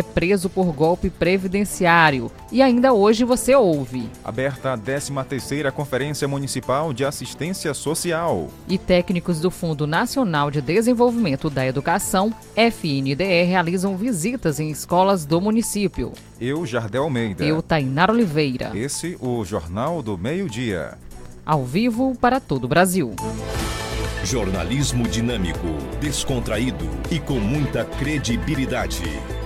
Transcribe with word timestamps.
é 0.00 0.02
preso 0.02 0.50
por 0.50 0.72
golpe 0.72 1.08
previdenciário. 1.08 2.30
E 2.50 2.60
ainda 2.60 2.92
hoje 2.92 3.24
você 3.24 3.54
ouve. 3.54 4.10
Aberta 4.24 4.72
a 4.72 4.78
13ª 4.78 5.70
Conferência 5.70 6.26
Municipal 6.26 6.92
de 6.92 7.04
Assistência 7.04 7.72
Social. 7.72 8.48
E 8.66 8.76
técnicos 8.76 9.40
do 9.40 9.50
Fundo 9.50 9.86
Nacional 9.86 10.50
de 10.50 10.60
Desenvolvimento 10.60 11.48
da 11.48 11.66
Educação, 11.66 12.34
FNDE, 12.56 13.44
realizam 13.44 13.96
visitas 13.96 14.58
em 14.58 14.70
escolas 14.70 15.24
do 15.24 15.40
município. 15.40 16.12
Eu, 16.40 16.66
Jardel 16.66 17.04
Almeida. 17.04 17.44
Eu, 17.44 17.62
Tainar 17.62 18.10
Oliveira. 18.10 18.72
Esse, 18.74 19.16
o 19.20 19.44
Jornal 19.44 20.02
do 20.02 20.16
Meio-Dia. 20.16 20.98
Ao 21.44 21.64
vivo 21.64 22.16
para 22.20 22.40
todo 22.40 22.64
o 22.64 22.68
Brasil. 22.68 23.14
Jornalismo 24.24 25.08
dinâmico, 25.08 25.66
descontraído 26.00 26.88
e 27.10 27.18
com 27.18 27.40
muita 27.40 27.84
credibilidade. 27.84 29.02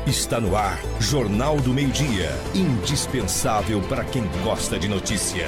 Está 0.07 0.39
no 0.39 0.55
ar 0.55 0.79
Jornal 1.00 1.59
do 1.62 1.73
Meio-Dia, 1.73 2.29
indispensável 2.54 3.81
para 3.89 4.04
quem 4.04 4.22
gosta 4.43 4.79
de 4.79 4.86
notícia. 4.86 5.46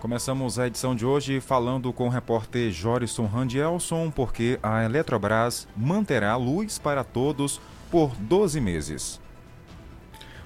Começamos 0.00 0.58
a 0.58 0.66
edição 0.66 0.96
de 0.96 1.04
hoje 1.04 1.40
falando 1.40 1.92
com 1.92 2.06
o 2.06 2.10
repórter 2.10 2.70
Jorison 2.70 3.26
Randielson, 3.26 4.10
porque 4.10 4.58
a 4.62 4.82
Eletrobras 4.82 5.68
manterá 5.76 6.34
luz 6.36 6.78
para 6.78 7.04
todos 7.04 7.60
por 7.90 8.16
12 8.16 8.62
meses. 8.62 9.27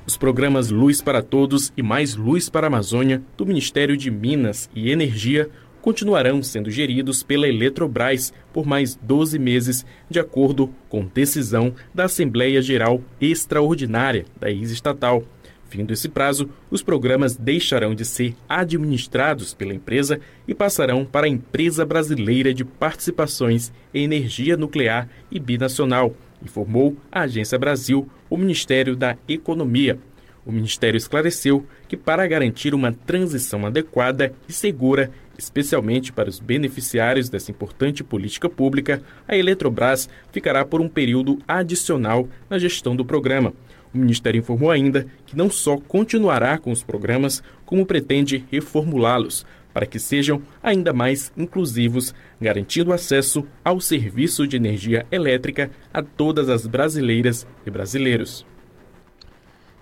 Os 0.04 0.16
programas 0.16 0.68
Luz 0.68 1.00
para 1.00 1.22
Todos 1.22 1.72
e 1.76 1.82
Mais 1.82 2.16
Luz 2.16 2.48
para 2.48 2.66
a 2.66 2.68
Amazônia, 2.68 3.22
do 3.36 3.46
Ministério 3.46 3.96
de 3.96 4.10
Minas 4.10 4.68
e 4.74 4.90
Energia, 4.90 5.48
continuarão 5.80 6.42
sendo 6.42 6.72
geridos 6.72 7.22
pela 7.22 7.48
Eletrobras 7.48 8.32
por 8.52 8.66
mais 8.66 8.96
12 9.00 9.38
meses, 9.38 9.86
de 10.10 10.18
acordo 10.18 10.70
com 10.88 11.06
decisão 11.06 11.72
da 11.94 12.04
Assembleia 12.04 12.60
Geral 12.60 13.00
Extraordinária 13.20 14.24
da 14.40 14.50
ex-estatal. 14.50 15.22
Findo 15.68 15.92
esse 15.92 16.08
prazo, 16.08 16.50
os 16.68 16.82
programas 16.82 17.36
deixarão 17.36 17.94
de 17.94 18.04
ser 18.04 18.34
administrados 18.48 19.54
pela 19.54 19.72
empresa 19.72 20.20
e 20.46 20.54
passarão 20.54 21.04
para 21.04 21.26
a 21.26 21.30
Empresa 21.30 21.86
Brasileira 21.86 22.52
de 22.52 22.64
Participações 22.64 23.72
em 23.94 24.04
Energia 24.04 24.56
Nuclear 24.56 25.08
e 25.30 25.38
Binacional, 25.38 26.14
informou 26.44 26.96
a 27.10 27.22
Agência 27.22 27.58
Brasil, 27.58 28.08
o 28.28 28.36
Ministério 28.36 28.96
da 28.96 29.16
Economia. 29.28 29.98
O 30.44 30.50
Ministério 30.50 30.98
esclareceu 30.98 31.64
que, 31.88 31.96
para 31.96 32.26
garantir 32.26 32.74
uma 32.74 32.92
transição 32.92 33.64
adequada 33.64 34.32
e 34.48 34.52
segura, 34.52 35.10
especialmente 35.38 36.12
para 36.12 36.28
os 36.28 36.40
beneficiários 36.40 37.28
dessa 37.28 37.50
importante 37.50 38.02
política 38.02 38.48
pública, 38.48 39.02
a 39.26 39.36
Eletrobras 39.36 40.08
ficará 40.32 40.64
por 40.64 40.80
um 40.80 40.88
período 40.88 41.38
adicional 41.46 42.28
na 42.50 42.58
gestão 42.58 42.96
do 42.96 43.04
programa. 43.04 43.52
O 43.94 43.98
Ministério 43.98 44.38
informou 44.38 44.70
ainda 44.70 45.06
que 45.26 45.36
não 45.36 45.50
só 45.50 45.76
continuará 45.76 46.56
com 46.58 46.72
os 46.72 46.82
programas, 46.82 47.42
como 47.64 47.86
pretende 47.86 48.44
reformulá-los, 48.50 49.44
para 49.72 49.86
que 49.86 49.98
sejam 49.98 50.42
ainda 50.62 50.92
mais 50.92 51.32
inclusivos, 51.36 52.14
garantindo 52.40 52.92
acesso 52.92 53.46
ao 53.64 53.80
serviço 53.80 54.46
de 54.46 54.56
energia 54.56 55.06
elétrica 55.10 55.70
a 55.92 56.02
todas 56.02 56.48
as 56.48 56.66
brasileiras 56.66 57.46
e 57.66 57.70
brasileiros. 57.70 58.46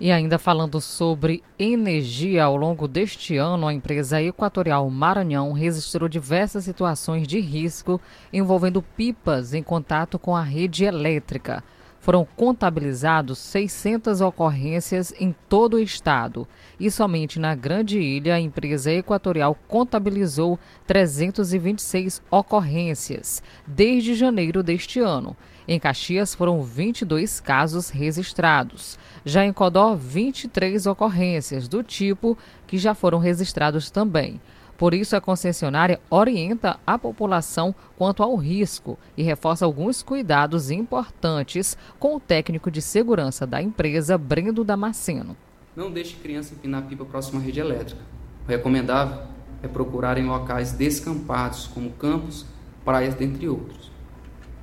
E 0.00 0.10
ainda 0.10 0.38
falando 0.38 0.80
sobre 0.80 1.42
energia, 1.58 2.44
ao 2.44 2.56
longo 2.56 2.88
deste 2.88 3.36
ano, 3.36 3.68
a 3.68 3.74
empresa 3.74 4.22
Equatorial 4.22 4.88
Maranhão 4.88 5.52
registrou 5.52 6.08
diversas 6.08 6.64
situações 6.64 7.28
de 7.28 7.38
risco 7.38 8.00
envolvendo 8.32 8.80
pipas 8.80 9.52
em 9.52 9.62
contato 9.62 10.18
com 10.18 10.34
a 10.34 10.42
rede 10.42 10.84
elétrica 10.84 11.62
foram 12.00 12.26
contabilizados 12.36 13.38
600 13.38 14.20
ocorrências 14.20 15.12
em 15.20 15.34
todo 15.48 15.74
o 15.74 15.78
estado 15.78 16.48
e 16.78 16.90
somente 16.90 17.38
na 17.38 17.54
Grande 17.54 18.00
Ilha 18.00 18.34
a 18.34 18.40
empresa 18.40 18.90
equatorial 18.90 19.56
contabilizou 19.68 20.58
326 20.86 22.22
ocorrências 22.30 23.42
desde 23.66 24.14
janeiro 24.14 24.62
deste 24.62 24.98
ano. 24.98 25.36
Em 25.68 25.78
Caxias 25.78 26.34
foram 26.34 26.62
22 26.62 27.38
casos 27.38 27.90
registrados. 27.90 28.98
Já 29.24 29.44
em 29.44 29.52
Codó, 29.52 29.94
23 29.94 30.86
ocorrências 30.86 31.68
do 31.68 31.82
tipo 31.82 32.36
que 32.66 32.78
já 32.78 32.94
foram 32.94 33.18
registrados 33.18 33.90
também. 33.90 34.40
Por 34.80 34.94
isso, 34.94 35.14
a 35.14 35.20
concessionária 35.20 36.00
orienta 36.08 36.80
a 36.86 36.98
população 36.98 37.74
quanto 37.98 38.22
ao 38.22 38.34
risco 38.34 38.98
e 39.14 39.22
reforça 39.22 39.66
alguns 39.66 40.02
cuidados 40.02 40.70
importantes 40.70 41.76
com 41.98 42.16
o 42.16 42.18
técnico 42.18 42.70
de 42.70 42.80
segurança 42.80 43.46
da 43.46 43.60
empresa, 43.60 44.16
Brendo 44.16 44.64
Damasceno. 44.64 45.36
Não 45.76 45.90
deixe 45.90 46.16
criança 46.16 46.54
empinar 46.54 46.84
pipa 46.84 47.04
próximo 47.04 47.38
à 47.38 47.42
rede 47.42 47.60
elétrica. 47.60 48.00
O 48.46 48.50
recomendável 48.50 49.24
é 49.62 49.68
procurar 49.68 50.16
em 50.16 50.24
locais 50.24 50.72
descampados, 50.72 51.66
como 51.66 51.90
campos, 51.90 52.46
praias, 52.82 53.14
dentre 53.14 53.50
outros. 53.50 53.92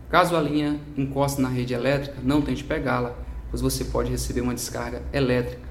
Caso 0.09 0.35
a 0.35 0.41
linha 0.41 0.79
encoste 0.97 1.39
na 1.39 1.47
rede 1.47 1.75
elétrica, 1.75 2.17
não 2.23 2.41
tente 2.41 2.63
pegá-la, 2.63 3.15
pois 3.51 3.61
você 3.61 3.85
pode 3.85 4.09
receber 4.09 4.41
uma 4.41 4.55
descarga 4.55 5.03
elétrica. 5.13 5.61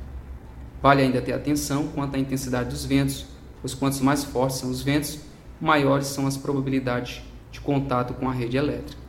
Vale 0.80 1.02
ainda 1.02 1.20
ter 1.20 1.32
atenção 1.32 1.88
quanto 1.88 2.14
à 2.14 2.18
intensidade 2.20 2.70
dos 2.70 2.84
ventos 2.84 3.34
pois 3.66 3.74
quantos 3.74 4.00
mais 4.00 4.22
fortes 4.22 4.58
são 4.58 4.70
os 4.70 4.80
ventos, 4.80 5.18
maiores 5.60 6.06
são 6.06 6.24
as 6.24 6.36
probabilidades 6.36 7.20
de 7.50 7.60
contato 7.60 8.14
com 8.14 8.28
a 8.28 8.32
rede 8.32 8.56
elétrica. 8.56 9.02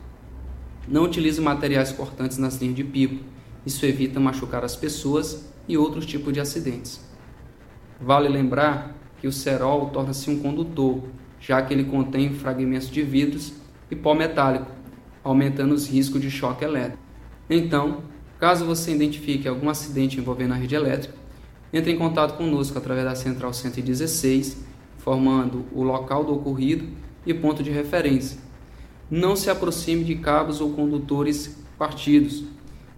Não 0.88 1.04
utilize 1.04 1.40
materiais 1.40 1.92
cortantes 1.92 2.38
nas 2.38 2.56
linhas 2.56 2.74
de 2.74 2.82
pipo, 2.82 3.22
isso 3.64 3.86
evita 3.86 4.18
machucar 4.18 4.64
as 4.64 4.74
pessoas 4.74 5.48
e 5.68 5.78
outros 5.78 6.04
tipos 6.04 6.32
de 6.32 6.40
acidentes. 6.40 7.00
Vale 8.00 8.28
lembrar 8.28 8.96
que 9.20 9.28
o 9.28 9.32
cerol 9.32 9.90
torna-se 9.90 10.28
um 10.28 10.40
condutor, 10.40 11.04
já 11.38 11.62
que 11.62 11.72
ele 11.72 11.84
contém 11.84 12.34
fragmentos 12.34 12.90
de 12.90 13.00
vidros 13.00 13.52
e 13.88 13.94
pó 13.94 14.12
metálico, 14.12 14.66
aumentando 15.22 15.72
os 15.72 15.86
riscos 15.86 16.20
de 16.20 16.32
choque 16.32 16.64
elétrico. 16.64 16.98
Então, 17.48 18.02
caso 18.40 18.64
você 18.64 18.92
identifique 18.92 19.46
algum 19.46 19.70
acidente 19.70 20.18
envolvendo 20.18 20.54
a 20.54 20.56
rede 20.56 20.74
elétrica, 20.74 21.14
entre 21.72 21.92
em 21.92 21.98
contato 21.98 22.36
conosco 22.36 22.78
através 22.78 23.04
da 23.04 23.14
Central 23.14 23.52
116, 23.52 24.64
formando 24.98 25.64
o 25.72 25.82
local 25.82 26.24
do 26.24 26.34
ocorrido 26.34 26.86
e 27.26 27.34
ponto 27.34 27.62
de 27.62 27.70
referência. 27.70 28.38
Não 29.10 29.36
se 29.36 29.50
aproxime 29.50 30.04
de 30.04 30.16
cabos 30.16 30.60
ou 30.60 30.70
condutores 30.70 31.56
partidos 31.78 32.44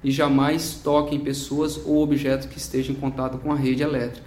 e 0.03 0.10
jamais 0.10 0.80
toque 0.82 1.14
em 1.14 1.20
pessoas 1.20 1.80
ou 1.84 2.03
objetos 2.03 2.47
que 2.47 2.59
estejam 2.59 2.94
em 2.94 2.98
contato 2.98 3.38
com 3.38 3.53
a 3.53 3.56
rede 3.56 3.82
elétrica. 3.82 4.26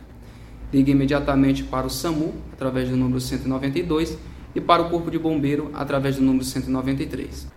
Ligue 0.72 0.92
imediatamente 0.92 1.64
para 1.64 1.88
o 1.88 1.90
SAMU 1.90 2.34
através 2.52 2.90
do 2.90 2.98
número 2.98 3.20
192 3.20 4.18
e 4.56 4.62
para 4.62 4.84
o 4.84 4.90
Corpo 4.90 5.09
de 5.09 5.20
Bombeiro 5.20 5.72
através 5.74 6.16
do 6.16 6.22
número 6.22 6.44
193. 6.44 7.53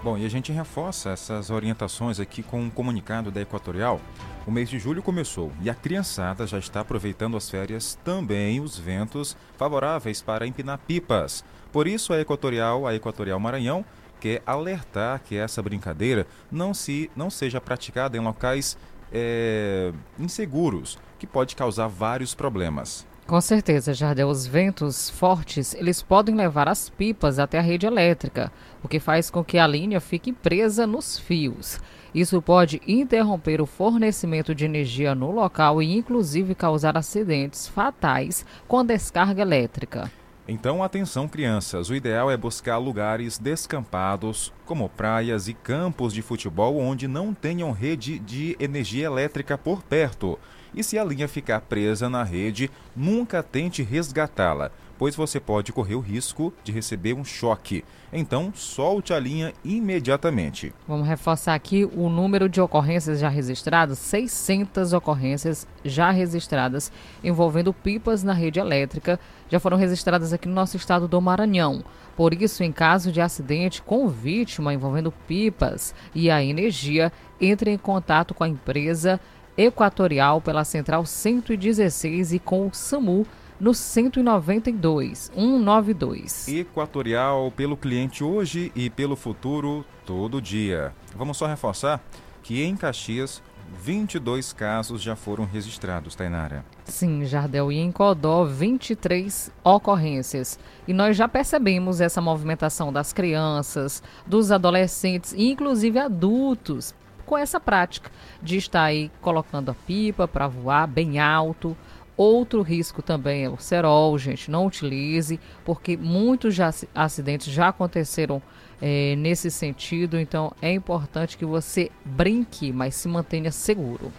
Bom, 0.00 0.16
e 0.16 0.24
a 0.24 0.28
gente 0.28 0.52
reforça 0.52 1.10
essas 1.10 1.50
orientações 1.50 2.20
aqui 2.20 2.40
com 2.40 2.60
um 2.60 2.70
comunicado 2.70 3.32
da 3.32 3.40
Equatorial. 3.40 4.00
O 4.46 4.50
mês 4.50 4.70
de 4.70 4.78
julho 4.78 5.02
começou 5.02 5.50
e 5.60 5.68
a 5.68 5.74
criançada 5.74 6.46
já 6.46 6.56
está 6.56 6.80
aproveitando 6.80 7.36
as 7.36 7.50
férias 7.50 7.98
também 8.04 8.60
os 8.60 8.78
ventos 8.78 9.36
favoráveis 9.56 10.22
para 10.22 10.46
empinar 10.46 10.78
pipas. 10.86 11.44
Por 11.72 11.88
isso, 11.88 12.12
a 12.12 12.20
Equatorial, 12.20 12.86
a 12.86 12.94
Equatorial 12.94 13.40
Maranhão, 13.40 13.84
quer 14.20 14.40
alertar 14.46 15.20
que 15.20 15.36
essa 15.36 15.60
brincadeira 15.60 16.28
não, 16.50 16.72
se, 16.72 17.10
não 17.16 17.28
seja 17.28 17.60
praticada 17.60 18.16
em 18.16 18.20
locais 18.20 18.78
é, 19.12 19.92
inseguros, 20.16 20.96
que 21.18 21.26
pode 21.26 21.56
causar 21.56 21.88
vários 21.88 22.34
problemas. 22.36 23.04
Com 23.28 23.42
certeza, 23.42 23.92
Jardel, 23.92 24.26
os 24.26 24.46
ventos 24.46 25.10
fortes, 25.10 25.74
eles 25.74 26.00
podem 26.00 26.34
levar 26.34 26.66
as 26.66 26.88
pipas 26.88 27.38
até 27.38 27.58
a 27.58 27.62
rede 27.62 27.84
elétrica, 27.84 28.50
o 28.82 28.88
que 28.88 28.98
faz 28.98 29.28
com 29.28 29.44
que 29.44 29.58
a 29.58 29.66
linha 29.66 30.00
fique 30.00 30.32
presa 30.32 30.86
nos 30.86 31.18
fios. 31.18 31.78
Isso 32.14 32.40
pode 32.40 32.80
interromper 32.88 33.60
o 33.60 33.66
fornecimento 33.66 34.54
de 34.54 34.64
energia 34.64 35.14
no 35.14 35.30
local 35.30 35.82
e 35.82 35.94
inclusive 35.94 36.54
causar 36.54 36.96
acidentes 36.96 37.68
fatais 37.68 38.46
com 38.66 38.78
a 38.78 38.82
descarga 38.82 39.42
elétrica. 39.42 40.10
Então, 40.48 40.82
atenção, 40.82 41.28
crianças. 41.28 41.90
O 41.90 41.94
ideal 41.94 42.30
é 42.30 42.36
buscar 42.38 42.78
lugares 42.78 43.36
descampados, 43.36 44.54
como 44.64 44.88
praias 44.88 45.48
e 45.48 45.52
campos 45.52 46.14
de 46.14 46.22
futebol, 46.22 46.78
onde 46.78 47.06
não 47.06 47.34
tenham 47.34 47.72
rede 47.72 48.18
de 48.18 48.56
energia 48.58 49.04
elétrica 49.04 49.58
por 49.58 49.82
perto. 49.82 50.38
E 50.74 50.82
se 50.82 50.98
a 50.98 51.04
linha 51.04 51.28
ficar 51.28 51.60
presa 51.62 52.08
na 52.08 52.22
rede, 52.22 52.70
nunca 52.94 53.42
tente 53.42 53.82
resgatá-la, 53.82 54.70
pois 54.98 55.14
você 55.14 55.38
pode 55.38 55.72
correr 55.72 55.94
o 55.94 56.00
risco 56.00 56.52
de 56.64 56.72
receber 56.72 57.14
um 57.14 57.24
choque. 57.24 57.84
Então, 58.12 58.52
solte 58.54 59.12
a 59.12 59.20
linha 59.20 59.52
imediatamente. 59.64 60.74
Vamos 60.86 61.06
reforçar 61.06 61.54
aqui 61.54 61.84
o 61.84 62.08
número 62.08 62.48
de 62.48 62.60
ocorrências 62.60 63.20
já 63.20 63.28
registradas: 63.28 63.98
600 63.98 64.92
ocorrências 64.92 65.66
já 65.84 66.10
registradas 66.10 66.90
envolvendo 67.22 67.72
pipas 67.72 68.22
na 68.22 68.32
rede 68.32 68.58
elétrica. 68.58 69.20
Já 69.48 69.60
foram 69.60 69.76
registradas 69.76 70.32
aqui 70.32 70.48
no 70.48 70.54
nosso 70.54 70.76
estado 70.76 71.06
do 71.06 71.20
Maranhão. 71.20 71.84
Por 72.16 72.34
isso, 72.34 72.64
em 72.64 72.72
caso 72.72 73.12
de 73.12 73.20
acidente 73.20 73.80
com 73.80 74.08
vítima 74.08 74.74
envolvendo 74.74 75.12
pipas 75.12 75.94
e 76.14 76.28
a 76.30 76.42
energia, 76.42 77.12
entre 77.40 77.70
em 77.70 77.78
contato 77.78 78.34
com 78.34 78.42
a 78.42 78.48
empresa 78.48 79.20
Equatorial 79.58 80.40
pela 80.40 80.62
Central 80.62 81.04
116 81.04 82.32
e 82.32 82.38
com 82.38 82.68
o 82.68 82.70
SAMU 82.72 83.26
no 83.58 83.74
192 83.74 85.32
192. 85.34 86.46
Equatorial 86.46 87.50
pelo 87.50 87.76
cliente 87.76 88.22
hoje 88.22 88.70
e 88.76 88.88
pelo 88.88 89.16
futuro 89.16 89.84
todo 90.06 90.40
dia. 90.40 90.94
Vamos 91.16 91.36
só 91.36 91.46
reforçar 91.48 92.00
que 92.40 92.62
em 92.62 92.76
Caxias 92.76 93.42
22 93.82 94.52
casos 94.52 95.02
já 95.02 95.16
foram 95.16 95.44
registrados, 95.44 96.14
Tainara. 96.14 96.64
Sim, 96.84 97.24
Jardel, 97.24 97.72
e 97.72 97.78
em 97.78 97.90
Codó 97.90 98.44
23 98.44 99.50
ocorrências. 99.62 100.58
E 100.86 100.92
nós 100.92 101.16
já 101.16 101.28
percebemos 101.28 102.00
essa 102.00 102.20
movimentação 102.20 102.92
das 102.92 103.12
crianças, 103.12 104.02
dos 104.24 104.50
adolescentes 104.50 105.32
e 105.32 105.50
inclusive 105.50 105.98
adultos 105.98 106.94
com 107.28 107.38
essa 107.38 107.60
prática 107.60 108.10
de 108.42 108.56
estar 108.56 108.82
aí 108.84 109.10
colocando 109.20 109.70
a 109.70 109.74
pipa 109.74 110.26
para 110.26 110.48
voar 110.48 110.86
bem 110.88 111.20
alto 111.20 111.76
Outro 112.18 112.62
risco 112.62 113.00
também 113.00 113.44
é 113.44 113.48
o 113.48 113.56
cerol, 113.58 114.18
gente, 114.18 114.50
não 114.50 114.66
utilize, 114.66 115.38
porque 115.64 115.96
muitos 115.96 116.52
já, 116.52 116.74
acidentes 116.92 117.46
já 117.46 117.68
aconteceram 117.68 118.42
é, 118.82 119.14
nesse 119.14 119.52
sentido, 119.52 120.18
então 120.18 120.52
é 120.60 120.72
importante 120.72 121.38
que 121.38 121.44
você 121.44 121.92
brinque, 122.04 122.72
mas 122.72 122.96
se 122.96 123.06
mantenha 123.06 123.52
seguro. 123.52 124.12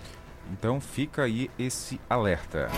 Então 0.54 0.80
fica 0.80 1.24
aí 1.24 1.52
esse 1.60 2.00
alerta. 2.10 2.70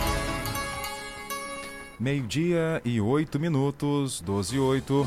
Meio-dia 2.00 2.82
e 2.84 3.00
oito 3.00 3.38
minutos, 3.38 4.20
12 4.20 4.56
e 4.56 4.58
8. 4.58 5.06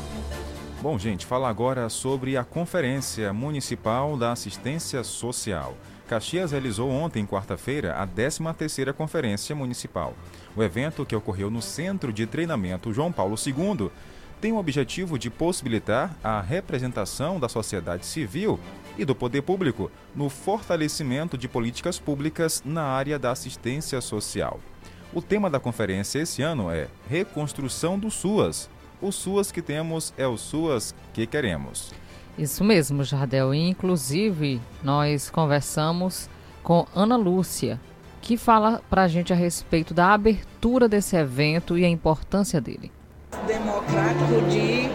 Bom, 0.82 0.98
gente, 0.98 1.24
fala 1.24 1.48
agora 1.48 1.88
sobre 1.88 2.36
a 2.36 2.44
Conferência 2.44 3.32
Municipal 3.32 4.14
da 4.14 4.32
Assistência 4.32 5.02
Social. 5.02 5.74
Caxias 6.06 6.52
realizou 6.52 6.90
ontem, 6.90 7.24
quarta-feira, 7.26 7.94
a 7.94 8.06
13ª 8.06 8.92
Conferência 8.92 9.56
Municipal. 9.56 10.14
O 10.54 10.62
evento, 10.62 11.06
que 11.06 11.16
ocorreu 11.16 11.50
no 11.50 11.62
Centro 11.62 12.12
de 12.12 12.26
Treinamento 12.26 12.92
João 12.92 13.10
Paulo 13.10 13.36
II, 13.44 13.90
tem 14.38 14.52
o 14.52 14.58
objetivo 14.58 15.18
de 15.18 15.30
possibilitar 15.30 16.14
a 16.22 16.42
representação 16.42 17.40
da 17.40 17.48
sociedade 17.48 18.04
civil 18.04 18.60
e 18.98 19.04
do 19.04 19.14
poder 19.14 19.42
público 19.42 19.90
no 20.14 20.28
fortalecimento 20.28 21.38
de 21.38 21.48
políticas 21.48 21.98
públicas 21.98 22.62
na 22.64 22.82
área 22.82 23.18
da 23.18 23.30
assistência 23.30 23.98
social. 24.02 24.60
O 25.12 25.22
tema 25.22 25.48
da 25.48 25.58
conferência 25.58 26.18
esse 26.18 26.42
ano 26.42 26.70
é 26.70 26.88
Reconstrução 27.08 27.98
do 27.98 28.10
SUAS. 28.10 28.68
O 29.00 29.12
SUAS 29.12 29.52
que 29.52 29.60
temos 29.60 30.12
é 30.16 30.26
o 30.26 30.36
SUAS 30.36 30.94
que 31.12 31.26
queremos. 31.26 31.92
Isso 32.38 32.62
mesmo, 32.62 33.02
Jardel. 33.02 33.54
inclusive, 33.54 34.60
nós 34.82 35.30
conversamos 35.30 36.28
com 36.62 36.86
Ana 36.94 37.16
Lúcia, 37.16 37.80
que 38.20 38.36
fala 38.36 38.82
para 38.90 39.04
a 39.04 39.08
gente 39.08 39.32
a 39.32 39.36
respeito 39.36 39.94
da 39.94 40.12
abertura 40.12 40.88
desse 40.88 41.16
evento 41.16 41.78
e 41.78 41.84
a 41.84 41.88
importância 41.88 42.60
dele. 42.60 42.90
Democrático 43.46 44.42
de, 44.50 44.90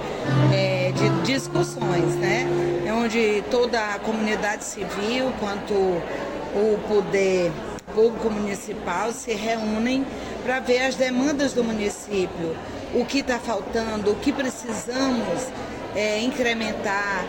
é, 0.54 0.92
de 0.92 1.26
discussões, 1.26 2.16
né? 2.16 2.46
É 2.86 2.94
onde 2.94 3.44
toda 3.50 3.96
a 3.96 4.00
comunidade 4.00 4.64
civil, 4.64 5.32
quanto 5.40 5.74
o 5.74 6.78
poder 6.88 7.52
público 7.94 8.30
municipal 8.30 9.12
se 9.12 9.34
reúnem 9.34 10.06
para 10.44 10.60
ver 10.60 10.84
as 10.84 10.96
demandas 10.96 11.54
do 11.54 11.64
município, 11.64 12.56
o 12.94 13.06
que 13.06 13.20
está 13.20 13.40
faltando, 13.40 14.12
o 14.12 14.16
que 14.16 14.32
precisamos 14.32 15.48
é, 15.96 16.20
incrementar 16.20 17.26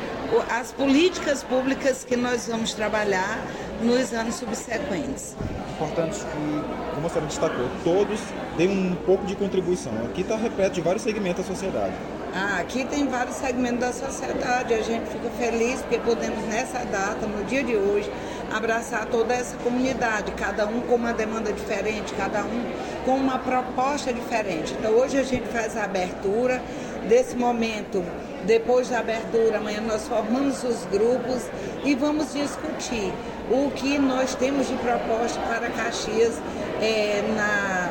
as 0.51 0.73
políticas 0.73 1.43
públicas 1.43 2.05
que 2.05 2.17
nós 2.17 2.47
vamos 2.49 2.73
trabalhar 2.73 3.45
nos 3.83 4.13
anos 4.13 4.37
subsequentes. 4.37 5.37
Importante 5.75 6.21
que, 6.21 6.95
como 6.95 7.07
a 7.07 7.11
senhora 7.11 7.27
destacou, 7.27 7.69
todos 7.83 8.21
deem 8.57 8.71
um 8.71 8.95
pouco 8.95 9.27
de 9.27 9.35
contribuição. 9.35 9.93
Aqui 10.05 10.23
está 10.23 10.37
repleto 10.37 10.75
de 10.75 10.81
vários 10.81 11.03
segmentos 11.03 11.47
da 11.47 11.55
sociedade. 11.55 11.93
Ah, 12.35 12.61
aqui 12.61 12.85
tem 12.87 13.07
vários 13.09 13.37
segmentos 13.37 13.81
da 13.81 13.93
sociedade. 13.93 14.73
A 14.73 14.83
gente 14.83 15.07
fica 15.11 15.29
feliz 15.31 15.81
porque 15.83 15.99
podemos, 15.99 16.43
nessa 16.47 16.79
data, 16.85 17.27
no 17.27 17.45
dia 17.45 17.63
de 17.63 17.77
hoje, 17.77 18.11
abraçar 18.53 19.07
toda 19.07 19.35
essa 19.35 19.57
comunidade, 19.59 20.33
cada 20.33 20.67
um 20.67 20.81
com 20.83 20.95
uma 20.95 21.13
demanda 21.13 21.53
diferente, 21.53 22.13
cada 22.15 22.45
um 22.45 22.73
com 23.05 23.17
uma 23.17 23.39
proposta 23.39 24.13
diferente. 24.13 24.75
Então, 24.79 24.93
hoje 24.93 25.19
a 25.19 25.23
gente 25.23 25.49
faz 25.49 25.77
a 25.77 25.85
abertura 25.85 26.63
desse 27.09 27.37
momento 27.37 28.05
depois 28.45 28.89
da 28.89 28.99
abertura, 28.99 29.59
amanhã 29.59 29.81
nós 29.81 30.07
formamos 30.09 30.63
os 30.65 30.85
grupos 30.87 31.49
e 31.85 31.95
vamos 31.95 32.33
discutir 32.33 33.13
o 33.51 33.71
que 33.71 33.99
nós 33.99 34.35
temos 34.35 34.69
de 34.69 34.75
proposta 34.77 35.41
para 35.41 35.71
Caxias 35.71 36.41
é, 36.81 37.23
na, 37.37 37.91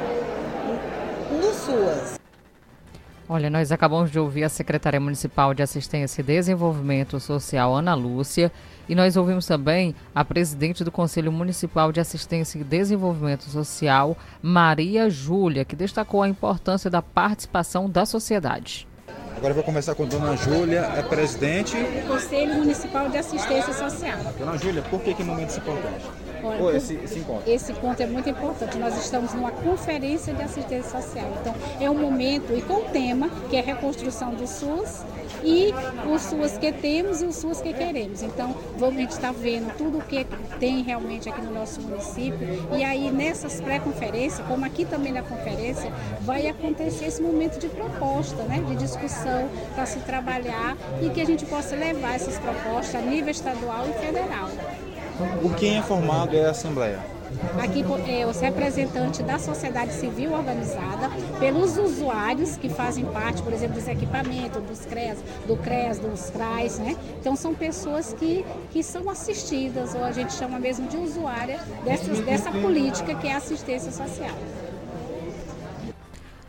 no 1.37 1.53
SUAS. 1.53 2.20
Olha, 3.33 3.50
nós 3.50 3.72
acabamos 3.72 4.12
de 4.12 4.19
ouvir 4.19 4.44
a 4.44 4.50
secretária 4.50 5.00
municipal 5.00 5.54
de 5.54 5.63
Assistência 5.63 6.19
e 6.19 6.24
Desenvolvimento 6.24 7.18
Social, 7.18 7.74
Ana 7.74 7.94
Lúcia, 7.94 8.51
e 8.89 8.94
nós 8.94 9.16
ouvimos 9.16 9.45
também 9.45 9.95
a 10.13 10.25
presidente 10.25 10.83
do 10.83 10.92
Conselho 10.92 11.31
Municipal 11.31 11.94
de 11.94 12.01
Assistência 12.01 12.60
e 12.60 12.63
Desenvolvimento 12.66 13.45
Social, 13.45 14.18
Maria 14.42 15.10
Júlia, 15.10 15.63
que 15.63 15.78
destacou 15.78 16.22
a 16.22 16.28
importância 16.28 16.89
da 16.89 17.01
participação 17.01 17.89
da 17.89 18.06
sociedade. 18.06 18.86
Agora 19.38 19.51
eu 19.51 19.56
vou 19.56 19.63
conversar 19.63 19.95
com 19.95 20.04
a 20.04 20.07
dona 20.07 20.36
Júlia, 20.36 20.81
é 20.98 21.01
presidente 21.01 21.78
do 21.78 22.07
Conselho 22.10 22.56
Municipal 22.56 23.07
de 23.07 23.18
Assistência 23.18 23.72
Social. 23.72 24.18
Dona 24.38 24.57
Júlia, 24.57 24.81
por 24.81 25.00
que 25.01 25.13
que 25.13 25.24
momento 25.24 25.56
importante? 25.56 26.04
Olha, 26.43 26.77
esse, 26.77 26.95
esse 26.95 27.19
encontro? 27.19 27.51
Esse 27.51 27.71
encontro 27.71 28.03
é 28.03 28.07
muito 28.07 28.29
importante. 28.29 28.77
Nós 28.77 28.97
estamos 28.97 29.33
numa 29.33 29.51
conferência 29.51 30.33
de 30.33 30.41
assistência 30.41 31.01
social. 31.01 31.31
Então, 31.39 31.53
é 31.79 31.89
um 31.89 31.97
momento 31.97 32.55
e 32.55 32.61
com 32.61 32.75
o 32.75 32.83
tema 32.91 33.29
que 33.49 33.55
é 33.55 33.61
reconstrução 33.61 34.33
do 34.33 34.47
SUS 34.47 35.03
e 35.43 35.73
o 36.07 36.19
SUS 36.19 36.57
que 36.57 36.71
temos 36.71 37.21
e 37.21 37.25
o 37.25 37.31
SUS 37.31 37.61
que 37.61 37.73
queremos. 37.73 38.21
Então, 38.21 38.55
vamos, 38.77 38.97
a 38.97 38.99
gente 39.01 39.11
está 39.11 39.31
vendo 39.31 39.75
tudo 39.77 39.97
o 39.99 40.01
que 40.01 40.25
tem 40.59 40.83
realmente 40.83 41.29
aqui 41.29 41.41
no 41.41 41.53
nosso 41.53 41.81
município. 41.81 42.39
E 42.75 42.83
aí, 42.83 43.11
nessas 43.11 43.59
pré-conferências, 43.61 44.45
como 44.47 44.65
aqui 44.65 44.85
também 44.85 45.11
na 45.11 45.23
conferência, 45.23 45.91
vai 46.21 46.47
acontecer 46.47 47.05
esse 47.05 47.21
momento 47.21 47.59
de 47.59 47.67
proposta, 47.67 48.44
né, 48.44 48.63
de 48.67 48.75
discussão 48.75 49.49
para 49.73 49.85
se 49.85 49.99
trabalhar 49.99 50.77
e 51.01 51.09
que 51.09 51.21
a 51.21 51.25
gente 51.25 51.45
possa 51.45 51.75
levar 51.75 52.16
essas 52.16 52.37
propostas 52.37 52.95
a 52.95 53.01
nível 53.01 53.31
estadual 53.31 53.87
e 53.87 53.94
federal. 53.94 54.49
O 55.44 55.49
quem 55.56 55.77
é 55.77 55.81
formado 55.81 56.35
é 56.35 56.45
a 56.45 56.51
Assembleia? 56.51 56.99
Aqui 57.63 57.83
é 58.09 58.25
os 58.25 58.39
representantes 58.39 59.21
da 59.21 59.39
sociedade 59.39 59.94
civil 59.94 60.33
organizada, 60.33 61.09
pelos 61.39 61.77
usuários 61.77 62.57
que 62.57 62.69
fazem 62.69 63.06
parte, 63.06 63.41
por 63.41 63.53
exemplo, 63.53 63.75
dos 63.75 63.87
equipamentos, 63.87 64.61
dos 64.63 64.85
CRES, 64.85 65.19
do 65.47 65.56
CRES, 65.56 65.99
dos 65.99 66.30
CRAs, 66.30 66.80
né? 66.80 66.95
Então 67.19 67.35
são 67.35 67.53
pessoas 67.53 68.13
que, 68.13 68.45
que 68.71 68.83
são 68.83 69.09
assistidas, 69.09 69.95
ou 69.95 70.03
a 70.03 70.11
gente 70.11 70.33
chama 70.33 70.59
mesmo 70.59 70.87
de 70.87 70.97
usuária 70.97 71.59
dessas, 71.85 72.19
dessa 72.19 72.51
política 72.51 73.15
que 73.15 73.27
é 73.27 73.33
a 73.33 73.37
assistência 73.37 73.91
social. 73.91 74.35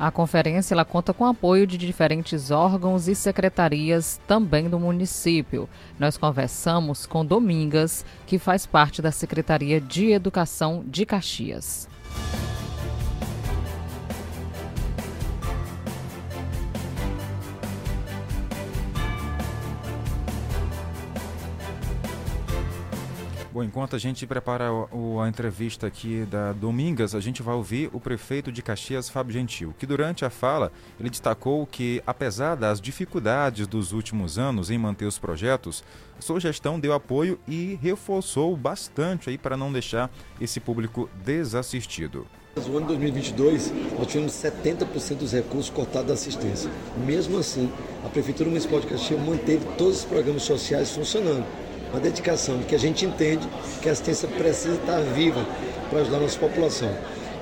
A 0.02 0.11
conferência 0.11 0.75
ela 0.75 0.85
conta 0.85 1.14
com 1.14 1.25
apoio 1.25 1.64
de 1.64 1.78
diferentes 1.78 2.50
órgãos 2.50 3.06
e 3.06 3.14
secretarias 3.14 4.21
também 4.26 4.68
do 4.68 4.76
município. 4.76 5.68
Nós 5.97 6.16
conversamos 6.16 7.06
com 7.06 7.25
Domingas, 7.25 8.04
que 8.26 8.37
faz 8.37 8.66
parte 8.66 9.00
da 9.00 9.12
Secretaria 9.12 9.80
de 9.80 10.11
Educação 10.11 10.82
de 10.85 11.06
Caxias. 11.06 11.88
Bom, 23.52 23.62
enquanto 23.62 23.94
a 23.94 23.99
gente 23.99 24.26
prepara 24.26 24.73
o, 24.73 25.21
a 25.21 25.28
entrevista 25.28 25.87
aqui 25.87 26.25
da 26.30 26.54
Domingas, 26.54 27.14
a 27.14 27.21
gente 27.21 27.42
vai 27.42 27.54
ouvir 27.54 27.90
o 27.92 28.00
prefeito 28.00 28.50
de 28.50 28.62
Caxias, 28.62 29.11
Fábio 29.11 29.35
Gentil, 29.35 29.75
que 29.78 29.85
durante 29.85 30.25
a 30.25 30.30
fala 30.30 30.73
ele 30.99 31.11
destacou 31.11 31.66
que, 31.66 32.02
apesar 32.06 32.54
das 32.54 32.80
dificuldades 32.80 33.66
dos 33.66 33.92
últimos 33.92 34.38
anos 34.38 34.71
em 34.71 34.78
manter 34.78 35.04
os 35.04 35.18
projetos, 35.18 35.85
sua 36.18 36.40
gestão 36.40 36.80
deu 36.80 36.94
apoio 36.94 37.38
e 37.47 37.78
reforçou 37.82 38.56
bastante 38.56 39.28
aí 39.28 39.37
para 39.37 39.54
não 39.54 39.71
deixar 39.71 40.11
esse 40.40 40.59
público 40.59 41.11
desassistido. 41.23 42.26
No 42.56 42.78
ano 42.78 42.87
2022, 42.87 43.71
nós 43.99 44.06
tivemos 44.06 44.32
70% 44.32 45.16
dos 45.16 45.32
recursos 45.32 45.68
cortados 45.68 46.09
da 46.09 46.14
assistência. 46.14 46.71
Mesmo 47.04 47.37
assim, 47.37 47.71
a 48.02 48.09
Prefeitura 48.09 48.49
Municipal 48.49 48.80
de 48.80 48.87
Caxias 48.87 49.21
manteve 49.21 49.66
todos 49.76 49.99
os 49.99 50.04
programas 50.06 50.42
sociais 50.42 50.90
funcionando 50.90 51.44
uma 51.93 52.01
dedicação, 52.01 52.59
porque 52.59 52.75
a 52.75 52.79
gente 52.79 53.05
entende 53.05 53.47
que 53.81 53.89
a 53.89 53.93
assistência 53.93 54.27
precisa 54.27 54.75
estar 54.75 55.01
viva 55.01 55.47
para 55.91 56.01
ajudar 56.01 56.17
a 56.17 56.21
nossa 56.21 56.39
população. 56.39 56.91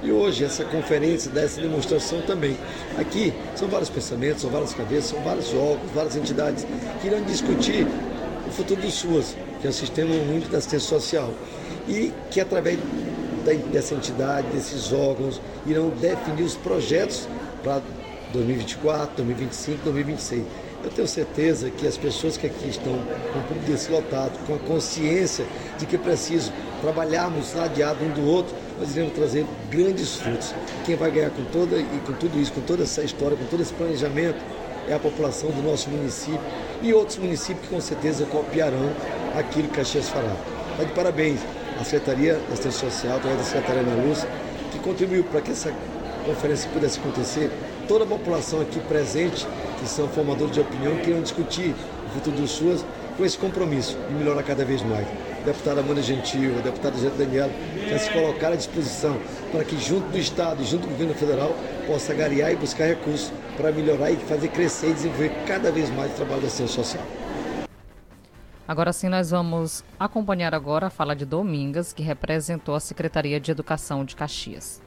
E 0.02 0.10
hoje 0.10 0.44
essa 0.44 0.64
conferência 0.64 1.30
dá 1.30 1.42
essa 1.42 1.60
demonstração 1.60 2.20
também. 2.22 2.56
Aqui 2.98 3.32
são 3.54 3.68
vários 3.68 3.90
pensamentos, 3.90 4.42
são 4.42 4.50
várias 4.50 4.74
cabeças, 4.74 5.10
são 5.10 5.20
vários 5.22 5.52
órgãos, 5.54 5.90
várias 5.94 6.16
entidades 6.16 6.66
que 7.00 7.06
irão 7.06 7.22
discutir 7.22 7.86
o 8.48 8.50
futuro 8.50 8.80
do 8.80 8.90
SUAS, 8.90 9.36
que 9.60 9.66
é 9.66 9.70
o 9.70 9.72
Sistema 9.72 10.12
Único 10.14 10.48
da 10.50 10.58
Assistência 10.58 10.88
Social. 10.88 11.32
E 11.88 12.12
que 12.30 12.40
através 12.40 12.78
dessa 13.72 13.94
entidade, 13.94 14.46
desses 14.48 14.92
órgãos, 14.92 15.40
irão 15.66 15.90
definir 15.90 16.42
os 16.42 16.56
projetos 16.56 17.28
para 17.62 17.82
2024, 18.32 19.16
2025, 19.16 19.84
2026. 19.84 20.44
Eu 20.82 20.90
tenho 20.90 21.06
certeza 21.06 21.68
que 21.70 21.86
as 21.86 21.98
pessoas 21.98 22.38
que 22.38 22.46
aqui 22.46 22.68
estão 22.68 22.94
com 23.32 23.38
o 23.38 23.42
público 23.42 23.70
desse 23.70 23.92
lotado, 23.92 24.32
com 24.46 24.54
a 24.54 24.58
consciência 24.58 25.44
de 25.78 25.84
que 25.84 25.96
é 25.96 25.98
preciso 25.98 26.50
trabalharmos 26.80 27.52
ladeado 27.52 28.02
um 28.02 28.10
do 28.10 28.26
outro, 28.26 28.54
nós 28.78 28.92
iremos 28.92 29.12
trazer 29.12 29.44
grandes 29.70 30.16
frutos. 30.16 30.54
Quem 30.86 30.96
vai 30.96 31.10
ganhar 31.10 31.30
com 31.30 31.44
toda 31.52 31.76
e 31.76 32.00
com 32.06 32.14
tudo 32.14 32.40
isso, 32.40 32.52
com 32.52 32.62
toda 32.62 32.84
essa 32.84 33.02
história, 33.02 33.36
com 33.36 33.44
todo 33.44 33.60
esse 33.60 33.74
planejamento, 33.74 34.38
é 34.88 34.94
a 34.94 34.98
população 34.98 35.50
do 35.50 35.62
nosso 35.62 35.90
município 35.90 36.40
e 36.80 36.94
outros 36.94 37.18
municípios 37.18 37.68
que 37.68 37.74
com 37.74 37.80
certeza 37.80 38.24
copiarão 38.24 38.90
aquilo 39.36 39.68
que 39.68 39.74
Caxias 39.74 40.08
fará. 40.08 40.34
Está 40.72 40.84
de 40.84 40.92
parabéns 40.92 41.40
à 41.78 41.84
Secretaria 41.84 42.34
da 42.34 42.54
Assistência 42.54 42.90
Social, 42.90 43.16
através 43.18 43.40
da 43.40 43.44
Secretaria 43.44 43.82
Ana 43.82 44.02
Luz, 44.02 44.26
que 44.72 44.78
contribuiu 44.78 45.24
para 45.24 45.42
que 45.42 45.50
essa 45.50 45.74
conferência 46.24 46.70
pudesse 46.70 46.98
acontecer. 46.98 47.50
Toda 47.86 48.04
a 48.04 48.06
população 48.06 48.62
aqui 48.62 48.80
presente 48.80 49.46
que 49.80 49.88
são 49.88 50.06
formadores 50.08 50.52
de 50.52 50.60
opinião, 50.60 50.94
que 50.96 51.04
queiram 51.04 51.22
discutir 51.22 51.74
o 52.06 52.10
futuro 52.10 52.36
do 52.36 52.46
SUAS 52.46 52.84
com 53.16 53.24
esse 53.24 53.36
compromisso 53.36 53.98
de 54.08 54.14
melhorar 54.14 54.42
cada 54.42 54.64
vez 54.64 54.82
mais. 54.82 55.06
A 55.40 55.44
deputada 55.44 55.80
Amanda 55.80 56.02
Gentil, 56.02 56.58
a 56.58 56.60
deputada 56.60 56.96
Jane 56.98 57.16
Daniela, 57.16 57.50
quer 57.88 57.98
se 57.98 58.10
colocar 58.10 58.52
à 58.52 58.56
disposição 58.56 59.18
para 59.50 59.64
que, 59.64 59.78
junto 59.78 60.08
do 60.08 60.18
Estado 60.18 60.62
e 60.62 60.66
junto 60.66 60.82
do 60.82 60.90
governo 60.90 61.14
federal, 61.14 61.54
possa 61.86 62.14
garear 62.14 62.52
e 62.52 62.56
buscar 62.56 62.86
recursos 62.86 63.32
para 63.56 63.72
melhorar 63.72 64.10
e 64.10 64.16
fazer 64.16 64.48
crescer 64.48 64.90
e 64.90 64.94
desenvolver 64.94 65.30
cada 65.46 65.72
vez 65.72 65.90
mais 65.90 66.12
o 66.12 66.14
trabalho 66.14 66.42
da 66.42 66.48
ciência 66.48 66.82
social. 66.82 67.02
Agora 68.68 68.92
sim, 68.92 69.08
nós 69.08 69.30
vamos 69.30 69.82
acompanhar 69.98 70.54
agora 70.54 70.86
a 70.86 70.90
fala 70.90 71.16
de 71.16 71.24
Domingas, 71.24 71.92
que 71.92 72.02
representou 72.02 72.74
a 72.74 72.80
Secretaria 72.80 73.40
de 73.40 73.50
Educação 73.50 74.04
de 74.04 74.14
Caxias. 74.14 74.80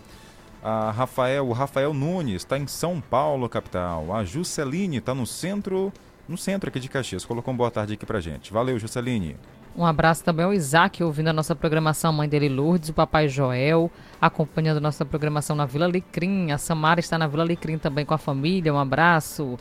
A 0.64 0.92
Rafael, 0.92 1.48
o 1.48 1.52
Rafael 1.52 1.96
Nunes 1.96 2.44
está 2.44 2.60
em 2.60 2.68
São 2.68 3.02
Paulo, 3.02 3.50
capital. 3.50 4.16
A 4.16 4.24
Jusceline 4.24 4.98
está 4.98 5.16
no 5.16 5.26
centro, 5.26 5.92
no 6.30 6.38
centro 6.38 6.70
aqui 6.70 6.80
de 6.80 6.90
Caxias. 6.90 7.26
Colocou 7.26 7.52
um 7.52 7.58
boa 7.58 7.72
tarde 7.72 7.94
aqui 7.94 8.06
pra 8.06 8.22
gente. 8.22 8.54
Valeu, 8.54 8.78
Jusceline. 8.78 9.36
Um 9.78 9.86
abraço 9.86 10.24
também 10.24 10.46
ao 10.46 10.54
Isaac, 10.54 11.04
ouvindo 11.04 11.28
a 11.28 11.34
nossa 11.34 11.54
programação, 11.54 12.10
a 12.12 12.14
mãe 12.14 12.30
dele 12.30 12.48
Lourdes, 12.48 12.90
o 12.90 12.94
papai 12.94 13.28
Joel, 13.28 13.92
acompanhando 14.22 14.78
a 14.78 14.82
nossa 14.82 15.04
programação 15.04 15.54
na 15.54 15.66
Vila 15.66 15.86
Licrim. 15.86 16.52
A 16.52 16.58
Samara 16.58 17.02
está 17.02 17.18
na 17.18 17.28
Vila 17.28 17.44
Licrim 17.44 17.78
também 17.78 18.06
com 18.06 18.14
a 18.14 18.18
família, 18.18 18.74
um 18.74 18.80
abraço. 18.80 19.60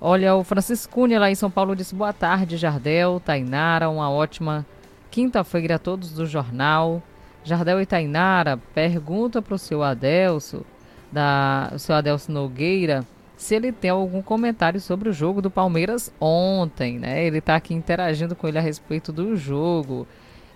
Olha, 0.00 0.34
o 0.34 0.42
Franciscune 0.42 1.16
lá 1.16 1.30
em 1.30 1.36
São 1.36 1.48
Paulo 1.48 1.76
disse 1.76 1.94
boa 1.94 2.12
tarde, 2.12 2.56
Jardel, 2.56 3.22
Tainara, 3.24 3.88
uma 3.88 4.10
ótima 4.10 4.66
quinta-feira 5.08 5.76
a 5.76 5.78
todos 5.78 6.10
do 6.10 6.26
jornal. 6.26 7.00
Jardel 7.44 7.80
e 7.80 7.86
Tainara, 7.86 8.56
pergunta 8.74 9.40
para 9.40 9.54
o 9.54 9.58
seu 9.58 9.84
Adelso, 9.84 10.66
da, 11.12 11.70
o 11.72 11.78
seu 11.78 11.94
Adelso 11.94 12.32
Nogueira, 12.32 13.04
se 13.36 13.54
ele 13.54 13.72
tem 13.72 13.90
algum 13.90 14.22
comentário 14.22 14.80
sobre 14.80 15.08
o 15.08 15.12
jogo 15.12 15.42
do 15.42 15.50
Palmeiras 15.50 16.12
ontem, 16.20 16.98
né? 16.98 17.24
Ele 17.24 17.38
está 17.38 17.56
aqui 17.56 17.74
interagindo 17.74 18.34
com 18.36 18.46
ele 18.46 18.58
a 18.58 18.62
respeito 18.62 19.12
do 19.12 19.36
jogo. 19.36 20.06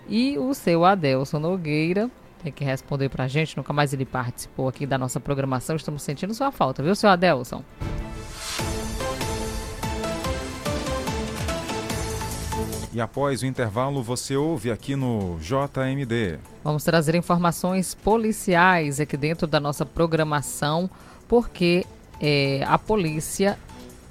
E 0.07 0.37
o 0.37 0.53
seu 0.53 0.85
Adelson 0.85 1.39
Nogueira 1.39 2.09
tem 2.41 2.51
que 2.51 2.63
responder 2.63 3.09
para 3.09 3.25
a 3.25 3.27
gente, 3.27 3.57
nunca 3.57 3.73
mais 3.73 3.93
ele 3.93 4.05
participou 4.05 4.67
aqui 4.67 4.85
da 4.85 4.97
nossa 4.97 5.19
programação, 5.19 5.75
estamos 5.75 6.01
sentindo 6.01 6.33
sua 6.33 6.51
falta, 6.51 6.81
viu, 6.81 6.95
seu 6.95 7.09
Adelson? 7.09 7.63
E 12.91 12.99
após 12.99 13.43
o 13.43 13.45
intervalo, 13.45 14.01
você 14.01 14.35
ouve 14.35 14.71
aqui 14.71 14.95
no 14.95 15.37
JMD. 15.39 16.39
Vamos 16.63 16.83
trazer 16.83 17.13
informações 17.13 17.93
policiais 17.93 18.99
aqui 18.99 19.15
dentro 19.15 19.45
da 19.45 19.59
nossa 19.59 19.85
programação, 19.85 20.89
porque 21.27 21.85
é, 22.21 22.63
a 22.67 22.77
polícia 22.77 23.57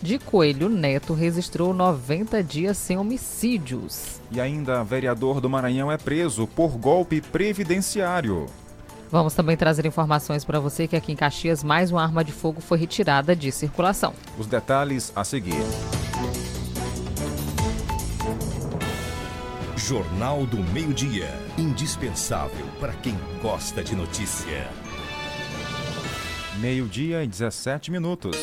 de 0.00 0.18
Coelho 0.18 0.68
Neto 0.68 1.12
registrou 1.12 1.74
90 1.74 2.42
dias 2.42 2.76
sem 2.76 2.96
homicídios. 2.96 4.20
E 4.30 4.40
ainda, 4.40 4.84
vereador 4.84 5.40
do 5.40 5.50
Maranhão 5.50 5.90
é 5.90 5.96
preso 5.96 6.46
por 6.46 6.76
golpe 6.76 7.20
previdenciário. 7.20 8.46
Vamos 9.10 9.34
também 9.34 9.56
trazer 9.56 9.86
informações 9.86 10.44
para 10.44 10.60
você 10.60 10.86
que 10.86 10.94
aqui 10.94 11.12
em 11.12 11.16
Caxias 11.16 11.64
mais 11.64 11.90
uma 11.90 12.02
arma 12.02 12.22
de 12.22 12.30
fogo 12.30 12.60
foi 12.60 12.78
retirada 12.78 13.34
de 13.34 13.50
circulação. 13.50 14.12
Os 14.38 14.46
detalhes 14.46 15.12
a 15.16 15.24
seguir. 15.24 15.64
Jornal 19.76 20.44
do 20.44 20.58
Meio-Dia. 20.58 21.30
Indispensável 21.56 22.66
para 22.78 22.92
quem 22.92 23.16
gosta 23.40 23.82
de 23.82 23.96
notícia. 23.96 24.68
Meio-dia 26.60 27.22
e 27.22 27.26
17 27.26 27.90
minutos. 27.90 28.36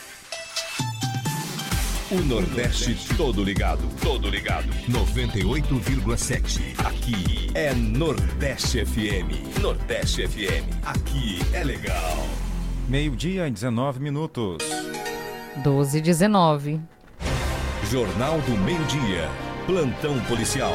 O 2.15 2.21
Nordeste 2.23 2.95
todo 3.17 3.43
ligado, 3.43 3.83
todo 4.01 4.29
ligado. 4.29 4.69
98,7. 4.89 6.61
Aqui 6.85 7.51
é 7.53 7.73
Nordeste 7.73 8.85
FM. 8.85 9.59
Nordeste 9.61 10.25
FM. 10.25 10.63
Aqui 10.85 11.39
é 11.51 11.61
legal. 11.61 12.25
Meio-dia 12.87 13.49
e 13.49 13.51
19 13.51 13.99
minutos. 13.99 14.59
12 15.61 15.97
e 15.97 16.01
19. 16.01 16.79
Jornal 17.91 18.39
do 18.39 18.57
Meio-Dia. 18.59 19.29
Plantão 19.65 20.17
policial. 20.21 20.71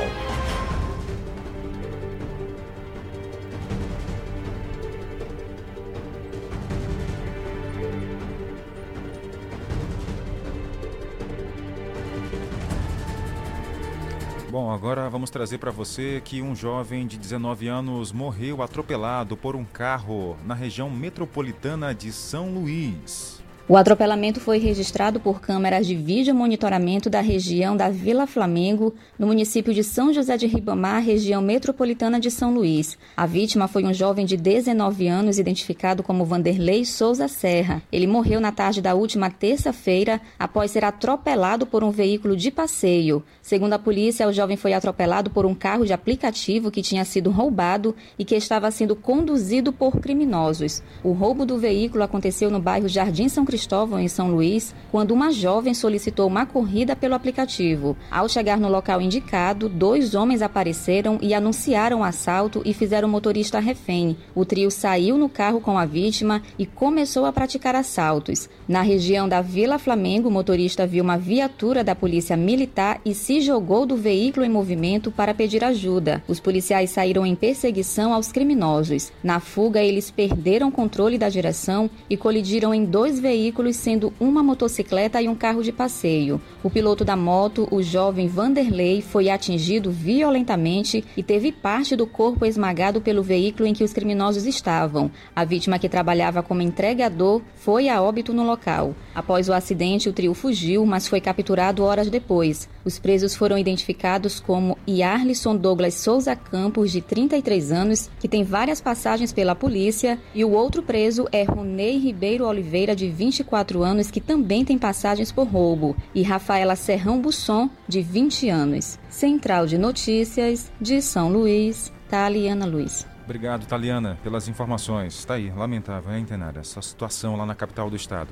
Agora 14.72 15.10
vamos 15.10 15.30
trazer 15.30 15.58
para 15.58 15.72
você 15.72 16.22
que 16.24 16.40
um 16.40 16.54
jovem 16.54 17.04
de 17.04 17.18
19 17.18 17.66
anos 17.66 18.12
morreu 18.12 18.62
atropelado 18.62 19.36
por 19.36 19.56
um 19.56 19.64
carro 19.64 20.36
na 20.46 20.54
região 20.54 20.88
metropolitana 20.88 21.92
de 21.92 22.12
São 22.12 22.54
Luís. 22.54 23.39
O 23.70 23.76
atropelamento 23.76 24.40
foi 24.40 24.58
registrado 24.58 25.20
por 25.20 25.40
câmeras 25.40 25.86
de 25.86 25.94
vídeo 25.94 26.34
monitoramento 26.34 27.08
da 27.08 27.20
região 27.20 27.76
da 27.76 27.88
Vila 27.88 28.26
Flamengo, 28.26 28.92
no 29.16 29.28
município 29.28 29.72
de 29.72 29.84
São 29.84 30.12
José 30.12 30.36
de 30.36 30.48
Ribamar, 30.48 31.00
região 31.04 31.40
metropolitana 31.40 32.18
de 32.18 32.32
São 32.32 32.52
Luís. 32.52 32.98
A 33.16 33.26
vítima 33.26 33.68
foi 33.68 33.84
um 33.84 33.94
jovem 33.94 34.26
de 34.26 34.36
19 34.36 35.06
anos, 35.06 35.38
identificado 35.38 36.02
como 36.02 36.24
Vanderlei 36.24 36.84
Souza 36.84 37.28
Serra. 37.28 37.80
Ele 37.92 38.08
morreu 38.08 38.40
na 38.40 38.50
tarde 38.50 38.82
da 38.82 38.92
última 38.92 39.30
terça-feira, 39.30 40.20
após 40.36 40.72
ser 40.72 40.84
atropelado 40.84 41.64
por 41.64 41.84
um 41.84 41.92
veículo 41.92 42.36
de 42.36 42.50
passeio. 42.50 43.22
Segundo 43.40 43.74
a 43.74 43.78
polícia, 43.78 44.26
o 44.26 44.32
jovem 44.32 44.56
foi 44.56 44.72
atropelado 44.72 45.30
por 45.30 45.46
um 45.46 45.54
carro 45.54 45.86
de 45.86 45.92
aplicativo 45.92 46.72
que 46.72 46.82
tinha 46.82 47.04
sido 47.04 47.30
roubado 47.30 47.94
e 48.18 48.24
que 48.24 48.34
estava 48.34 48.68
sendo 48.72 48.96
conduzido 48.96 49.72
por 49.72 50.00
criminosos. 50.00 50.82
O 51.04 51.12
roubo 51.12 51.46
do 51.46 51.56
veículo 51.56 52.02
aconteceu 52.02 52.50
no 52.50 52.58
bairro 52.58 52.88
Jardim 52.88 53.28
São 53.28 53.44
Cristóvão 53.44 53.59
Cristóvão, 53.60 54.00
em 54.00 54.08
São 54.08 54.30
Luís, 54.30 54.74
quando 54.90 55.10
uma 55.10 55.30
jovem 55.30 55.74
solicitou 55.74 56.26
uma 56.26 56.46
corrida 56.46 56.96
pelo 56.96 57.14
aplicativo. 57.14 57.94
Ao 58.10 58.26
chegar 58.26 58.58
no 58.58 58.70
local 58.70 59.02
indicado, 59.02 59.68
dois 59.68 60.14
homens 60.14 60.40
apareceram 60.40 61.18
e 61.20 61.34
anunciaram 61.34 62.00
o 62.00 62.02
assalto 62.02 62.62
e 62.64 62.72
fizeram 62.72 63.06
o 63.06 63.10
motorista 63.10 63.60
refém. 63.60 64.16
O 64.34 64.46
trio 64.46 64.70
saiu 64.70 65.18
no 65.18 65.28
carro 65.28 65.60
com 65.60 65.76
a 65.76 65.84
vítima 65.84 66.40
e 66.58 66.64
começou 66.64 67.26
a 67.26 67.32
praticar 67.34 67.76
assaltos. 67.76 68.48
Na 68.66 68.80
região 68.80 69.28
da 69.28 69.42
Vila 69.42 69.78
Flamengo, 69.78 70.30
o 70.30 70.32
motorista 70.32 70.86
viu 70.86 71.04
uma 71.04 71.18
viatura 71.18 71.84
da 71.84 71.94
polícia 71.94 72.38
militar 72.38 72.98
e 73.04 73.14
se 73.14 73.42
jogou 73.42 73.84
do 73.84 73.94
veículo 73.94 74.46
em 74.46 74.48
movimento 74.48 75.12
para 75.12 75.34
pedir 75.34 75.62
ajuda. 75.62 76.24
Os 76.26 76.40
policiais 76.40 76.88
saíram 76.88 77.26
em 77.26 77.34
perseguição 77.34 78.14
aos 78.14 78.32
criminosos. 78.32 79.12
Na 79.22 79.38
fuga, 79.38 79.82
eles 79.82 80.10
perderam 80.10 80.70
controle 80.70 81.18
da 81.18 81.28
direção 81.28 81.90
e 82.08 82.16
colidiram 82.16 82.72
em 82.72 82.86
dois 82.86 83.20
veículos 83.20 83.49
veículos, 83.50 83.76
sendo 83.76 84.12
uma 84.20 84.42
motocicleta 84.42 85.20
e 85.20 85.28
um 85.28 85.34
carro 85.34 85.62
de 85.62 85.72
passeio. 85.72 86.40
O 86.62 86.70
piloto 86.70 87.04
da 87.04 87.16
moto, 87.16 87.66
o 87.70 87.82
jovem 87.82 88.28
Vanderlei, 88.28 89.02
foi 89.02 89.28
atingido 89.28 89.90
violentamente 89.90 91.04
e 91.16 91.22
teve 91.22 91.50
parte 91.50 91.96
do 91.96 92.06
corpo 92.06 92.46
esmagado 92.46 93.00
pelo 93.00 93.22
veículo 93.22 93.66
em 93.66 93.74
que 93.74 93.82
os 93.82 93.92
criminosos 93.92 94.46
estavam. 94.46 95.10
A 95.34 95.44
vítima, 95.44 95.78
que 95.80 95.88
trabalhava 95.88 96.42
como 96.42 96.62
entregador, 96.62 97.42
foi 97.56 97.88
a 97.88 98.00
óbito 98.00 98.32
no 98.32 98.44
local. 98.44 98.94
Após 99.14 99.48
o 99.48 99.52
acidente, 99.52 100.08
o 100.08 100.12
trio 100.12 100.32
fugiu, 100.32 100.86
mas 100.86 101.08
foi 101.08 101.20
capturado 101.20 101.82
horas 101.82 102.08
depois. 102.08 102.68
Os 102.84 102.98
presos 102.98 103.34
foram 103.34 103.58
identificados 103.58 104.40
como 104.40 104.78
Yarlison 104.88 105.56
Douglas 105.56 105.94
Souza 105.94 106.34
Campos, 106.34 106.90
de 106.90 107.00
33 107.00 107.72
anos, 107.72 108.10
que 108.18 108.28
tem 108.28 108.42
várias 108.42 108.80
passagens 108.80 109.32
pela 109.32 109.54
polícia, 109.54 110.18
e 110.34 110.44
o 110.44 110.52
outro 110.52 110.82
preso 110.82 111.26
é 111.30 111.42
Ronei 111.42 111.98
Ribeiro 111.98 112.46
Oliveira, 112.46 112.96
de 112.96 113.08
24 113.10 113.82
anos, 113.82 114.10
que 114.10 114.20
também 114.20 114.64
tem 114.64 114.78
passagens 114.78 115.30
por 115.30 115.46
roubo, 115.46 115.94
e 116.14 116.22
Rafaela 116.22 116.76
Serrão 116.76 117.20
Busson, 117.20 117.68
de 117.86 118.00
20 118.00 118.48
anos. 118.48 118.98
Central 119.08 119.66
de 119.66 119.76
Notícias, 119.76 120.72
de 120.80 121.02
São 121.02 121.30
Luís, 121.30 121.92
Taliana 122.08 122.66
Luiz. 122.66 123.06
Obrigado, 123.24 123.64
Taliana, 123.66 124.18
pelas 124.24 124.48
informações. 124.48 125.14
Está 125.14 125.34
aí, 125.34 125.50
lamentável, 125.50 126.12
hein, 126.12 126.24
Tenara, 126.24 126.60
essa 126.60 126.82
situação 126.82 127.36
lá 127.36 127.46
na 127.46 127.54
capital 127.54 127.88
do 127.88 127.94
estado. 127.94 128.30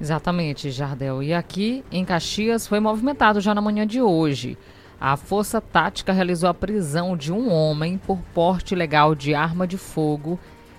Exatamente, 0.00 0.70
Jardel. 0.70 1.22
E 1.22 1.34
aqui 1.34 1.84
em 1.90 2.04
Caxias 2.04 2.66
foi 2.66 2.78
movimentado 2.80 3.40
já 3.40 3.54
na 3.54 3.60
manhã 3.60 3.86
de 3.86 4.00
hoje. 4.00 4.56
A 5.00 5.16
Força 5.16 5.60
Tática 5.60 6.12
realizou 6.12 6.48
a 6.48 6.54
prisão 6.54 7.16
de 7.16 7.32
um 7.32 7.52
homem 7.52 7.98
por 7.98 8.18
porte 8.34 8.74
ilegal 8.74 9.14
de 9.14 9.34
arma 9.34 9.66
de 9.66 9.78
fogo 9.78 10.38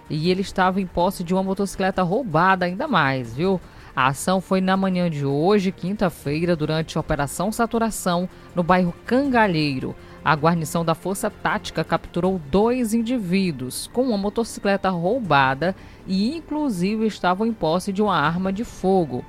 e 0.10 0.29
ele 0.29 0.41
estava 0.41 0.82
em 0.82 0.88
posse 0.88 1.23
de 1.23 1.34
uma 1.34 1.43
motocicleta 1.43 2.01
roubada 2.01 2.65
ainda 2.65 2.88
mais, 2.88 3.34
viu? 3.34 3.62
A 3.95 4.08
ação 4.08 4.39
foi 4.39 4.62
na 4.62 4.77
manhã 4.77 5.10
de 5.10 5.25
hoje, 5.25 5.71
quinta-feira, 5.71 6.55
durante 6.55 6.97
a 6.97 7.01
Operação 7.01 7.51
Saturação, 7.51 8.29
no 8.55 8.63
bairro 8.63 8.93
Cangalheiro. 9.05 9.95
A 10.23 10.36
guarnição 10.36 10.84
da 10.84 10.95
Força 10.95 11.29
Tática 11.29 11.84
capturou 11.84 12.39
dois 12.49 12.93
indivíduos 12.93 13.89
com 13.93 14.03
uma 14.03 14.17
motocicleta 14.17 14.89
roubada 14.89 15.75
e, 16.10 16.36
inclusive, 16.36 17.06
estavam 17.06 17.45
em 17.45 17.54
posse 17.54 17.93
de 17.93 18.02
uma 18.02 18.17
arma 18.17 18.52
de 18.52 18.65
fogo. 18.65 19.24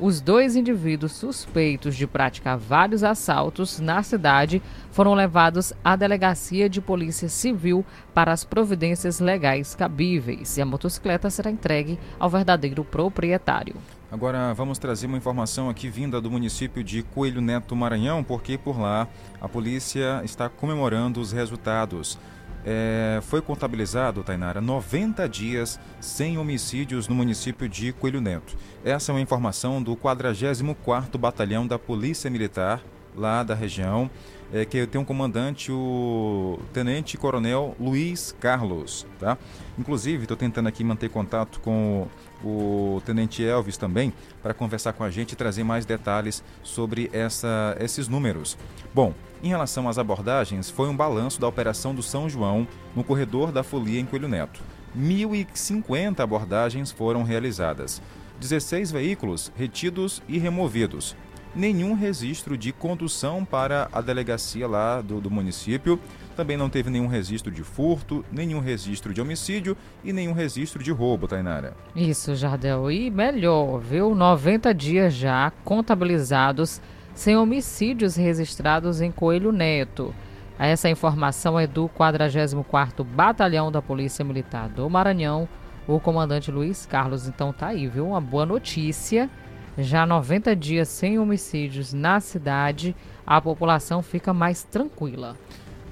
Os 0.00 0.20
dois 0.20 0.56
indivíduos 0.56 1.12
suspeitos 1.12 1.94
de 1.94 2.08
praticar 2.08 2.58
vários 2.58 3.04
assaltos 3.04 3.78
na 3.78 4.02
cidade 4.02 4.60
foram 4.90 5.14
levados 5.14 5.72
à 5.84 5.94
delegacia 5.94 6.68
de 6.68 6.80
polícia 6.80 7.28
civil 7.28 7.84
para 8.12 8.32
as 8.32 8.42
providências 8.42 9.20
legais 9.20 9.76
cabíveis 9.76 10.56
e 10.56 10.62
a 10.62 10.66
motocicleta 10.66 11.30
será 11.30 11.50
entregue 11.50 12.00
ao 12.18 12.30
verdadeiro 12.30 12.82
proprietário. 12.82 13.76
Agora 14.10 14.52
vamos 14.54 14.78
trazer 14.78 15.06
uma 15.06 15.16
informação 15.16 15.70
aqui 15.70 15.88
vinda 15.88 16.20
do 16.20 16.30
município 16.30 16.82
de 16.82 17.02
Coelho 17.02 17.40
Neto, 17.40 17.76
Maranhão, 17.76 18.24
porque 18.24 18.58
por 18.58 18.80
lá 18.80 19.06
a 19.40 19.48
polícia 19.48 20.20
está 20.24 20.48
comemorando 20.48 21.20
os 21.20 21.32
resultados 21.32 22.18
é, 22.64 23.20
foi 23.22 23.40
contabilizado, 23.40 24.22
Tainara, 24.22 24.60
90 24.60 25.28
dias 25.28 25.78
sem 26.00 26.38
homicídios 26.38 27.08
no 27.08 27.14
município 27.14 27.68
de 27.68 27.92
Coelho 27.92 28.20
Neto. 28.20 28.56
Essa 28.84 29.10
é 29.10 29.14
uma 29.14 29.20
informação 29.20 29.82
do 29.82 29.96
44º 29.96 31.18
Batalhão 31.18 31.66
da 31.66 31.78
Polícia 31.78 32.30
Militar, 32.30 32.82
lá 33.16 33.42
da 33.42 33.54
região, 33.54 34.10
é, 34.52 34.64
que 34.64 34.86
tem 34.86 35.00
um 35.00 35.04
comandante, 35.04 35.72
o 35.72 36.58
Tenente 36.72 37.16
Coronel 37.16 37.74
Luiz 37.80 38.34
Carlos, 38.38 39.06
tá? 39.18 39.38
Inclusive, 39.78 40.24
estou 40.24 40.36
tentando 40.36 40.68
aqui 40.68 40.84
manter 40.84 41.08
contato 41.08 41.58
com 41.60 42.06
o 42.44 43.00
Tenente 43.06 43.44
Elvis 43.44 43.76
também, 43.76 44.12
para 44.42 44.52
conversar 44.52 44.92
com 44.92 45.04
a 45.04 45.10
gente 45.10 45.32
e 45.32 45.36
trazer 45.36 45.64
mais 45.64 45.86
detalhes 45.86 46.42
sobre 46.62 47.08
essa, 47.12 47.76
esses 47.80 48.08
números. 48.08 48.58
Bom, 48.94 49.14
em 49.42 49.48
relação 49.48 49.88
às 49.88 49.98
abordagens, 49.98 50.68
foi 50.68 50.88
um 50.88 50.96
balanço 50.96 51.40
da 51.40 51.48
Operação 51.48 51.94
do 51.94 52.02
São 52.02 52.28
João 52.28 52.66
no 52.94 53.02
corredor 53.02 53.50
da 53.50 53.62
Folia 53.62 54.00
em 54.00 54.04
Coelho 54.04 54.28
Neto. 54.28 54.60
1.050 54.96 56.20
abordagens 56.20 56.92
foram 56.92 57.22
realizadas. 57.22 58.02
16 58.38 58.90
veículos 58.90 59.52
retidos 59.56 60.22
e 60.28 60.38
removidos. 60.38 61.16
Nenhum 61.54 61.94
registro 61.94 62.56
de 62.56 62.72
condução 62.72 63.44
para 63.44 63.88
a 63.92 64.00
delegacia 64.00 64.66
lá 64.66 65.02
do, 65.02 65.20
do 65.20 65.30
município 65.30 66.00
também 66.34 66.56
não 66.56 66.70
teve 66.70 66.88
nenhum 66.88 67.06
registro 67.06 67.50
de 67.50 67.62
furto, 67.62 68.24
nenhum 68.32 68.58
registro 68.58 69.12
de 69.12 69.20
homicídio 69.20 69.76
e 70.02 70.14
nenhum 70.14 70.32
registro 70.32 70.82
de 70.82 70.90
roubo, 70.90 71.28
Tainara. 71.28 71.74
Isso, 71.94 72.34
Jardel. 72.34 72.90
E 72.90 73.10
melhor, 73.10 73.78
viu? 73.80 74.14
90 74.14 74.72
dias 74.72 75.12
já 75.12 75.52
contabilizados 75.62 76.80
sem 77.14 77.36
homicídios 77.36 78.16
registrados 78.16 79.02
em 79.02 79.12
Coelho 79.12 79.52
Neto. 79.52 80.14
Essa 80.58 80.88
informação 80.88 81.58
é 81.58 81.66
do 81.66 81.88
44º 81.88 83.04
Batalhão 83.04 83.70
da 83.70 83.82
Polícia 83.82 84.24
Militar 84.24 84.68
do 84.68 84.88
Maranhão, 84.88 85.48
o 85.86 86.00
comandante 86.00 86.50
Luiz 86.50 86.86
Carlos. 86.86 87.28
Então 87.28 87.52
tá 87.52 87.68
aí, 87.68 87.88
viu? 87.88 88.06
Uma 88.06 88.20
boa 88.20 88.46
notícia. 88.46 89.28
Já 89.78 90.04
90 90.04 90.54
dias 90.54 90.88
sem 90.88 91.18
homicídios 91.18 91.92
na 91.92 92.20
cidade, 92.20 92.94
a 93.26 93.40
população 93.40 94.02
fica 94.02 94.32
mais 94.34 94.62
tranquila. 94.64 95.36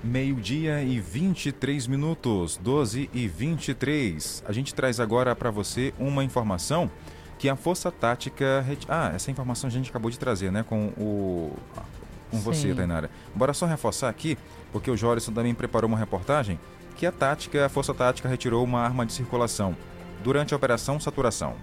Meio-dia 0.04 0.82
e 0.82 1.00
23 1.00 1.86
minutos, 1.86 2.58
12 2.58 3.08
e 3.12 3.28
23. 3.28 4.44
A 4.46 4.52
gente 4.52 4.74
traz 4.74 5.00
agora 5.00 5.34
para 5.34 5.50
você 5.50 5.94
uma 5.98 6.22
informação 6.24 6.90
que 7.38 7.48
a 7.48 7.56
Força 7.56 7.90
Tática. 7.90 8.64
Ah, 8.88 9.12
essa 9.14 9.30
informação 9.30 9.68
a 9.68 9.70
gente 9.70 9.88
acabou 9.88 10.10
de 10.10 10.18
trazer, 10.18 10.52
né? 10.52 10.62
Com 10.62 10.88
o. 10.98 11.56
Com 12.30 12.36
Sim. 12.36 12.42
você, 12.42 12.74
Tainara. 12.74 13.10
Bora 13.34 13.52
só 13.52 13.66
reforçar 13.66 14.08
aqui, 14.08 14.38
porque 14.72 14.90
o 14.90 14.96
Jorison 14.96 15.32
também 15.32 15.54
preparou 15.54 15.88
uma 15.88 15.98
reportagem 15.98 16.58
que 16.96 17.06
a 17.06 17.12
tática, 17.12 17.64
a 17.64 17.68
Força 17.68 17.94
Tática 17.94 18.28
retirou 18.28 18.62
uma 18.62 18.80
arma 18.80 19.06
de 19.06 19.14
circulação 19.14 19.74
durante 20.22 20.54
a 20.54 20.56
Operação 20.56 20.98
Saturação. 21.00 21.54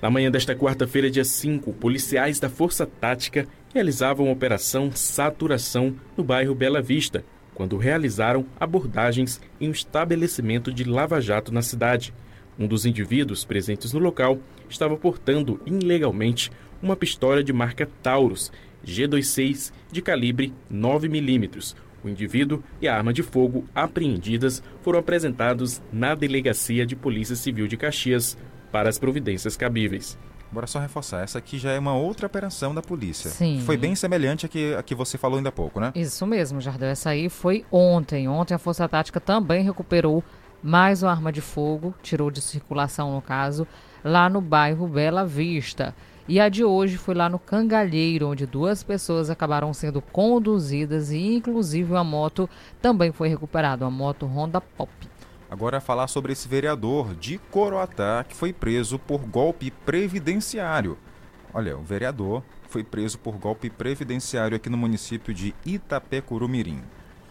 Na 0.00 0.10
manhã 0.10 0.30
desta 0.30 0.54
quarta-feira, 0.54 1.10
dia 1.10 1.24
5, 1.24 1.72
policiais 1.74 2.40
da 2.40 2.48
Força 2.48 2.86
Tática 2.86 3.46
realizavam 3.72 4.28
a 4.28 4.32
Operação 4.32 4.90
Saturação 4.92 5.96
no 6.16 6.24
bairro 6.24 6.54
Bela 6.54 6.80
Vista, 6.80 7.24
quando 7.54 7.76
realizaram 7.76 8.44
abordagens 8.60 9.40
em 9.60 9.68
um 9.68 9.72
estabelecimento 9.72 10.72
de 10.72 10.84
lava-jato 10.84 11.52
na 11.52 11.62
cidade. 11.62 12.12
Um 12.58 12.66
dos 12.66 12.86
indivíduos 12.86 13.44
presentes 13.44 13.92
no 13.92 13.98
local 13.98 14.38
estava 14.68 14.96
portando 14.96 15.60
ilegalmente 15.64 16.50
uma 16.82 16.96
pistola 16.96 17.42
de 17.42 17.52
marca 17.52 17.88
Taurus 18.02 18.52
G26 18.86 19.72
de 19.90 20.00
calibre 20.00 20.54
9mm. 20.72 21.74
O 22.06 22.08
indivíduo 22.08 22.62
e 22.80 22.86
a 22.86 22.96
arma 22.96 23.12
de 23.12 23.20
fogo 23.20 23.64
apreendidas 23.74 24.62
foram 24.80 25.00
apresentados 25.00 25.82
na 25.92 26.14
Delegacia 26.14 26.86
de 26.86 26.94
Polícia 26.94 27.34
Civil 27.34 27.66
de 27.66 27.76
Caxias 27.76 28.38
para 28.70 28.88
as 28.88 28.96
providências 28.96 29.56
cabíveis. 29.56 30.16
Bora 30.52 30.68
só 30.68 30.78
reforçar, 30.78 31.24
essa 31.24 31.38
aqui 31.38 31.58
já 31.58 31.72
é 31.72 31.78
uma 31.80 31.96
outra 31.96 32.28
operação 32.28 32.72
da 32.72 32.80
polícia. 32.80 33.28
Sim. 33.28 33.60
Foi 33.66 33.76
bem 33.76 33.96
semelhante 33.96 34.46
a 34.46 34.48
que, 34.48 34.72
a 34.74 34.84
que 34.84 34.94
você 34.94 35.18
falou 35.18 35.38
ainda 35.38 35.48
há 35.48 35.52
pouco, 35.52 35.80
né? 35.80 35.90
Isso 35.96 36.24
mesmo, 36.28 36.60
Jardel. 36.60 36.90
Essa 36.90 37.10
aí 37.10 37.28
foi 37.28 37.64
ontem. 37.72 38.28
Ontem 38.28 38.54
a 38.54 38.58
Força 38.58 38.88
Tática 38.88 39.18
também 39.18 39.64
recuperou 39.64 40.22
mais 40.62 41.02
uma 41.02 41.10
arma 41.10 41.32
de 41.32 41.40
fogo, 41.40 41.92
tirou 42.04 42.30
de 42.30 42.40
circulação 42.40 43.12
no 43.12 43.20
caso, 43.20 43.66
lá 44.04 44.28
no 44.28 44.40
bairro 44.40 44.86
Bela 44.86 45.26
Vista. 45.26 45.92
E 46.28 46.40
a 46.40 46.48
de 46.48 46.64
hoje 46.64 46.96
foi 46.96 47.14
lá 47.14 47.28
no 47.28 47.38
Cangalheiro, 47.38 48.28
onde 48.28 48.46
duas 48.46 48.82
pessoas 48.82 49.30
acabaram 49.30 49.72
sendo 49.72 50.02
conduzidas 50.02 51.12
e 51.12 51.36
inclusive 51.36 51.92
uma 51.92 52.02
moto 52.02 52.50
também 52.82 53.12
foi 53.12 53.28
recuperada, 53.28 53.84
uma 53.84 53.92
moto 53.92 54.26
Honda 54.26 54.60
Pop. 54.60 54.90
Agora 55.48 55.80
falar 55.80 56.08
sobre 56.08 56.32
esse 56.32 56.48
vereador 56.48 57.14
de 57.14 57.38
Coroatá 57.38 58.24
que 58.28 58.34
foi 58.34 58.52
preso 58.52 58.98
por 58.98 59.20
golpe 59.20 59.70
previdenciário. 59.70 60.98
Olha, 61.54 61.78
o 61.78 61.82
vereador 61.82 62.42
foi 62.68 62.82
preso 62.82 63.20
por 63.20 63.36
golpe 63.38 63.70
previdenciário 63.70 64.56
aqui 64.56 64.68
no 64.68 64.76
município 64.76 65.32
de 65.32 65.54
Itapecuru-Mirim. 65.64 66.82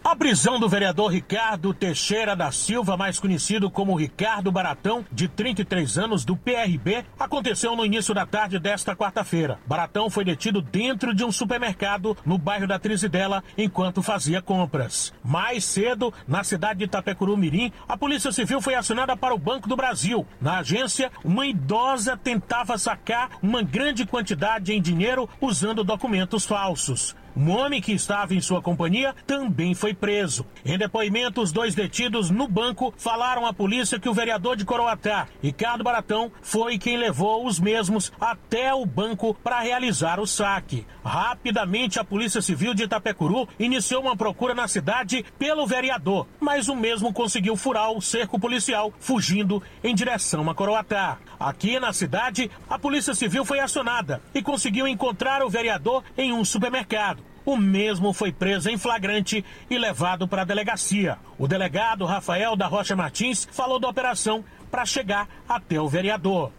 A 0.06 0.14
prisão 0.14 0.60
do 0.60 0.68
vereador 0.68 1.10
Ricardo 1.10 1.74
Teixeira 1.74 2.36
da 2.36 2.52
Silva, 2.52 2.96
mais 2.96 3.18
conhecido 3.18 3.68
como 3.68 3.96
Ricardo 3.96 4.52
Baratão, 4.52 5.04
de 5.10 5.26
33 5.26 5.98
anos, 5.98 6.24
do 6.24 6.36
PRB, 6.36 7.04
aconteceu 7.18 7.74
no 7.74 7.84
início 7.84 8.14
da 8.14 8.24
tarde 8.24 8.60
desta 8.60 8.94
quarta-feira. 8.94 9.58
Baratão 9.66 10.08
foi 10.08 10.24
detido 10.24 10.62
dentro 10.62 11.12
de 11.12 11.24
um 11.24 11.32
supermercado 11.32 12.16
no 12.24 12.38
bairro 12.38 12.68
da 12.68 12.78
Trizidela 12.78 13.42
enquanto 13.58 14.00
fazia 14.00 14.40
compras. 14.40 15.12
Mais 15.24 15.64
cedo, 15.64 16.14
na 16.24 16.44
cidade 16.44 16.78
de 16.78 16.84
Itapecuru 16.84 17.36
Mirim, 17.36 17.72
a 17.88 17.96
Polícia 17.96 18.30
Civil 18.30 18.60
foi 18.60 18.76
acionada 18.76 19.16
para 19.16 19.34
o 19.34 19.38
Banco 19.38 19.68
do 19.68 19.74
Brasil. 19.74 20.24
Na 20.40 20.60
agência, 20.60 21.10
uma 21.24 21.44
idosa 21.44 22.16
tentava 22.16 22.78
sacar 22.78 23.30
uma 23.42 23.60
grande 23.60 24.06
quantidade 24.06 24.72
em 24.72 24.80
dinheiro 24.80 25.28
usando 25.40 25.82
documentos 25.82 26.46
falsos. 26.46 27.16
Um 27.36 27.50
homem 27.50 27.82
que 27.82 27.92
estava 27.92 28.34
em 28.34 28.40
sua 28.40 28.62
companhia 28.62 29.14
também 29.26 29.74
foi 29.74 29.92
preso. 29.92 30.46
Em 30.64 30.78
depoimento, 30.78 31.42
os 31.42 31.52
dois 31.52 31.74
detidos 31.74 32.30
no 32.30 32.48
banco 32.48 32.94
falaram 32.96 33.44
à 33.44 33.52
polícia 33.52 34.00
que 34.00 34.08
o 34.08 34.14
vereador 34.14 34.56
de 34.56 34.64
Coroatá, 34.64 35.28
Ricardo 35.42 35.84
Baratão, 35.84 36.32
foi 36.40 36.78
quem 36.78 36.96
levou 36.96 37.46
os 37.46 37.60
mesmos 37.60 38.10
até 38.18 38.72
o 38.72 38.86
banco 38.86 39.34
para 39.44 39.60
realizar 39.60 40.18
o 40.18 40.26
saque. 40.26 40.86
Rapidamente, 41.04 42.00
a 42.00 42.04
Polícia 42.04 42.40
Civil 42.40 42.72
de 42.72 42.84
Itapecuru 42.84 43.46
iniciou 43.58 44.00
uma 44.00 44.16
procura 44.16 44.54
na 44.54 44.66
cidade 44.66 45.22
pelo 45.38 45.66
vereador, 45.66 46.26
mas 46.40 46.68
o 46.68 46.74
mesmo 46.74 47.12
conseguiu 47.12 47.54
furar 47.54 47.92
o 47.92 48.00
cerco 48.00 48.40
policial, 48.40 48.94
fugindo 48.98 49.62
em 49.84 49.94
direção 49.94 50.48
a 50.48 50.54
Coroatá. 50.54 51.18
Aqui 51.38 51.78
na 51.78 51.92
cidade, 51.92 52.50
a 52.66 52.78
Polícia 52.78 53.14
Civil 53.14 53.44
foi 53.44 53.60
acionada 53.60 54.22
e 54.34 54.42
conseguiu 54.42 54.88
encontrar 54.88 55.42
o 55.42 55.50
vereador 55.50 56.02
em 56.16 56.32
um 56.32 56.42
supermercado. 56.42 57.25
O 57.46 57.56
mesmo 57.56 58.12
foi 58.12 58.32
preso 58.32 58.68
em 58.68 58.76
flagrante 58.76 59.44
e 59.70 59.78
levado 59.78 60.26
para 60.26 60.42
a 60.42 60.44
delegacia. 60.44 61.16
O 61.38 61.46
delegado 61.46 62.04
Rafael 62.04 62.56
da 62.56 62.66
Rocha 62.66 62.96
Martins 62.96 63.46
falou 63.52 63.78
da 63.78 63.88
operação 63.88 64.44
para 64.68 64.84
chegar 64.84 65.28
até 65.48 65.80
o 65.80 65.88
vereador. 65.88 66.50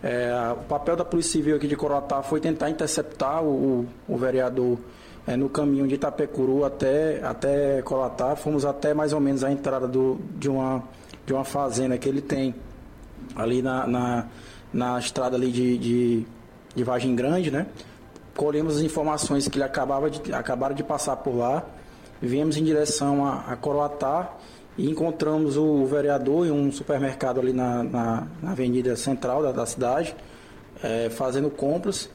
É, 0.00 0.32
o 0.52 0.62
papel 0.64 0.94
da 0.94 1.04
Polícia 1.04 1.32
Civil 1.32 1.56
aqui 1.56 1.66
de 1.66 1.74
Corotá 1.74 2.22
foi 2.22 2.38
tentar 2.40 2.70
interceptar 2.70 3.42
o, 3.42 3.86
o 4.08 4.16
vereador 4.16 4.78
é, 5.26 5.36
no 5.36 5.48
caminho 5.48 5.86
de 5.88 5.96
Itapecuru 5.96 6.64
até, 6.64 7.20
até 7.24 7.82
Corotá. 7.82 8.36
Fomos 8.36 8.64
até 8.64 8.94
mais 8.94 9.12
ou 9.12 9.18
menos 9.18 9.42
a 9.42 9.50
entrada 9.50 9.88
do, 9.88 10.20
de, 10.38 10.48
uma, 10.48 10.80
de 11.26 11.32
uma 11.32 11.44
fazenda 11.44 11.98
que 11.98 12.08
ele 12.08 12.20
tem 12.20 12.54
ali 13.34 13.60
na, 13.60 13.84
na, 13.84 14.26
na 14.72 14.98
estrada 15.00 15.34
ali 15.34 15.50
de, 15.50 15.76
de, 15.76 16.26
de 16.72 16.84
Vargem 16.84 17.16
Grande, 17.16 17.50
né? 17.50 17.66
Colhemos 18.36 18.76
as 18.76 18.82
informações 18.82 19.48
que 19.48 19.56
ele 19.56 19.64
acabava 19.64 20.10
de, 20.10 20.32
acabaram 20.32 20.74
de 20.74 20.84
passar 20.84 21.16
por 21.16 21.34
lá, 21.34 21.64
viemos 22.20 22.56
em 22.56 22.62
direção 22.62 23.24
a, 23.24 23.44
a 23.48 23.56
Coroatá 23.56 24.32
e 24.78 24.88
encontramos 24.88 25.56
o 25.56 25.84
vereador 25.86 26.46
em 26.46 26.50
um 26.50 26.70
supermercado 26.70 27.40
ali 27.40 27.52
na, 27.52 27.82
na, 27.82 28.26
na 28.42 28.50
avenida 28.52 28.94
central 28.94 29.42
da, 29.42 29.52
da 29.52 29.66
cidade, 29.66 30.14
é, 30.82 31.08
fazendo 31.08 31.50
compras. 31.50 32.10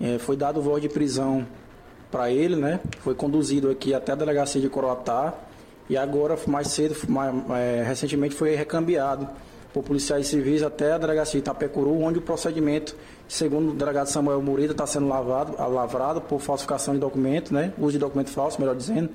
É, 0.00 0.18
foi 0.18 0.36
dado 0.36 0.62
voz 0.62 0.80
de 0.80 0.88
prisão 0.88 1.46
para 2.10 2.30
ele, 2.30 2.56
né? 2.56 2.80
Foi 3.00 3.14
conduzido 3.14 3.70
aqui 3.70 3.92
até 3.92 4.12
a 4.12 4.14
delegacia 4.14 4.60
de 4.60 4.68
Coroatá 4.68 5.34
e 5.90 5.96
agora, 5.96 6.38
mais 6.46 6.68
cedo, 6.68 6.96
mais, 7.08 7.34
é, 7.50 7.82
recentemente, 7.82 8.34
foi 8.34 8.54
recambiado 8.54 9.28
por 9.74 9.82
policiais 9.82 10.28
civis 10.28 10.62
até 10.62 10.92
a 10.92 10.98
delegacia 10.98 11.32
de 11.32 11.44
Itapecuru, 11.44 12.00
onde 12.00 12.20
o 12.20 12.22
procedimento 12.22 12.96
Segundo 13.26 13.70
o 13.70 13.74
delegado 13.74 14.06
Samuel 14.06 14.42
Murida, 14.42 14.72
está 14.72 14.86
sendo 14.86 15.08
lavado, 15.08 15.56
lavrado 15.72 16.20
por 16.20 16.40
falsificação 16.40 16.94
de 16.94 17.00
documento, 17.00 17.54
né? 17.54 17.72
uso 17.78 17.92
de 17.92 17.98
documento 17.98 18.30
falso, 18.30 18.60
melhor 18.60 18.76
dizendo, 18.76 19.10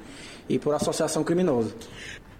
e 0.47 0.57
por 0.57 0.73
associação 0.73 1.23
criminosa. 1.23 1.73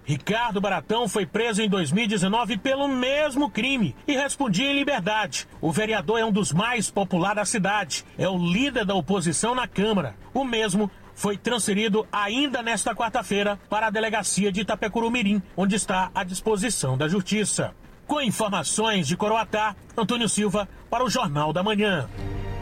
Ricardo 0.04 0.60
Baratão 0.60 1.08
foi 1.08 1.24
preso 1.24 1.62
em 1.62 1.68
2019 1.68 2.58
pelo 2.58 2.88
mesmo 2.88 3.48
crime 3.48 3.94
e 4.08 4.16
respondia 4.16 4.68
em 4.68 4.74
liberdade. 4.74 5.46
O 5.60 5.70
vereador 5.70 6.18
é 6.18 6.24
um 6.24 6.32
dos 6.32 6.52
mais 6.52 6.90
populares 6.90 7.36
da 7.36 7.44
cidade, 7.44 8.04
é 8.18 8.28
o 8.28 8.36
líder 8.36 8.84
da 8.84 8.94
oposição 8.94 9.54
na 9.54 9.68
Câmara. 9.68 10.16
O 10.34 10.42
mesmo 10.42 10.90
foi 11.14 11.36
transferido 11.36 12.06
ainda 12.10 12.62
nesta 12.62 12.94
quarta-feira 12.94 13.58
para 13.68 13.86
a 13.86 13.90
delegacia 13.90 14.50
de 14.50 14.62
Itapecurumirim, 14.62 15.40
onde 15.56 15.76
está 15.76 16.10
à 16.12 16.24
disposição 16.24 16.98
da 16.98 17.06
Justiça. 17.06 17.72
Com 18.10 18.20
informações 18.20 19.06
de 19.06 19.16
Coroatá, 19.16 19.76
Antônio 19.96 20.28
Silva 20.28 20.68
para 20.90 21.04
o 21.04 21.08
Jornal 21.08 21.52
da 21.52 21.62
Manhã. 21.62 22.08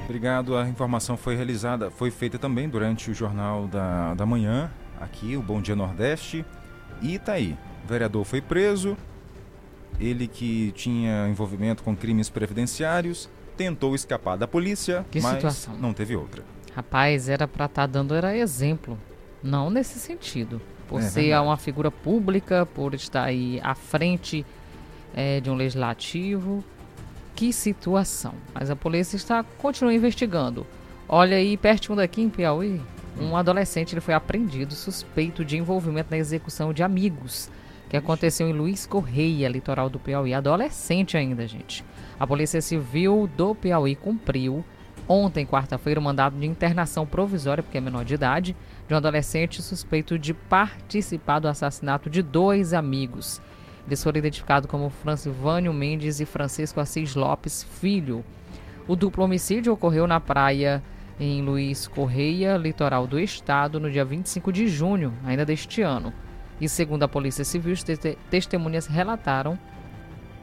Obrigado. 0.04 0.54
A 0.54 0.68
informação 0.68 1.16
foi 1.16 1.36
realizada, 1.36 1.90
foi 1.90 2.10
feita 2.10 2.38
também 2.38 2.68
durante 2.68 3.10
o 3.10 3.14
Jornal 3.14 3.66
da, 3.66 4.12
da 4.12 4.26
Manhã, 4.26 4.70
aqui, 5.00 5.38
o 5.38 5.40
Bom 5.42 5.62
Dia 5.62 5.74
Nordeste. 5.74 6.44
E 7.00 7.18
tá 7.18 7.32
aí. 7.32 7.56
O 7.82 7.88
vereador 7.88 8.26
foi 8.26 8.42
preso. 8.42 8.94
Ele 9.98 10.26
que 10.28 10.70
tinha 10.72 11.26
envolvimento 11.30 11.82
com 11.82 11.96
crimes 11.96 12.28
previdenciários, 12.28 13.26
tentou 13.56 13.94
escapar 13.94 14.36
da 14.36 14.46
polícia, 14.46 15.06
Que 15.10 15.18
mas 15.18 15.36
situação. 15.36 15.74
não 15.78 15.94
teve 15.94 16.14
outra. 16.14 16.44
Rapaz, 16.76 17.26
era 17.26 17.48
para 17.48 17.64
estar 17.64 17.86
dando 17.86 18.14
era 18.14 18.36
exemplo. 18.36 18.98
Não 19.42 19.70
nesse 19.70 19.98
sentido. 19.98 20.60
Por 20.86 21.00
É 21.00 21.04
ser 21.04 21.22
verdade. 21.22 21.46
uma 21.46 21.56
figura 21.56 21.90
pública, 21.90 22.66
por 22.66 22.92
estar 22.92 23.24
aí 23.24 23.58
à 23.64 23.74
frente 23.74 24.44
eh, 25.18 25.40
de 25.40 25.50
um 25.50 25.54
legislativo. 25.56 26.64
Que 27.34 27.52
situação. 27.52 28.34
Mas 28.54 28.70
a 28.70 28.76
polícia 28.76 29.16
está 29.16 29.42
continua 29.42 29.92
investigando. 29.92 30.64
Olha 31.08 31.36
aí, 31.36 31.56
pertinho 31.56 31.96
daqui 31.96 32.22
em 32.22 32.28
Piauí, 32.28 32.80
um 33.20 33.36
adolescente 33.36 33.94
ele 33.94 34.00
foi 34.00 34.14
apreendido 34.14 34.74
suspeito 34.74 35.44
de 35.44 35.56
envolvimento 35.56 36.10
na 36.10 36.18
execução 36.18 36.72
de 36.72 36.84
amigos, 36.84 37.50
que 37.88 37.96
aconteceu 37.96 38.48
em 38.48 38.52
Luiz 38.52 38.86
Correia, 38.86 39.48
litoral 39.48 39.90
do 39.90 39.98
Piauí. 39.98 40.32
Adolescente 40.32 41.16
ainda, 41.16 41.48
gente. 41.48 41.84
A 42.20 42.26
Polícia 42.26 42.60
Civil 42.60 43.28
do 43.36 43.54
Piauí 43.54 43.96
cumpriu 43.96 44.64
ontem, 45.08 45.46
quarta-feira, 45.46 45.98
o 45.98 46.02
mandado 46.02 46.38
de 46.38 46.46
internação 46.46 47.06
provisória, 47.06 47.62
porque 47.62 47.78
é 47.78 47.80
menor 47.80 48.04
de 48.04 48.14
idade, 48.14 48.56
de 48.86 48.94
um 48.94 48.96
adolescente 48.96 49.62
suspeito 49.62 50.18
de 50.18 50.34
participar 50.34 51.40
do 51.40 51.48
assassinato 51.48 52.10
de 52.10 52.22
dois 52.22 52.72
amigos. 52.72 53.40
Eles 53.88 54.02
foram 54.02 54.18
identificados 54.18 54.70
como 54.70 54.90
Francivânio 54.90 55.72
Mendes 55.72 56.20
e 56.20 56.26
Francisco 56.26 56.78
Assis 56.78 57.14
Lopes 57.14 57.62
Filho. 57.62 58.22
O 58.86 58.94
duplo 58.94 59.24
homicídio 59.24 59.72
ocorreu 59.72 60.06
na 60.06 60.20
praia 60.20 60.82
em 61.18 61.40
Luiz 61.40 61.88
Correia, 61.88 62.58
litoral 62.58 63.06
do 63.06 63.18
estado, 63.18 63.80
no 63.80 63.90
dia 63.90 64.04
25 64.04 64.52
de 64.52 64.68
junho, 64.68 65.14
ainda 65.24 65.42
deste 65.42 65.80
ano. 65.80 66.12
E 66.60 66.68
segundo 66.68 67.02
a 67.04 67.08
Polícia 67.08 67.46
Civil, 67.46 67.74
testemunhas 68.28 68.86
relataram 68.86 69.58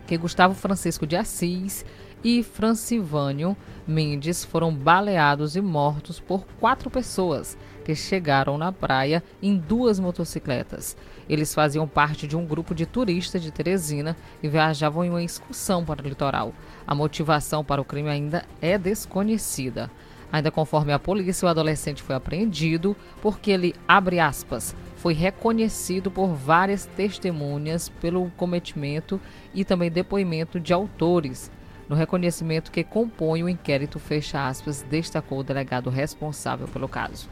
que 0.07 0.17
Gustavo 0.17 0.55
Francisco 0.55 1.05
de 1.05 1.15
Assis 1.15 1.85
e 2.25 2.41
Francivânio 2.41 3.55
Mendes 3.87 4.43
foram 4.43 4.73
baleados 4.73 5.55
e 5.55 5.61
mortos 5.61 6.19
por 6.19 6.43
quatro 6.59 6.89
pessoas 6.89 7.55
que 7.85 7.93
chegaram 7.93 8.57
na 8.57 8.71
praia 8.71 9.23
em 9.43 9.55
duas 9.55 9.99
motocicletas. 9.99 10.97
Eles 11.29 11.53
faziam 11.53 11.87
parte 11.87 12.27
de 12.27 12.35
um 12.35 12.43
grupo 12.43 12.73
de 12.73 12.87
turistas 12.87 13.43
de 13.43 13.51
Teresina 13.51 14.17
e 14.41 14.47
viajavam 14.47 15.05
em 15.05 15.09
uma 15.11 15.21
excursão 15.21 15.85
para 15.85 16.01
o 16.01 16.07
litoral. 16.07 16.51
A 16.87 16.95
motivação 16.95 17.63
para 17.63 17.79
o 17.79 17.85
crime 17.85 18.09
ainda 18.09 18.43
é 18.59 18.75
desconhecida. 18.75 19.91
Ainda 20.31 20.49
conforme 20.49 20.91
a 20.93 20.97
polícia, 20.97 21.45
o 21.45 21.49
adolescente 21.49 22.01
foi 22.01 22.15
apreendido 22.15 22.95
porque 23.21 23.51
ele, 23.51 23.75
abre 23.87 24.19
aspas, 24.19 24.75
foi 24.95 25.13
reconhecido 25.13 26.09
por 26.09 26.33
várias 26.33 26.87
testemunhas 26.87 27.87
pelo 27.87 28.31
cometimento 28.31 29.21
e 29.53 29.63
também 29.63 29.91
depoimento 29.91 30.59
de 30.59 30.73
autores. 30.73 31.51
No 31.87 31.95
reconhecimento 31.95 32.71
que 32.71 32.83
compõe 32.83 33.43
o 33.43 33.49
inquérito, 33.49 33.99
fecha 33.99 34.47
aspas, 34.47 34.81
destacou 34.81 35.39
o 35.39 35.43
delegado 35.43 35.89
responsável 35.89 36.67
pelo 36.67 36.87
caso. 36.87 37.29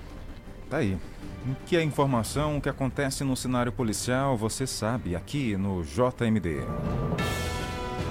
Tá 0.69 0.77
aí. 0.77 0.97
O 1.45 1.55
que 1.65 1.75
é 1.75 1.83
informação, 1.83 2.57
o 2.57 2.61
que 2.61 2.69
acontece 2.69 3.23
no 3.23 3.35
cenário 3.35 3.71
policial, 3.71 4.37
você 4.37 4.65
sabe 4.65 5.15
aqui 5.15 5.57
no 5.57 5.83
JMD. 5.83 6.61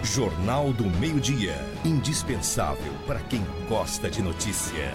Jornal 0.03 0.73
do 0.73 0.85
Meio-Dia. 0.85 1.55
Indispensável 1.85 2.93
para 3.07 3.21
quem 3.21 3.43
gosta 3.69 4.11
de 4.11 4.21
notícia. 4.21 4.95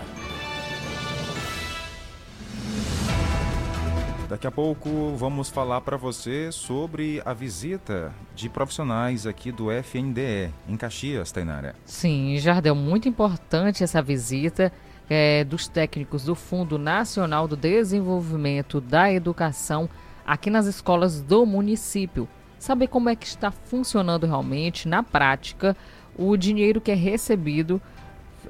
Daqui 4.29 4.45
a 4.45 4.51
pouco 4.51 5.15
vamos 5.15 5.49
falar 5.49 5.79
para 5.79 5.95
você 5.95 6.51
sobre 6.51 7.21
a 7.23 7.33
visita 7.33 8.13
de 8.35 8.49
profissionais 8.49 9.25
aqui 9.25 9.53
do 9.53 9.71
FNDE 9.71 10.51
em 10.67 10.75
Caxias, 10.75 11.31
Tainara. 11.31 11.73
Sim, 11.85 12.37
Jardel, 12.37 12.75
muito 12.75 13.07
importante 13.07 13.85
essa 13.85 14.01
visita 14.01 14.69
é, 15.09 15.45
dos 15.45 15.69
técnicos 15.69 16.25
do 16.25 16.35
Fundo 16.35 16.77
Nacional 16.77 17.47
do 17.47 17.55
Desenvolvimento 17.55 18.81
da 18.81 19.09
Educação 19.09 19.89
aqui 20.25 20.49
nas 20.49 20.65
escolas 20.65 21.21
do 21.21 21.45
município. 21.45 22.27
Saber 22.59 22.87
como 22.87 23.07
é 23.07 23.15
que 23.15 23.25
está 23.25 23.49
funcionando 23.49 24.25
realmente, 24.25 24.89
na 24.89 25.01
prática, 25.01 25.73
o 26.17 26.35
dinheiro 26.35 26.81
que 26.81 26.91
é 26.91 26.95
recebido 26.95 27.81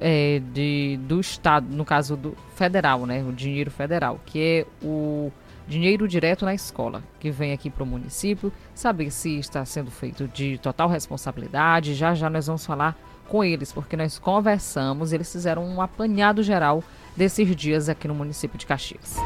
é, 0.00 0.42
de, 0.52 0.98
do 1.02 1.20
Estado, 1.20 1.68
no 1.70 1.84
caso 1.84 2.16
do 2.16 2.36
federal, 2.56 3.06
né? 3.06 3.22
O 3.22 3.32
dinheiro 3.32 3.70
federal, 3.70 4.18
que 4.26 4.40
é 4.40 4.66
o 4.84 5.30
dinheiro 5.68 6.08
direto 6.08 6.44
na 6.44 6.54
escola, 6.54 7.02
que 7.20 7.30
vem 7.30 7.52
aqui 7.52 7.68
para 7.68 7.84
o 7.84 7.86
município, 7.86 8.52
saber 8.74 9.10
se 9.10 9.38
está 9.38 9.64
sendo 9.64 9.90
feito 9.90 10.26
de 10.26 10.58
total 10.58 10.88
responsabilidade. 10.88 11.94
Já 11.94 12.14
já 12.14 12.30
nós 12.30 12.46
vamos 12.46 12.64
falar 12.64 12.96
com 13.28 13.44
eles, 13.44 13.70
porque 13.70 13.96
nós 13.96 14.18
conversamos, 14.18 15.12
eles 15.12 15.30
fizeram 15.30 15.64
um 15.64 15.82
apanhado 15.82 16.42
geral 16.42 16.82
desses 17.14 17.54
dias 17.54 17.88
aqui 17.88 18.08
no 18.08 18.14
município 18.14 18.58
de 18.58 18.64
Caxias. 18.64 19.16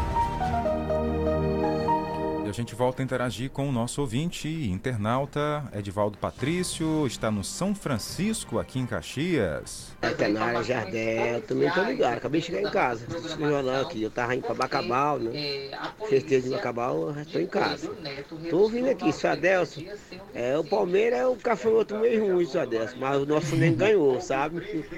A 2.53 2.55
gente 2.55 2.75
volta 2.75 3.01
a 3.01 3.03
interagir 3.03 3.49
com 3.49 3.67
o 3.67 3.73
nosso 3.73 4.03
ouvinte, 4.03 4.47
internauta 4.47 5.65
Edivaldo 5.73 6.19
Patrício, 6.19 7.07
está 7.07 7.31
no 7.31 7.43
São 7.43 7.75
Francisco, 7.75 8.59
aqui 8.59 8.79
em 8.79 8.85
Caxias. 8.85 9.97
Tainara, 10.19 10.63
Jardel, 10.63 11.41
também 11.41 11.71
tô 11.71 11.83
ligado. 11.83 12.19
Acabei 12.19 12.43
de 12.43 12.49
chegar 12.49 12.61
em 12.61 12.71
casa. 12.71 13.07
O 13.39 13.49
jornal 13.49 13.81
aqui. 13.81 14.03
Eu 14.03 14.11
tava 14.11 14.35
indo 14.35 14.43
pra 14.43 14.55
Bacabal, 14.55 15.19
né? 15.19 15.71
Festejo 16.11 16.43
de 16.43 16.51
Bacabal, 16.51 17.15
tô 17.33 17.39
em 17.39 17.47
casa. 17.47 17.91
Tô 18.51 18.59
ouvindo 18.59 18.91
aqui, 18.91 19.11
seu 19.15 19.31
Adelson. 19.31 19.85
É, 20.35 20.59
o 20.59 20.65
Palmeiras 20.65 21.21
é 21.21 21.27
o 21.27 21.37
cafanhoto 21.37 21.97
meio 21.97 22.35
ruim, 22.35 22.45
seu 22.45 22.61
Adelson. 22.61 22.97
Mas 22.99 23.23
o 23.23 23.25
nosso 23.25 23.57
nem 23.57 23.75
ganhou, 23.75 24.21
sabe? 24.21 24.61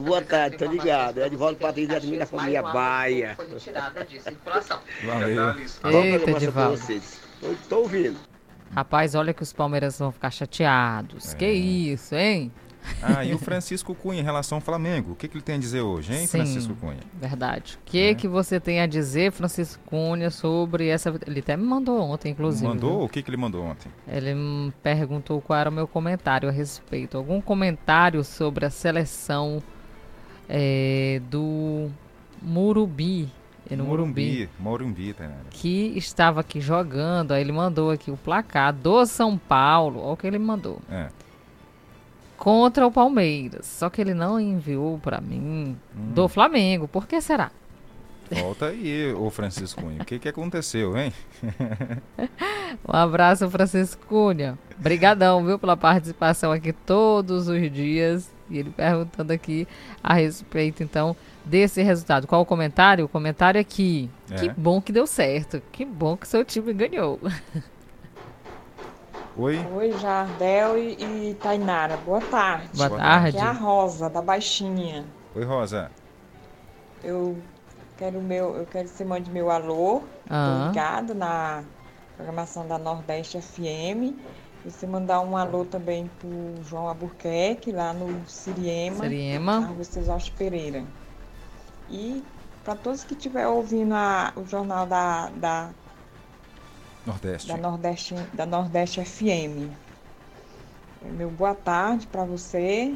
Boa 0.00 0.22
tarde, 0.22 0.56
tô 0.56 0.66
ligado. 0.66 1.20
É 1.20 1.28
volta 1.30 1.58
pra 1.58 1.72
trás 1.72 1.88
da 1.88 2.26
família 2.26 2.62
Baia. 2.62 3.36
Valeu. 5.04 5.54
Eita, 5.96 6.30
Edivaldo. 6.30 6.76
vocês. 6.76 7.20
Tô 7.68 7.80
ouvindo. 7.80 8.18
Rapaz, 8.74 9.14
olha 9.14 9.32
que 9.32 9.42
os 9.42 9.52
Palmeiras 9.52 9.98
vão 9.98 10.12
ficar 10.12 10.30
chateados. 10.30 11.34
Que 11.34 11.50
isso, 11.50 12.14
hein? 12.14 12.52
Ah, 13.02 13.24
e 13.24 13.34
o 13.34 13.38
Francisco 13.38 13.94
Cunha 13.94 14.20
em 14.20 14.24
relação 14.24 14.56
ao 14.56 14.62
Flamengo. 14.62 15.12
O 15.12 15.14
que, 15.14 15.28
que 15.28 15.36
ele 15.36 15.42
tem 15.42 15.56
a 15.56 15.58
dizer 15.58 15.80
hoje, 15.80 16.12
hein, 16.12 16.20
Sim, 16.20 16.38
Francisco 16.38 16.74
Cunha? 16.74 17.00
Verdade. 17.14 17.78
O 17.82 17.90
que, 17.90 18.14
que 18.14 18.28
você 18.28 18.58
tem 18.58 18.80
a 18.80 18.86
dizer, 18.86 19.32
Francisco 19.32 19.82
Cunha, 19.86 20.30
sobre 20.30 20.88
essa. 20.88 21.12
Ele 21.26 21.40
até 21.40 21.56
me 21.56 21.64
mandou 21.64 22.00
ontem, 22.00 22.32
inclusive. 22.32 22.66
Mandou? 22.66 22.98
viu? 22.98 23.02
O 23.02 23.08
que, 23.08 23.22
que 23.22 23.30
ele 23.30 23.36
mandou 23.36 23.64
ontem? 23.64 23.90
Ele 24.06 24.34
me 24.34 24.72
perguntou 24.82 25.40
qual 25.40 25.58
era 25.58 25.70
o 25.70 25.72
meu 25.72 25.86
comentário 25.86 26.48
a 26.48 26.52
respeito. 26.52 27.16
Algum 27.16 27.40
comentário 27.40 28.22
sobre 28.24 28.66
a 28.66 28.70
seleção 28.70 29.62
eh, 30.48 31.20
do 31.30 31.90
Murubi. 32.40 33.30
É 33.74 33.76
no 33.76 33.84
Morumbi. 33.84 34.48
Morumbi, 34.58 35.12
Tainara. 35.12 35.40
Que 35.50 35.92
estava 35.96 36.40
aqui 36.40 36.60
jogando. 36.60 37.32
Aí 37.32 37.40
ele 37.40 37.52
mandou 37.52 37.90
aqui 37.90 38.10
o 38.10 38.16
placar 38.16 38.72
do 38.72 39.04
São 39.06 39.36
Paulo. 39.36 40.00
Olha 40.00 40.12
o 40.12 40.16
que 40.16 40.26
ele 40.26 40.38
mandou. 40.38 40.80
É. 40.90 41.08
Contra 42.36 42.86
o 42.86 42.92
Palmeiras. 42.92 43.66
Só 43.66 43.90
que 43.90 44.00
ele 44.00 44.14
não 44.14 44.38
enviou 44.40 44.98
para 44.98 45.20
mim 45.20 45.76
Hum. 45.96 46.12
do 46.14 46.28
Flamengo. 46.28 46.86
Por 46.88 47.06
que 47.06 47.20
será? 47.20 47.50
Volta 48.30 48.66
aí, 48.66 49.12
ô 49.14 49.30
Francisco 49.30 49.80
Cunha. 49.80 50.02
O 50.02 50.04
que, 50.04 50.18
que 50.18 50.28
aconteceu, 50.28 50.96
hein? 50.98 51.12
Um 52.86 52.94
abraço, 52.94 53.48
Francisco 53.48 54.06
Cunha. 54.06 54.58
Brigadão, 54.76 55.44
viu, 55.44 55.58
pela 55.58 55.76
participação 55.76 56.52
aqui 56.52 56.72
todos 56.72 57.48
os 57.48 57.72
dias. 57.72 58.30
E 58.50 58.58
ele 58.58 58.70
perguntando 58.70 59.32
aqui 59.32 59.66
a 60.02 60.14
respeito, 60.14 60.82
então, 60.82 61.16
desse 61.44 61.82
resultado. 61.82 62.26
Qual 62.26 62.42
o 62.42 62.46
comentário? 62.46 63.04
O 63.04 63.08
comentário 63.08 63.60
aqui. 63.60 64.10
É. 64.30 64.36
Que 64.36 64.48
bom 64.50 64.80
que 64.80 64.92
deu 64.92 65.06
certo. 65.06 65.62
Que 65.72 65.84
bom 65.84 66.16
que 66.16 66.26
seu 66.26 66.44
time 66.44 66.72
ganhou. 66.72 67.20
Oi? 69.36 69.64
Oi, 69.72 69.92
Jardel 69.98 70.76
e, 70.76 71.30
e 71.30 71.34
Tainara. 71.40 71.96
Boa 71.98 72.20
tarde. 72.20 72.70
Boa 72.74 72.90
tarde. 72.90 73.36
Aqui 73.36 73.46
é 73.46 73.48
a 73.48 73.52
Rosa, 73.52 74.10
da 74.10 74.20
Baixinha. 74.20 75.04
Oi, 75.34 75.44
Rosa. 75.44 75.92
Eu 77.04 77.38
quero 77.96 78.20
meu, 78.20 78.56
eu 78.56 78.66
quero 78.66 78.88
que 78.88 78.94
você 78.94 79.04
mande 79.04 79.30
meu 79.30 79.48
alô. 79.48 80.02
Tô 80.26 80.68
ligado 80.68 81.14
na 81.14 81.62
programação 82.16 82.66
da 82.66 82.78
Nordeste 82.78 83.40
FM. 83.40 84.18
Você 84.64 84.86
mandar 84.86 85.20
um 85.20 85.36
alô 85.36 85.64
também 85.64 86.08
pro 86.18 86.62
João 86.64 86.88
Albuquerque, 86.88 87.72
lá 87.72 87.92
no 87.92 88.26
Siriema. 88.28 89.04
Siriema. 89.04 89.60
Na 89.60 89.66
Rua 89.68 89.82
Pereira. 90.36 90.84
E 91.88 92.22
para 92.64 92.76
todos 92.76 93.04
que 93.04 93.14
estiver 93.14 93.46
ouvindo 93.46 93.94
a, 93.94 94.32
o 94.36 94.44
jornal 94.44 94.84
da, 94.86 95.28
da 95.30 95.70
Nordeste. 97.06 97.48
Da 97.48 97.56
Nordeste, 97.56 98.14
da 98.34 98.44
Nordeste 98.44 99.02
FM. 99.02 99.72
Meu 101.16 101.30
boa 101.30 101.54
tarde 101.54 102.06
para 102.06 102.24
você, 102.24 102.94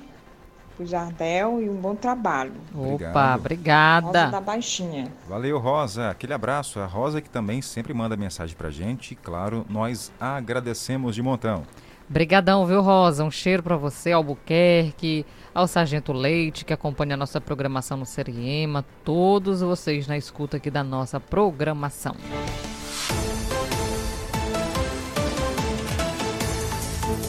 o 0.79 0.87
Jardel 0.87 1.61
e 1.63 1.69
um 1.69 1.77
bom 1.77 1.95
trabalho. 1.95 2.53
Opa, 2.75 3.37
obrigada. 3.37 4.07
Rosa 4.07 4.31
da 4.31 4.41
Baixinha. 4.41 5.13
Valeu, 5.29 5.59
Rosa. 5.59 6.11
Aquele 6.11 6.33
abraço. 6.33 6.81
A 6.81 6.87
Rosa 6.87 7.21
que 7.21 7.31
também 7.31 7.63
sempre 7.63 7.93
manda 7.93 8.17
mensagem 8.17 8.57
pra 8.57 8.71
gente. 8.71 9.13
E, 9.13 9.17
claro, 9.17 9.65
nós 9.69 10.13
agradecemos 10.21 11.15
de 11.15 11.23
montão. 11.23 11.65
Brigadão, 12.09 12.67
viu, 12.67 12.83
Rosa? 12.83 13.25
Um 13.25 13.31
cheiro 13.31 13.63
para 13.63 13.77
você, 13.77 14.13
Albuquerque, 14.13 15.25
ao 15.55 15.67
Sargento 15.67 16.13
Leite, 16.13 16.65
que 16.65 16.73
acompanha 16.73 17.15
a 17.15 17.17
nossa 17.17 17.41
programação 17.41 17.97
no 17.97 18.05
Seriema, 18.05 18.85
todos 19.05 19.63
vocês 19.63 20.07
na 20.07 20.17
escuta 20.17 20.59
aqui 20.59 20.71
da 20.71 20.85
nossa 20.85 21.19
programação. 21.19 22.15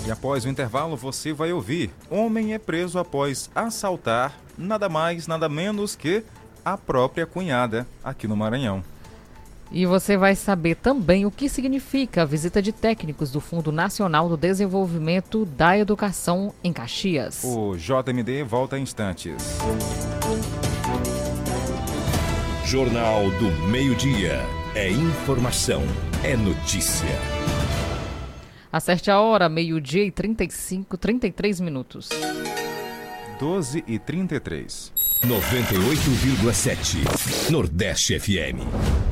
E 0.05 0.11
após 0.11 0.43
o 0.43 0.49
intervalo, 0.49 0.97
você 0.97 1.31
vai 1.31 1.53
ouvir: 1.53 1.89
Homem 2.09 2.53
é 2.53 2.59
preso 2.59 2.99
após 2.99 3.49
assaltar 3.55 4.37
nada 4.57 4.89
mais, 4.89 5.27
nada 5.27 5.47
menos 5.47 5.95
que 5.95 6.23
a 6.63 6.77
própria 6.77 7.25
cunhada 7.25 7.87
aqui 8.03 8.27
no 8.27 8.35
Maranhão. 8.35 8.83
E 9.71 9.85
você 9.87 10.15
vai 10.15 10.35
saber 10.35 10.75
também 10.75 11.25
o 11.25 11.31
que 11.31 11.49
significa 11.49 12.21
a 12.21 12.25
visita 12.25 12.61
de 12.61 12.71
técnicos 12.71 13.31
do 13.31 13.41
Fundo 13.41 13.71
Nacional 13.71 14.29
do 14.29 14.37
Desenvolvimento 14.37 15.45
da 15.45 15.75
Educação 15.77 16.53
em 16.63 16.71
Caxias. 16.71 17.43
O 17.43 17.75
JMD 17.75 18.43
volta 18.43 18.77
em 18.77 18.83
instantes. 18.83 19.57
Jornal 22.65 23.31
do 23.31 23.51
Meio-Dia. 23.67 24.41
É 24.75 24.89
informação, 24.89 25.83
é 26.23 26.35
notícia. 26.35 27.52
Acerte 28.73 29.09
a 29.11 29.21
hora, 29.21 29.47
meio-dia 29.47 30.03
e 30.03 30.09
35, 30.09 30.97
33 30.97 31.59
minutos. 31.59 32.09
12 33.39 33.83
e 33.85 33.99
33. 33.99 34.91
98,7 35.27 37.51
Nordeste 37.51 38.19
FM. 38.19 38.65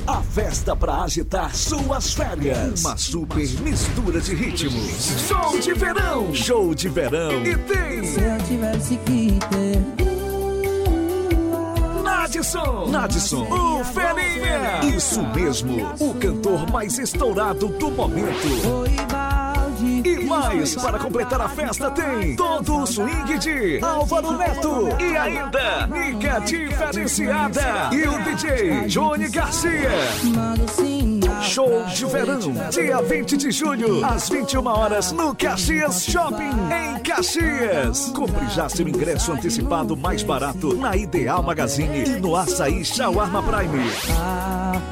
A 0.04 0.20
festa 0.20 0.74
para 0.74 1.04
agitar 1.04 1.54
suas 1.54 2.12
férias. 2.12 2.84
Uma 2.84 2.96
super 2.96 3.48
mistura 3.60 4.20
de 4.20 4.34
ritmos. 4.34 5.28
Show 5.28 5.56
de 5.60 5.74
verão. 5.74 6.34
Show 6.34 6.74
de 6.74 6.88
verão. 6.88 7.44
E 7.44 7.56
tem. 7.56 8.04
Se 8.04 8.20
eu 8.20 8.38
tivesse 8.38 8.96
que 8.96 9.38
ter. 9.48 9.78
Nadson. 12.02 12.88
Nadson. 12.90 13.44
O 13.44 13.84
Ferinha. 13.84 14.80
Isso 14.96 15.22
mesmo. 15.28 15.86
O 16.00 16.14
cantor 16.14 16.68
mais 16.68 16.98
estourado 16.98 17.68
do 17.68 17.92
momento. 17.92 18.48
E 18.88 18.96
mais, 20.42 20.74
para 20.74 20.98
completar 20.98 21.40
a 21.40 21.48
festa 21.48 21.90
tem 21.90 22.34
todo 22.34 22.78
o 22.78 22.86
swing 22.86 23.38
de 23.38 23.82
Álvaro 23.82 24.32
Neto 24.32 24.88
e 25.00 25.16
ainda 25.16 25.86
Nica 25.86 26.40
Diferenciada 26.40 27.90
e 27.92 28.08
o 28.08 28.18
DJ 28.24 28.86
Johnny 28.88 29.28
Garcia. 29.28 29.90
Show 31.42 31.84
de 31.86 32.06
verão, 32.06 32.38
dia 32.70 33.02
20 33.02 33.36
de 33.36 33.50
julho, 33.50 34.04
às 34.04 34.28
21 34.28 34.66
horas, 34.66 35.12
no 35.12 35.34
Caxias 35.34 36.04
Shopping, 36.04 36.50
em 36.70 36.98
Caxias. 37.02 38.12
Compre 38.14 38.48
já 38.48 38.68
seu 38.68 38.88
ingresso 38.88 39.32
antecipado 39.32 39.96
mais 39.96 40.22
barato 40.22 40.74
na 40.74 40.96
Ideal 40.96 41.42
Magazine 41.42 42.04
e 42.04 42.20
no 42.20 42.36
Açaí 42.36 42.84
Shawarma 42.84 43.42
Prime. 43.42 44.91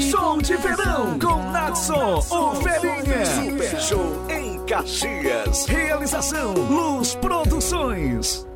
Show 0.00 0.40
de 0.40 0.56
verão 0.56 1.18
com 1.18 1.50
Natson, 1.50 2.18
o 2.18 2.54
Ferinha. 2.56 3.26
Super 3.26 3.80
show 3.80 4.26
em 4.30 4.58
Caxias. 4.64 5.66
Realização 5.66 6.54
Luz 6.54 7.14
Produções. 7.16 8.46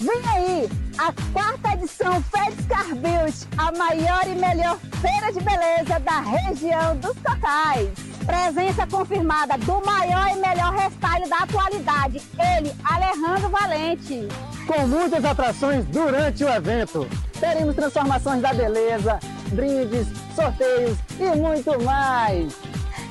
Vem 0.00 0.22
aí, 0.34 0.68
a 0.96 1.12
quarta 1.32 1.74
edição 1.74 2.22
Feds 2.22 2.66
Car 2.66 2.94
Beauty, 2.96 3.46
a 3.58 3.72
maior 3.72 4.26
e 4.26 4.34
melhor 4.34 4.78
feira 5.00 5.30
de 5.32 5.40
beleza 5.40 6.00
da 6.00 6.20
região 6.20 6.96
dos 6.96 7.16
Cocais. 7.18 8.13
Presença 8.26 8.86
confirmada 8.86 9.58
do 9.58 9.84
maior 9.84 10.28
e 10.30 10.40
melhor 10.40 10.72
restyle 10.72 11.28
da 11.28 11.38
atualidade, 11.38 12.22
ele, 12.56 12.72
Alejandro 12.82 13.50
Valente. 13.50 14.28
Com 14.66 14.86
muitas 14.86 15.24
atrações 15.24 15.84
durante 15.86 16.42
o 16.42 16.48
evento. 16.48 17.06
Teremos 17.38 17.74
transformações 17.74 18.40
da 18.40 18.54
beleza, 18.54 19.18
brindes, 19.48 20.08
sorteios 20.34 20.96
e 21.20 21.36
muito 21.36 21.82
mais. 21.82 22.54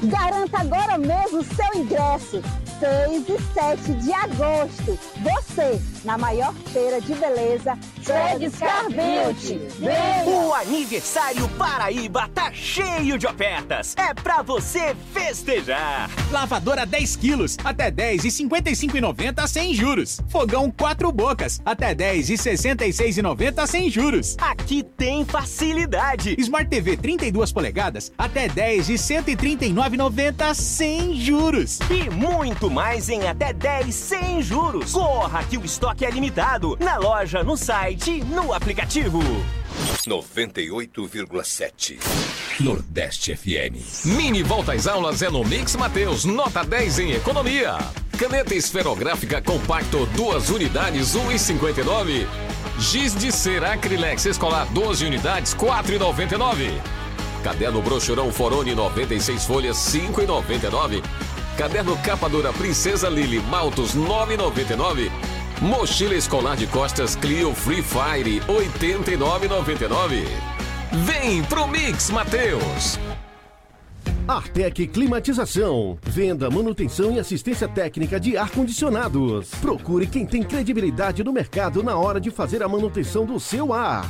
Garanta 0.04 0.60
agora 0.60 0.98
mesmo 0.98 1.44
seu 1.44 1.82
ingresso. 1.82 2.42
6 2.84 3.30
e 3.30 3.54
7 3.54 3.94
de 3.94 4.12
agosto. 4.12 5.00
Você, 5.22 5.82
na 6.04 6.18
maior 6.18 6.54
feira 6.74 7.00
de 7.00 7.16
beleza, 7.16 7.78
Fred's 8.02 8.60
Car 8.60 8.90
Beauty. 8.90 9.62
O 10.28 10.54
aniversário 10.54 11.48
Paraíba 11.58 12.30
tá 12.36 12.52
cheio 12.52 13.18
de 13.18 13.26
ofertas. 13.26 13.96
É 13.96 14.14
pra 14.14 14.42
você 14.42 14.94
festejar. 15.14 16.10
Lavadora 16.30 16.86
10 16.86 17.16
quilos, 17.16 17.58
até 17.64 17.90
10 17.90 18.26
e 18.26 18.28
55,90 18.28 19.48
sem 19.48 19.74
juros. 19.74 20.20
Fogão 20.28 20.70
4 20.70 21.10
bocas, 21.14 21.62
até 21.64 21.96
10 21.96 22.32
e 22.32 22.34
66,90 22.34 23.66
sem 23.66 23.90
juros. 23.90 24.36
Aqui 24.42 24.84
tem 24.84 25.24
facilidade. 25.24 26.36
Smart 26.38 26.70
TV 26.70 26.98
32 26.98 27.54
polegadas, 27.54 28.12
até 28.18 28.50
10 28.50 28.90
e 28.90 28.94
139,90 28.96 30.54
sem 30.54 31.16
juros. 31.16 31.80
E 31.90 32.10
muito 32.10 32.73
mais 32.74 33.08
em 33.08 33.28
até 33.28 33.54
10 33.54 33.94
sem 33.94 34.42
juros. 34.42 34.92
Corra 34.94 35.44
que 35.44 35.58
o 35.58 35.64
estoque 35.64 36.04
é 36.04 36.10
limitado. 36.10 36.76
Na 36.80 36.98
loja, 36.98 37.44
no 37.44 37.56
site, 37.56 38.24
no 38.24 38.52
aplicativo. 38.52 39.20
98,7 40.08 42.00
Nordeste 42.60 43.36
FM. 43.36 44.06
Mini 44.06 44.44
volta 44.44 44.74
às 44.74 44.88
aulas 44.88 45.22
é 45.22 45.30
no 45.30 45.44
Mix 45.46 45.76
Mateus, 45.76 46.26
nota 46.26 46.64
10 46.64 47.00
em 47.00 47.12
economia. 47.14 47.78
Caneta 48.18 48.54
esferográfica 48.56 49.42
compacto, 49.42 50.06
duas 50.08 50.50
unidades, 50.50 51.16
1,59. 51.16 52.28
Giz 52.80 53.16
de 53.16 53.32
cera 53.32 53.74
Acrylex 53.74 54.26
escolar, 54.26 54.66
12 54.74 55.06
unidades, 55.06 55.54
4,99. 55.56 56.72
Caderno 57.44 57.82
brochurão 57.82 58.32
Forone, 58.32 58.74
96 58.74 59.46
folhas, 59.46 59.78
5,99. 59.78 61.04
Caderno 61.58 61.96
capa 61.98 62.28
dura 62.28 62.52
Princesa 62.52 63.10
Lily 63.10 63.40
Maltos, 63.40 63.96
9,99. 63.96 65.12
Mochila 65.62 66.16
escolar 66.16 66.58
de 66.58 66.66
costas 66.68 67.16
Clio 67.16 67.54
Free 67.54 67.84
Fire, 67.84 68.42
89,99. 68.48 70.26
Vem 71.06 71.44
pro 71.44 71.68
Mix, 71.68 72.10
Mateus! 72.10 73.00
Artec 74.28 74.88
Climatização. 74.88 75.98
Venda, 76.02 76.50
manutenção 76.50 77.12
e 77.12 77.20
assistência 77.20 77.68
técnica 77.68 78.20
de 78.20 78.36
ar-condicionados. 78.36 79.52
Procure 79.62 80.08
quem 80.08 80.26
tem 80.26 80.42
credibilidade 80.42 81.24
no 81.24 81.32
mercado 81.32 81.84
na 81.84 81.96
hora 81.98 82.20
de 82.20 82.32
fazer 82.32 82.64
a 82.64 82.68
manutenção 82.68 83.26
do 83.26 83.40
seu 83.40 83.74
ar. 83.74 84.10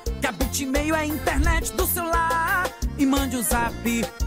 Bitmail 0.31 0.95
é 0.95 0.99
a 0.99 1.05
internet 1.05 1.73
do 1.73 1.85
celular. 1.85 2.69
E 2.97 3.05
mande 3.05 3.35
o 3.35 3.39
um 3.39 3.43
zap, 3.43 3.73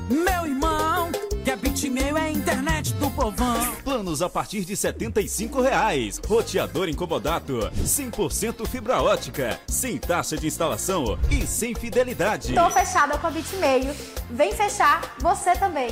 meu 0.08 0.46
irmão. 0.46 1.10
Que 1.44 1.50
a 1.50 1.56
Bitmail 1.56 2.16
é 2.16 2.22
a 2.22 2.30
internet 2.30 2.92
do 2.94 3.10
povo. 3.10 3.32
povão. 3.32 3.74
Planos 3.84 4.22
a 4.22 4.28
partir 4.28 4.64
de 4.64 4.76
75 4.76 5.60
reais. 5.60 6.20
Roteador 6.26 6.88
incomodato, 6.88 7.70
100% 7.82 8.66
fibra 8.66 9.02
ótica, 9.02 9.60
sem 9.66 9.98
taxa 9.98 10.36
de 10.36 10.46
instalação 10.46 11.18
e 11.30 11.46
sem 11.46 11.74
fidelidade. 11.74 12.54
Tô 12.54 12.70
fechada 12.70 13.18
com 13.18 13.26
a 13.26 13.30
Bitmeio. 13.30 13.94
Vem 14.30 14.52
fechar 14.52 15.14
você 15.20 15.52
também. 15.52 15.90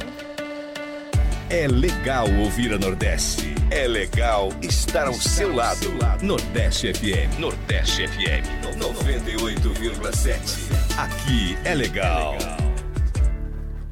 É 1.50 1.66
legal 1.68 2.26
ouvir 2.42 2.72
a 2.72 2.78
Nordeste. 2.78 3.51
É 3.74 3.88
legal 3.88 4.50
estar 4.60 5.06
ao 5.06 5.14
seu 5.14 5.56
lado. 5.56 5.86
Nordeste 6.22 6.92
FM. 6.92 7.40
Nordeste 7.40 8.06
FM. 8.06 8.44
98,7. 8.78 10.98
Aqui 10.98 11.56
é 11.64 11.74
legal. 11.74 12.34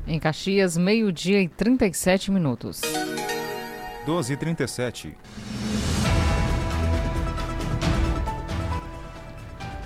Em 0.07 0.21
Caxias, 0.21 0.77
meio-dia 0.77 1.41
e 1.41 1.49
37 1.49 2.31
minutos. 2.31 2.83
12 4.05 4.35
e 4.35 4.37
37. 4.37 5.17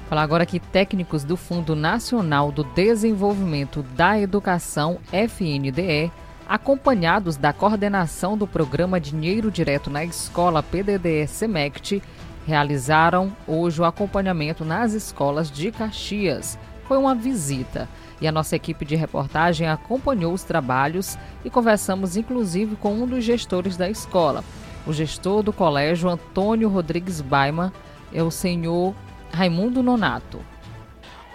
Falar 0.09 0.22
agora 0.22 0.45
que 0.45 0.59
técnicos 0.59 1.22
do 1.22 1.36
Fundo 1.36 1.76
Nacional 1.76 2.51
do 2.51 2.64
Desenvolvimento 2.64 3.84
da 3.95 4.18
Educação, 4.18 4.99
FNDE, 5.12 6.11
acompanhados 6.49 7.36
da 7.36 7.53
coordenação 7.53 8.36
do 8.36 8.47
programa 8.47 9.01
Dinheiro 9.01 9.51
Direto 9.51 9.90
na 9.90 10.05
Escola 10.05 10.62
PDDE 10.62 11.26
Semect, 11.26 12.03
realizaram 12.47 13.32
hoje 13.47 13.80
o 13.80 13.84
acompanhamento 13.84 14.64
nas 14.64 14.92
escolas 14.92 15.51
de 15.51 15.72
Caxias. 15.72 16.59
Foi 16.86 16.99
uma 16.99 17.14
visita 17.14 17.88
e 18.20 18.28
a 18.28 18.32
nossa 18.32 18.57
equipe 18.57 18.84
de 18.84 18.95
reportagem 18.95 19.68
acompanhou 19.68 20.32
os 20.32 20.45
trabalhos 20.45 21.18
e 21.45 21.51
conversamos 21.51 22.16
inclusive 22.16 22.76
com 22.76 22.92
um 22.95 23.07
dos 23.07 23.24
gestores 23.24 23.76
da 23.76 23.88
escola. 23.88 24.45
O 24.86 24.92
gestor 24.92 25.42
do 25.42 25.53
colégio, 25.53 26.11
Antônio 26.11 26.68
Rodrigues 26.68 27.20
Baima, 27.20 27.72
é 28.12 28.22
o 28.22 28.30
senhor 28.30 28.95
Raimundo 29.32 29.82
Nonato. 29.82 30.38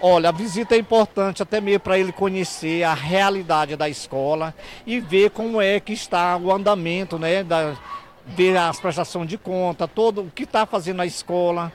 Olha, 0.01 0.29
a 0.29 0.31
visita 0.31 0.75
é 0.75 0.77
importante 0.77 1.43
até 1.43 1.59
mesmo 1.59 1.81
para 1.81 1.99
ele 1.99 2.13
conhecer 2.13 2.83
a 2.83 2.93
realidade 2.93 3.75
da 3.75 3.89
escola 3.89 4.55
e 4.87 4.99
ver 4.99 5.31
como 5.31 5.61
é 5.61 5.79
que 5.79 5.91
está 5.91 6.37
o 6.37 6.51
andamento, 6.51 7.19
né? 7.19 7.43
Da, 7.43 7.75
ver 8.25 8.55
as 8.55 8.79
prestações 8.79 9.27
de 9.27 9.37
conta, 9.37 9.87
todo 9.87 10.21
o 10.21 10.31
que 10.31 10.43
está 10.43 10.65
fazendo 10.65 11.01
a 11.01 11.05
escola, 11.05 11.71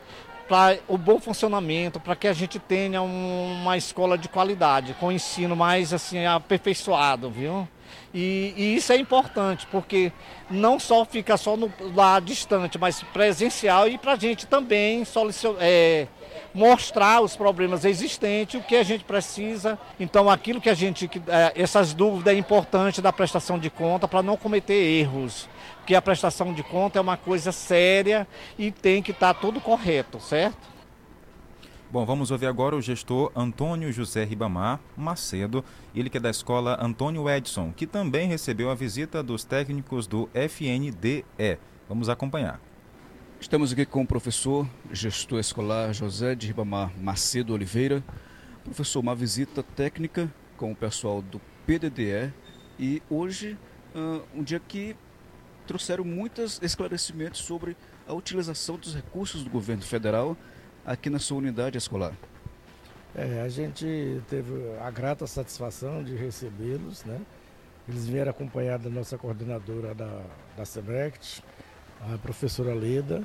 para 0.48 0.78
o 0.88 0.96
bom 0.96 1.18
funcionamento, 1.18 1.98
para 1.98 2.14
que 2.14 2.28
a 2.28 2.32
gente 2.32 2.58
tenha 2.58 3.02
um, 3.02 3.60
uma 3.62 3.76
escola 3.76 4.16
de 4.16 4.28
qualidade, 4.28 4.94
com 5.00 5.10
ensino 5.10 5.56
mais 5.56 5.92
assim 5.92 6.24
aperfeiçoado, 6.24 7.30
viu? 7.30 7.66
E, 8.14 8.54
e, 8.56 8.76
isso 8.76 8.92
é 8.92 8.96
importante, 8.96 9.66
porque 9.72 10.12
não 10.48 10.78
só 10.78 11.04
fica 11.04 11.36
só 11.36 11.56
no, 11.56 11.72
lá 11.96 12.20
distante, 12.20 12.78
mas 12.78 13.02
presencial 13.02 13.88
e 13.88 13.98
para 13.98 14.12
a 14.12 14.16
gente 14.16 14.46
também 14.46 15.02
é, 15.58 16.06
mostrar 16.54 17.20
os 17.20 17.34
problemas 17.34 17.84
existentes, 17.84 18.60
o 18.60 18.62
que 18.62 18.76
a 18.76 18.84
gente 18.84 19.02
precisa. 19.02 19.76
Então, 19.98 20.30
aquilo 20.30 20.60
que 20.60 20.70
a 20.70 20.74
gente. 20.74 21.10
É, 21.26 21.60
essas 21.60 21.92
dúvidas 21.92 22.32
é 22.32 22.38
importante 22.38 23.02
da 23.02 23.12
prestação 23.12 23.58
de 23.58 23.68
conta 23.68 24.06
para 24.06 24.22
não 24.22 24.36
cometer 24.36 24.74
erros. 24.74 25.48
Porque 25.78 25.96
a 25.96 26.00
prestação 26.00 26.52
de 26.54 26.62
conta 26.62 26.98
é 26.98 27.02
uma 27.02 27.16
coisa 27.16 27.50
séria 27.50 28.28
e 28.56 28.70
tem 28.70 29.02
que 29.02 29.10
estar 29.10 29.34
tá 29.34 29.40
tudo 29.40 29.60
correto, 29.60 30.20
certo? 30.20 30.73
Bom, 31.90 32.04
vamos 32.04 32.30
ouvir 32.32 32.46
agora 32.46 32.74
o 32.74 32.82
gestor 32.82 33.30
Antônio 33.36 33.92
José 33.92 34.24
Ribamar 34.24 34.80
Macedo, 34.96 35.64
ele 35.94 36.10
que 36.10 36.16
é 36.16 36.20
da 36.20 36.30
escola 36.30 36.76
Antônio 36.80 37.30
Edson, 37.30 37.72
que 37.72 37.86
também 37.86 38.26
recebeu 38.26 38.68
a 38.68 38.74
visita 38.74 39.22
dos 39.22 39.44
técnicos 39.44 40.06
do 40.06 40.28
FNDE. 40.34 41.24
Vamos 41.88 42.08
acompanhar. 42.08 42.60
Estamos 43.40 43.72
aqui 43.72 43.86
com 43.86 44.02
o 44.02 44.06
professor, 44.06 44.66
gestor 44.90 45.38
escolar 45.38 45.92
José 45.92 46.34
de 46.34 46.48
Ribamar 46.48 46.90
Macedo 46.98 47.52
Oliveira. 47.52 48.02
Professor, 48.64 48.98
uma 48.98 49.14
visita 49.14 49.62
técnica 49.62 50.32
com 50.56 50.72
o 50.72 50.76
pessoal 50.76 51.22
do 51.22 51.40
PDDE 51.64 52.32
e 52.78 53.02
hoje 53.08 53.56
uh, 53.94 54.22
um 54.34 54.42
dia 54.42 54.58
que 54.58 54.96
trouxeram 55.66 56.04
muitos 56.04 56.60
esclarecimentos 56.62 57.40
sobre 57.40 57.76
a 58.08 58.14
utilização 58.14 58.76
dos 58.76 58.94
recursos 58.94 59.44
do 59.44 59.50
governo 59.50 59.82
federal 59.82 60.36
aqui 60.84 61.08
na 61.08 61.18
sua 61.18 61.38
unidade 61.38 61.78
escolar? 61.78 62.12
É, 63.14 63.42
a 63.42 63.48
gente 63.48 64.20
teve 64.28 64.52
a 64.80 64.90
grata 64.90 65.26
satisfação 65.26 66.02
de 66.02 66.14
recebê-los, 66.16 67.04
né? 67.04 67.20
Eles 67.88 68.06
vieram 68.06 68.30
acompanhados 68.30 68.84
da 68.84 68.90
nossa 68.90 69.16
coordenadora 69.16 69.94
da, 69.94 70.22
da 70.56 70.64
SEMECT, 70.64 71.42
a 72.12 72.18
professora 72.18 72.74
Leda, 72.74 73.22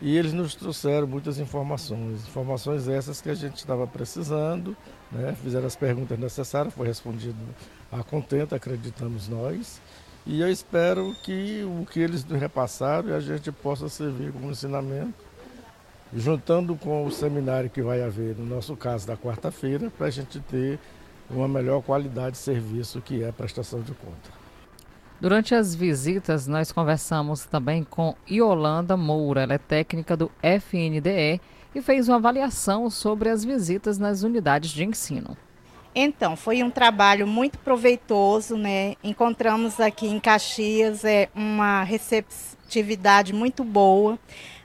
e 0.00 0.16
eles 0.16 0.32
nos 0.32 0.54
trouxeram 0.54 1.06
muitas 1.06 1.38
informações, 1.38 2.28
informações 2.28 2.86
essas 2.86 3.20
que 3.20 3.30
a 3.30 3.34
gente 3.34 3.56
estava 3.56 3.86
precisando, 3.86 4.76
né? 5.10 5.34
fizeram 5.42 5.66
as 5.66 5.74
perguntas 5.74 6.18
necessárias, 6.18 6.74
foi 6.74 6.86
respondido 6.86 7.38
a 7.90 8.02
contento, 8.02 8.54
acreditamos 8.54 9.28
nós, 9.28 9.80
e 10.26 10.40
eu 10.40 10.50
espero 10.50 11.14
que 11.24 11.64
o 11.64 11.86
que 11.86 12.00
eles 12.00 12.24
nos 12.24 12.38
repassaram 12.38 13.14
a 13.14 13.20
gente 13.20 13.50
possa 13.50 13.88
servir 13.88 14.32
como 14.32 14.50
ensinamento 14.50 15.33
juntando 16.14 16.76
com 16.76 17.04
o 17.04 17.10
seminário 17.10 17.68
que 17.68 17.82
vai 17.82 18.02
haver, 18.02 18.36
no 18.36 18.46
nosso 18.46 18.76
caso, 18.76 19.06
da 19.06 19.16
quarta-feira, 19.16 19.90
para 19.90 20.06
a 20.06 20.10
gente 20.10 20.38
ter 20.40 20.78
uma 21.28 21.48
melhor 21.48 21.82
qualidade 21.82 22.32
de 22.32 22.38
serviço 22.38 23.00
que 23.00 23.22
é 23.22 23.28
a 23.28 23.32
prestação 23.32 23.80
de 23.80 23.92
conta. 23.92 24.44
Durante 25.20 25.54
as 25.54 25.74
visitas, 25.74 26.46
nós 26.46 26.70
conversamos 26.70 27.46
também 27.46 27.82
com 27.82 28.14
Iolanda 28.28 28.96
Moura, 28.96 29.42
ela 29.42 29.54
é 29.54 29.58
técnica 29.58 30.16
do 30.16 30.30
FNDE 30.42 31.40
e 31.74 31.82
fez 31.82 32.08
uma 32.08 32.16
avaliação 32.16 32.90
sobre 32.90 33.28
as 33.28 33.44
visitas 33.44 33.98
nas 33.98 34.22
unidades 34.22 34.70
de 34.70 34.84
ensino. 34.84 35.36
Então, 35.94 36.36
foi 36.36 36.62
um 36.62 36.70
trabalho 36.70 37.26
muito 37.26 37.56
proveitoso, 37.58 38.56
né? 38.56 38.96
Encontramos 39.02 39.78
aqui 39.78 40.08
em 40.08 40.18
Caxias 40.18 41.04
é, 41.04 41.28
uma 41.34 41.84
receptividade 41.84 43.32
muito 43.32 43.62
boa. 43.62 44.18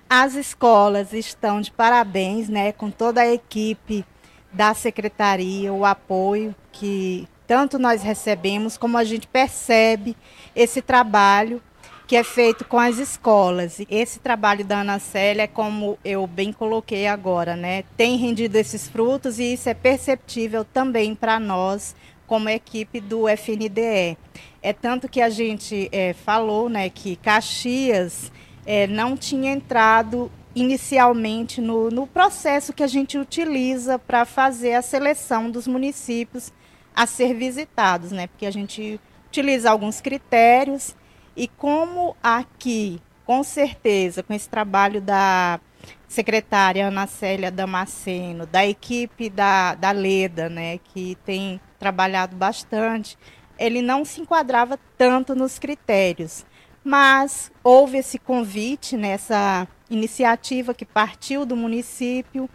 As 0.10 0.34
escolas 0.34 1.14
estão 1.14 1.62
de 1.62 1.70
parabéns, 1.70 2.50
né, 2.50 2.72
com 2.72 2.90
toda 2.90 3.22
a 3.22 3.32
equipe 3.32 4.04
da 4.52 4.74
secretaria, 4.74 5.72
o 5.72 5.86
apoio 5.86 6.56
que 6.72 7.28
tanto 7.46 7.78
nós 7.78 8.02
recebemos 8.02 8.76
como 8.76 8.98
a 8.98 9.04
gente 9.04 9.28
percebe 9.28 10.18
esse 10.56 10.82
trabalho 10.82 11.62
que 12.08 12.16
é 12.16 12.24
feito 12.24 12.66
com 12.66 12.80
as 12.80 12.98
escolas. 12.98 13.80
Esse 13.88 14.20
trabalho 14.20 14.66
da 14.66 14.82
Ana 14.82 14.98
Célia, 14.98 15.48
como 15.48 15.96
eu 16.04 16.26
bem 16.26 16.52
coloquei 16.52 17.06
agora, 17.06 17.56
né, 17.56 17.84
tem 17.96 18.18
rendido 18.18 18.56
esses 18.58 18.90
frutos 18.90 19.38
e 19.38 19.54
isso 19.54 19.70
é 19.70 19.76
perceptível 19.76 20.66
também 20.66 21.14
para 21.14 21.40
nós 21.40 21.96
como 22.26 22.50
equipe 22.50 23.00
do 23.00 23.30
FNDE. 23.30 24.18
É 24.60 24.74
tanto 24.74 25.08
que 25.08 25.22
a 25.22 25.30
gente 25.30 25.88
é, 25.92 26.14
falou, 26.14 26.68
né, 26.68 26.90
que 26.90 27.16
Caxias 27.16 28.32
é, 28.72 28.86
não 28.86 29.18
tinha 29.18 29.52
entrado 29.52 30.32
inicialmente 30.54 31.60
no, 31.60 31.90
no 31.90 32.06
processo 32.06 32.72
que 32.72 32.84
a 32.84 32.88
gente 32.88 33.18
utiliza 33.18 33.98
para 33.98 34.26
fazer 34.26 34.76
a 34.76 34.82
seleção 34.84 35.50
dos 35.50 35.66
municípios 35.66 36.54
a 36.96 37.08
ser 37.08 37.34
visitados, 37.34 38.12
né? 38.12 38.28
Porque 38.28 38.46
a 38.46 38.52
gente 38.52 39.02
utiliza 39.26 39.72
alguns 39.72 40.02
critérios 40.02 40.96
e 41.36 41.48
como 41.48 42.16
aqui, 42.22 43.02
com 43.26 43.44
certeza, 43.44 44.22
com 44.22 44.36
esse 44.36 44.48
trabalho 44.48 45.02
da 45.02 45.60
secretária 46.08 46.90
Ana 46.90 47.08
Célia 47.08 47.50
Damasceno, 47.50 48.46
da 48.46 48.68
equipe 48.68 49.32
da, 49.32 49.74
da 49.74 49.90
Leda, 49.90 50.48
né, 50.48 50.78
que 50.78 51.18
tem 51.26 51.60
trabalhado 51.80 52.36
bastante, 52.36 53.18
ele 53.58 53.82
não 53.82 54.06
se 54.06 54.22
enquadrava 54.22 54.78
tanto 54.96 55.34
nos 55.34 55.58
critérios 55.58 56.46
mas 56.84 57.52
houve 57.64 57.98
esse 57.98 58.18
convite 58.18 58.96
nessa 58.96 59.68
iniciativa 59.90 60.74
que 60.74 60.86
partiu 60.86 61.46
do 61.46 61.56
município. 61.56 62.50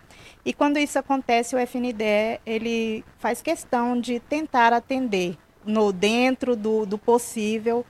E 0.44 0.52
quando 0.52 0.78
isso 0.78 0.98
acontece 0.98 1.54
o 1.54 1.58
FNDE 1.58 2.40
ele 2.44 3.04
faz 3.18 3.42
questão 3.42 4.00
de 4.00 4.20
tentar 4.20 4.72
atender 4.72 5.36
no 5.64 5.92
dentro 5.92 6.54
do, 6.54 6.84
do 6.84 6.98
possível 6.98 7.84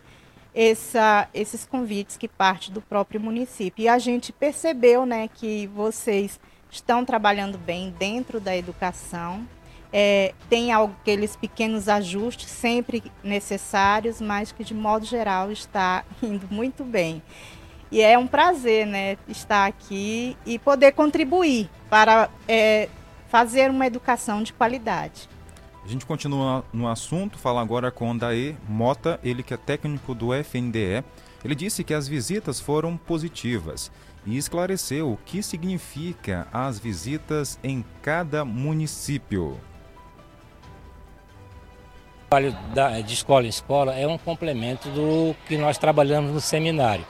essa, 0.55 1.29
esses 1.35 1.67
convites 1.67 2.17
que 2.17 2.29
partem 2.29 2.73
do 2.73 2.81
próprio 2.81 3.21
município. 3.21 3.83
E 3.83 3.89
a 3.89 3.99
gente 3.99 4.33
percebeu 4.33 5.05
né 5.05 5.29
que 5.29 5.67
vocês 5.69 6.39
estão 6.71 7.05
trabalhando 7.05 7.59
bem 7.59 7.95
dentro 7.99 8.41
da 8.41 8.57
educação 8.57 9.47
é, 9.97 10.35
tem 10.51 10.73
aqueles 10.73 11.37
pequenos 11.37 11.89
ajustes 11.89 12.51
sempre 12.51 13.01
necessários, 13.23 14.21
mas 14.21 14.51
que 14.51 14.65
de 14.65 14.75
modo 14.75 15.07
geral 15.07 15.53
está 15.53 16.05
indo 16.21 16.49
muito 16.51 16.83
bem. 16.83 17.23
E 17.93 18.03
é 18.03 18.19
um 18.19 18.27
prazer 18.27 18.89
né, 18.89 19.17
estar 19.29 19.67
aqui 19.67 20.37
e 20.45 20.59
poder 20.59 20.91
contribuir 20.91 21.71
para 21.89 22.29
é, 22.49 22.89
fazer 23.29 23.71
uma 23.71 23.87
educação 23.87 24.43
de 24.43 24.53
qualidade. 24.53 25.29
A 25.85 25.87
gente 25.87 26.05
continua 26.05 26.65
no 26.73 26.89
assunto, 26.89 27.39
fala 27.39 27.61
agora 27.61 27.93
com 27.93 28.11
o 28.11 28.19
Mota, 28.69 29.21
ele 29.23 29.45
que 29.45 29.55
é 29.55 29.57
técnico 29.57 30.13
do 30.13 30.35
FNDE. 30.35 31.05
Ele 31.45 31.55
disse 31.55 31.85
que 31.85 31.95
as 31.95 32.09
visitas 32.09 32.59
foram 32.59 32.97
positivas 32.97 33.93
e 34.27 34.37
esclareceu 34.37 35.13
o 35.13 35.19
que 35.19 35.41
significa 35.41 36.49
as 36.53 36.81
visitas 36.81 37.61
em 37.63 37.85
cada 38.03 38.45
município. 38.45 39.61
Trabalho 42.35 42.57
de 43.07 43.15
escola 43.15 43.47
em 43.47 43.49
escola 43.49 43.95
é 43.95 44.09
um 44.09 44.19
complemento 44.19 44.89
do 44.89 45.37
que 45.47 45.57
nós 45.57 45.79
trabalhamos 45.79 46.33
no 46.33 46.41
seminário. 46.41 47.07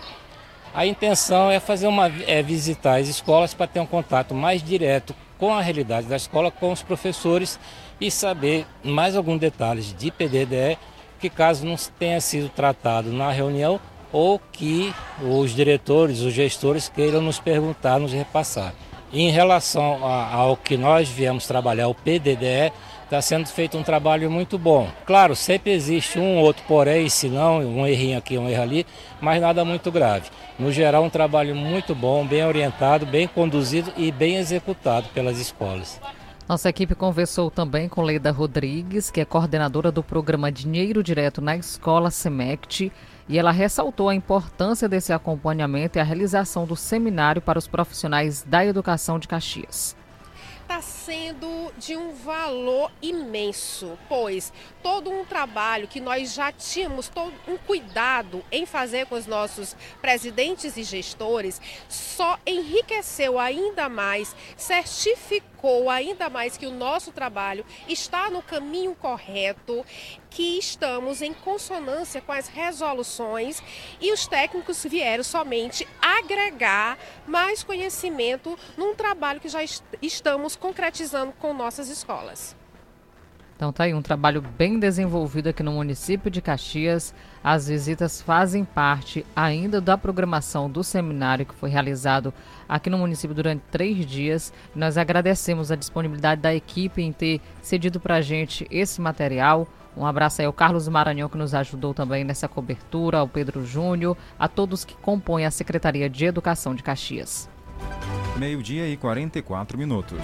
A 0.75 0.85
intenção 0.85 1.51
é 1.51 1.59
fazer 1.59 1.87
uma 1.87 2.13
é 2.27 2.43
visitar 2.43 3.01
as 3.01 3.09
escolas 3.09 3.55
para 3.55 3.67
ter 3.67 3.81
um 3.81 3.87
contato 3.87 4.35
mais 4.35 4.63
direto 4.63 5.15
com 5.39 5.55
a 5.55 5.63
realidade 5.63 6.09
da 6.09 6.17
escola, 6.17 6.51
com 6.51 6.71
os 6.71 6.83
professores 6.83 7.59
e 7.99 8.11
saber 8.11 8.67
mais 8.83 9.17
alguns 9.17 9.41
detalhes 9.41 9.95
de 9.95 10.11
PDDE 10.11 10.77
que 11.19 11.31
caso 11.31 11.65
não 11.65 11.77
tenha 11.99 12.21
sido 12.21 12.51
tratado 12.51 13.11
na 13.11 13.31
reunião 13.31 13.81
ou 14.13 14.39
que 14.53 14.95
os 15.23 15.55
diretores, 15.55 16.21
os 16.21 16.35
gestores 16.35 16.87
queiram 16.95 17.23
nos 17.23 17.41
perguntar, 17.41 17.99
nos 17.99 18.13
repassar. 18.13 18.75
Em 19.11 19.31
relação 19.31 20.05
ao 20.05 20.55
que 20.55 20.77
nós 20.77 21.09
viemos 21.09 21.47
trabalhar, 21.47 21.89
o 21.89 21.95
PDDE, 21.95 22.73
está 23.15 23.23
sendo 23.23 23.47
feito 23.47 23.79
um 23.79 23.83
trabalho 23.85 24.29
muito 24.29 24.59
bom. 24.59 24.91
Claro, 25.07 25.37
sempre 25.37 25.71
existe 25.71 26.19
um 26.19 26.39
outro 26.39 26.65
porém, 26.67 27.09
se 27.09 27.29
não, 27.29 27.59
um 27.59 27.87
errinho 27.87 28.19
aqui, 28.19 28.37
um 28.37 28.49
erro 28.49 28.63
ali, 28.63 28.87
mas 29.21 29.41
nada 29.41 29.65
muito 29.65 29.93
grave. 29.93 30.31
No 30.59 30.73
geral, 30.73 31.05
um 31.05 31.11
trabalho 31.11 31.55
muito 31.55 31.95
bom, 31.95 32.27
bem 32.27 32.45
orientado, 32.45 33.07
bem 33.07 33.29
conduzido 33.29 33.93
e 33.97 34.11
bem 34.11 34.37
executado 34.37 35.09
pelas 35.15 35.39
escolas. 35.39 36.01
Nossa 36.49 36.69
equipe 36.69 36.95
conversou 36.97 37.53
também 37.53 37.89
com 37.89 38.03
Leida 38.03 38.33
Rodrigues, 38.33 39.13
que 39.13 39.21
é 39.21 39.25
coordenadora 39.25 39.93
do 39.93 40.03
programa 40.03 40.51
Dinheiro 40.51 41.01
Direto 41.01 41.41
na 41.41 41.57
Escola 41.57 42.11
SEMECT, 42.11 42.93
e 43.29 43.39
ela 43.39 43.53
ressaltou 43.53 44.09
a 44.09 44.15
importância 44.15 44.89
desse 44.89 45.13
acompanhamento 45.13 45.99
e 45.99 46.01
a 46.01 46.05
realização 46.05 46.67
do 46.67 46.75
seminário 46.75 47.41
para 47.41 47.61
os 47.61 47.69
profissionais 47.69 48.43
da 48.43 48.67
educação 48.67 49.21
de 49.21 49.29
Caxias 49.29 49.97
está 50.65 50.81
sendo 50.81 51.71
de 51.77 51.95
um 51.95 52.15
valor 52.15 52.91
imenso, 53.03 53.99
pois 54.09 54.51
todo 54.85 55.11
um 55.11 55.25
trabalho 55.25 55.89
que 55.89 55.99
nós 55.99 56.35
já 56.35 56.53
tínhamos, 56.53 57.09
todo 57.09 57.33
um 57.49 57.57
cuidado 57.57 58.45
em 58.53 58.67
fazer 58.67 59.07
com 59.07 59.15
os 59.15 59.27
nossos 59.27 59.75
presidentes 60.03 60.77
e 60.77 60.83
gestores, 60.83 61.59
só 61.89 62.39
enriqueceu 62.47 63.39
ainda 63.39 63.89
mais, 63.89 64.37
certificou 64.59 65.89
ainda 65.89 66.29
mais 66.29 66.59
que 66.59 66.67
o 66.67 66.71
nosso 66.71 67.13
trabalho 67.13 67.65
está 67.89 68.29
no 68.29 68.43
caminho 68.43 68.95
correto, 68.95 69.87
que 70.29 70.59
estamos 70.59 71.23
em 71.23 71.33
consonância 71.33 72.21
com 72.21 72.33
as 72.33 72.49
resoluções 72.49 73.63
e 73.99 74.13
os 74.13 74.27
técnicos 74.27 74.85
vieram 74.85 75.25
somente 75.25 75.89
agregar 75.99 76.99
mais 77.27 77.65
conhecimento 77.65 78.59
num 78.77 78.95
trabalho 78.95 79.41
que 79.41 79.49
já 79.49 79.61
estamos 80.03 80.55
concretizando 80.55 81.33
com 81.39 81.55
nossas 81.55 81.89
escolas. 81.89 82.55
Então 83.57 83.73
tá 83.73 83.85
aí 83.85 83.95
um 83.95 84.03
trabalho 84.03 84.43
bem 84.59 84.79
desenvolvido 84.79 85.49
aqui 85.49 85.63
no 85.63 85.73
município 85.73 86.31
de 86.31 86.43
Caxias. 86.43 87.15
As 87.43 87.69
visitas 87.69 88.21
fazem 88.21 88.65
parte 88.65 89.25
ainda 89.35 89.81
da 89.81 89.97
programação 89.97 90.69
do 90.69 90.83
seminário 90.83 91.47
que 91.47 91.55
foi 91.55 91.71
realizado 91.71 92.35
aqui 92.69 92.91
no 92.91 92.99
município 92.99 93.35
durante 93.35 93.63
três 93.71 94.05
dias. 94.05 94.53
Nós 94.75 94.99
agradecemos 94.99 95.71
a 95.71 95.77
disponibilidade 95.77 96.41
da 96.41 96.55
equipe 96.55 97.01
em 97.01 97.13
ter 97.13 97.41
cedido 97.63 98.01
para 98.01 98.17
a 98.17 98.21
gente 98.21 98.67
esse 98.71 99.01
material. 99.01 99.69
Um 99.97 100.05
abraço 100.05 100.41
aí 100.41 100.47
ao 100.47 100.53
Carlos 100.53 100.89
Maranhão, 100.89 101.29
que 101.29 101.39
nos 101.39 101.55
ajudou 101.55 101.95
também 101.95 102.25
nessa 102.25 102.49
cobertura, 102.49 103.19
ao 103.19 103.29
Pedro 103.29 103.65
Júnior, 103.65 104.17
a 104.37 104.49
todos 104.49 104.85
que 104.85 104.97
compõem 104.97 105.47
a 105.47 105.51
Secretaria 105.53 106.11
de 106.11 106.25
Educação 106.25 106.75
de 106.75 106.83
Caxias. 106.83 107.49
Meio-dia 108.37 108.89
e 108.89 108.97
44 108.97 109.79
minutos. 109.79 110.19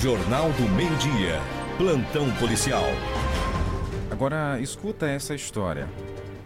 Jornal 0.00 0.50
do 0.50 0.68
Meio-Dia. 0.68 1.63
Plantão 1.76 2.30
policial. 2.36 2.84
Agora 4.08 4.60
escuta 4.60 5.06
essa 5.06 5.34
história. 5.34 5.88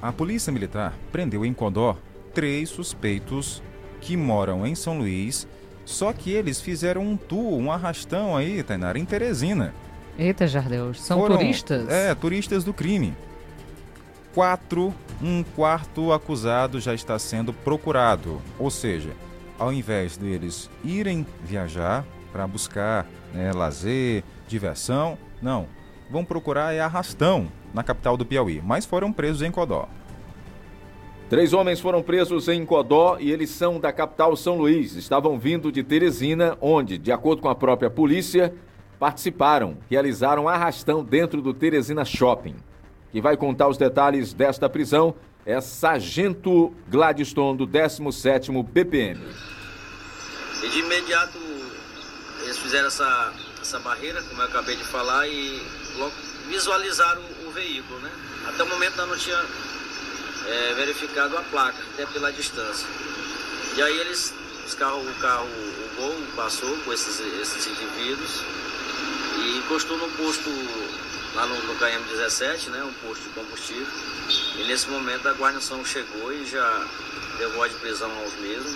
A 0.01 0.11
Polícia 0.11 0.51
Militar 0.51 0.95
prendeu 1.13 1.45
em 1.45 1.53
Codó 1.53 1.99
três 2.33 2.71
suspeitos 2.71 3.63
que 4.01 4.17
moram 4.17 4.67
em 4.67 4.75
São 4.75 4.97
Luís, 4.97 5.47
só 5.85 6.15
que 6.15 6.31
eles 6.31 6.63
fizeram 6.63 7.03
um 7.03 7.15
tour, 7.15 7.53
um 7.59 7.71
arrastão 7.71 8.35
aí, 8.35 8.63
Tainara, 8.63 8.99
em 8.99 9.05
Teresina. 9.05 9.75
Eita, 10.19 10.47
Jardel, 10.47 10.95
são 10.95 11.21
Foram, 11.21 11.37
turistas? 11.37 11.87
É, 11.91 12.15
turistas 12.15 12.65
do 12.65 12.73
crime. 12.73 13.15
Quatro, 14.35 14.95
um 15.21 15.43
quarto 15.43 16.11
acusado 16.11 16.81
já 16.81 16.95
está 16.95 17.19
sendo 17.19 17.53
procurado. 17.53 18.41
Ou 18.59 18.71
seja, 18.71 19.11
ao 19.59 19.71
invés 19.71 20.17
deles 20.17 20.71
irem 20.83 21.27
viajar 21.45 22.03
para 22.33 22.47
buscar 22.47 23.07
né, 23.35 23.53
lazer, 23.53 24.25
diversão, 24.49 25.17
não. 25.41 25.67
Vão 26.11 26.25
procurar 26.25 26.73
é 26.73 26.81
arrastão 26.81 27.53
na 27.73 27.83
capital 27.83 28.17
do 28.17 28.25
Piauí, 28.25 28.61
mas 28.65 28.87
foram 28.87 29.13
presos 29.13 29.43
em 29.43 29.51
Codó. 29.51 29.89
Três 31.29 31.53
homens 31.53 31.79
foram 31.79 32.03
presos 32.03 32.49
em 32.49 32.65
Codó 32.65 33.19
e 33.21 33.31
eles 33.31 33.51
são 33.51 33.79
da 33.79 33.93
capital 33.93 34.35
São 34.35 34.57
Luís. 34.57 34.97
Estavam 34.97 35.39
vindo 35.39 35.71
de 35.71 35.83
Teresina, 35.83 36.57
onde, 36.59 36.97
de 36.97 37.13
acordo 37.13 37.43
com 37.43 37.51
a 37.51 37.55
própria 37.55 37.91
polícia, 37.91 38.55
participaram, 38.99 39.77
realizaram 39.91 40.49
arrastão 40.49 41.05
dentro 41.05 41.43
do 41.43 41.53
Teresina 41.53 42.05
Shopping. 42.05 42.57
Quem 43.13 43.21
vai 43.21 43.37
contar 43.37 43.69
os 43.69 43.77
detalhes 43.77 44.33
desta 44.33 44.71
prisão 44.71 45.15
é 45.45 45.61
Sargento 45.61 46.73
Gladstone, 46.89 47.59
do 47.59 47.67
17º 47.67 48.63
BPM. 48.63 49.21
E 50.63 50.69
de 50.69 50.79
imediato 50.81 51.39
eles 52.43 52.59
fizeram 52.59 52.87
essa, 52.89 53.33
essa 53.69 53.79
barreira, 53.81 54.23
como 54.23 54.41
eu 54.41 54.47
acabei 54.47 54.77
de 54.77 54.85
falar, 54.85 55.29
e 55.29 55.63
logo 55.97 56.15
visualizaram 56.49 57.21
o, 57.21 57.49
o 57.49 57.51
veículo, 57.51 58.01
né? 58.01 58.11
Até 58.47 58.63
o 58.63 58.67
momento 58.67 58.97
não 58.97 59.17
tinha 59.17 59.45
é, 60.47 60.75
verificado 60.75 61.37
a 61.37 61.43
placa, 61.43 61.77
até 61.93 62.07
pela 62.07 62.33
distância. 62.33 62.89
E 63.77 63.83
aí 63.83 63.99
eles, 64.01 64.33
os 64.67 64.73
o 64.73 64.77
carro, 65.21 65.47
o 65.47 65.97
Gol 65.97 66.17
passou 66.35 66.75
com 66.79 66.93
esses, 66.95 67.21
esses 67.21 67.67
indivíduos, 67.67 68.41
e 69.37 69.59
encostou 69.59 69.99
no 69.99 70.09
posto 70.13 70.49
lá 71.35 71.47
no, 71.47 71.63
no 71.65 71.75
KM17, 71.75 72.71
né, 72.71 72.83
um 72.83 72.93
posto 73.07 73.23
de 73.23 73.29
combustível. 73.31 73.87
E 74.57 74.65
nesse 74.65 74.89
momento 74.89 75.29
a 75.29 75.33
guarnição 75.33 75.85
chegou 75.85 76.33
e 76.33 76.47
já 76.47 76.87
deu 77.37 77.53
voz 77.53 77.71
de 77.71 77.79
prisão 77.81 78.11
aos 78.19 78.33
mesmos. 78.41 78.75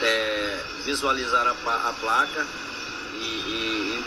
É, 0.00 0.64
visualizaram 0.84 1.54
a, 1.66 1.88
a 1.88 1.92
placa 2.00 2.46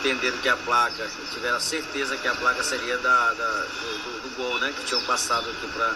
entenderam 0.05 0.37
que 0.37 0.49
a 0.49 0.57
placa, 0.57 1.09
tiveram 1.33 1.57
a 1.57 1.59
certeza 1.59 2.15
que 2.15 2.27
a 2.27 2.35
placa 2.35 2.63
seria 2.63 2.97
da, 2.99 3.33
da 3.33 3.47
do, 3.47 4.21
do, 4.21 4.35
gol, 4.35 4.59
né, 4.59 4.71
que 4.77 4.85
tinham 4.85 5.01
passado 5.03 5.49
aqui 5.49 5.67
para 5.67 5.95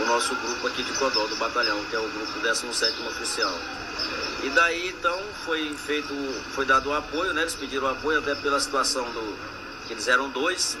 o 0.00 0.06
nosso 0.06 0.34
grupo 0.36 0.68
aqui 0.68 0.82
de 0.82 0.92
Codó, 0.92 1.26
do 1.26 1.36
batalhão, 1.36 1.84
que 1.86 1.96
é 1.96 1.98
o 1.98 2.08
grupo 2.08 2.38
17 2.38 3.02
oficial. 3.02 3.52
E 4.44 4.50
daí 4.50 4.90
então 4.90 5.20
foi 5.44 5.74
feito, 5.74 6.14
foi 6.54 6.64
dado 6.64 6.90
o 6.90 6.94
apoio, 6.94 7.32
né? 7.32 7.42
Eles 7.42 7.54
pediram 7.54 7.88
apoio 7.88 8.20
até 8.20 8.34
pela 8.36 8.60
situação 8.60 9.04
do. 9.10 9.36
que 9.86 9.94
eles 9.94 10.06
eram 10.06 10.28
dois. 10.28 10.78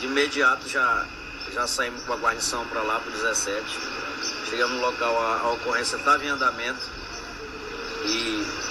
De 0.00 0.06
imediato 0.06 0.68
já, 0.68 1.06
já 1.52 1.66
saímos 1.66 2.02
com 2.04 2.12
a 2.14 2.16
guarnição 2.16 2.64
para 2.66 2.82
lá, 2.82 3.00
para 3.00 3.10
o 3.10 3.12
17. 3.12 3.64
Chegamos 4.48 4.76
no 4.76 4.80
local, 4.80 5.20
a, 5.20 5.40
a 5.40 5.52
ocorrência 5.52 5.96
estava 5.96 6.24
em 6.24 6.28
andamento 6.28 6.80
e 8.06 8.63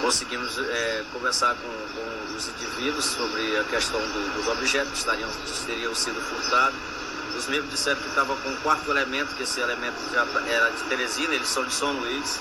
conseguimos 0.00 0.58
é, 0.58 1.04
conversar 1.12 1.54
com, 1.54 1.68
com, 1.68 2.36
os 2.36 2.48
indivíduos 2.48 3.04
sobre 3.06 3.58
a 3.58 3.64
questão 3.64 3.98
do, 3.98 4.34
dos 4.34 4.46
objetos 4.48 4.90
que 4.90 4.98
estariam, 4.98 5.30
teriam 5.64 5.94
sido 5.94 6.20
furtados. 6.20 6.78
Os 7.36 7.46
mesmos 7.46 7.70
disseram 7.70 8.00
que 8.00 8.08
estavam 8.08 8.36
com 8.38 8.48
um 8.50 8.56
quarto 8.56 8.90
elemento, 8.90 9.34
que 9.34 9.42
esse 9.42 9.60
elemento 9.60 9.96
já 10.12 10.26
era 10.48 10.70
de 10.70 10.82
Teresina, 10.84 11.34
eles 11.34 11.48
são 11.48 11.64
de 11.64 11.72
São 11.72 11.92
Luís. 11.92 12.40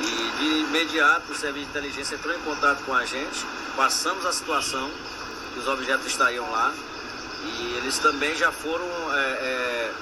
E 0.00 0.32
de 0.38 0.44
imediato 0.60 1.32
o 1.32 1.34
serviço 1.34 1.66
de 1.66 1.70
inteligência 1.70 2.14
entrou 2.16 2.34
em 2.34 2.40
contato 2.40 2.82
com 2.84 2.94
a 2.94 3.04
gente, 3.06 3.44
passamos 3.74 4.26
a 4.26 4.32
situação, 4.32 4.90
que 5.54 5.60
os 5.60 5.68
objetos 5.68 6.06
estariam 6.06 6.50
lá, 6.50 6.72
e 7.44 7.76
eles 7.78 7.98
também 7.98 8.34
já 8.36 8.52
foram 8.52 8.86
é, 9.14 9.18
é, 9.18 9.92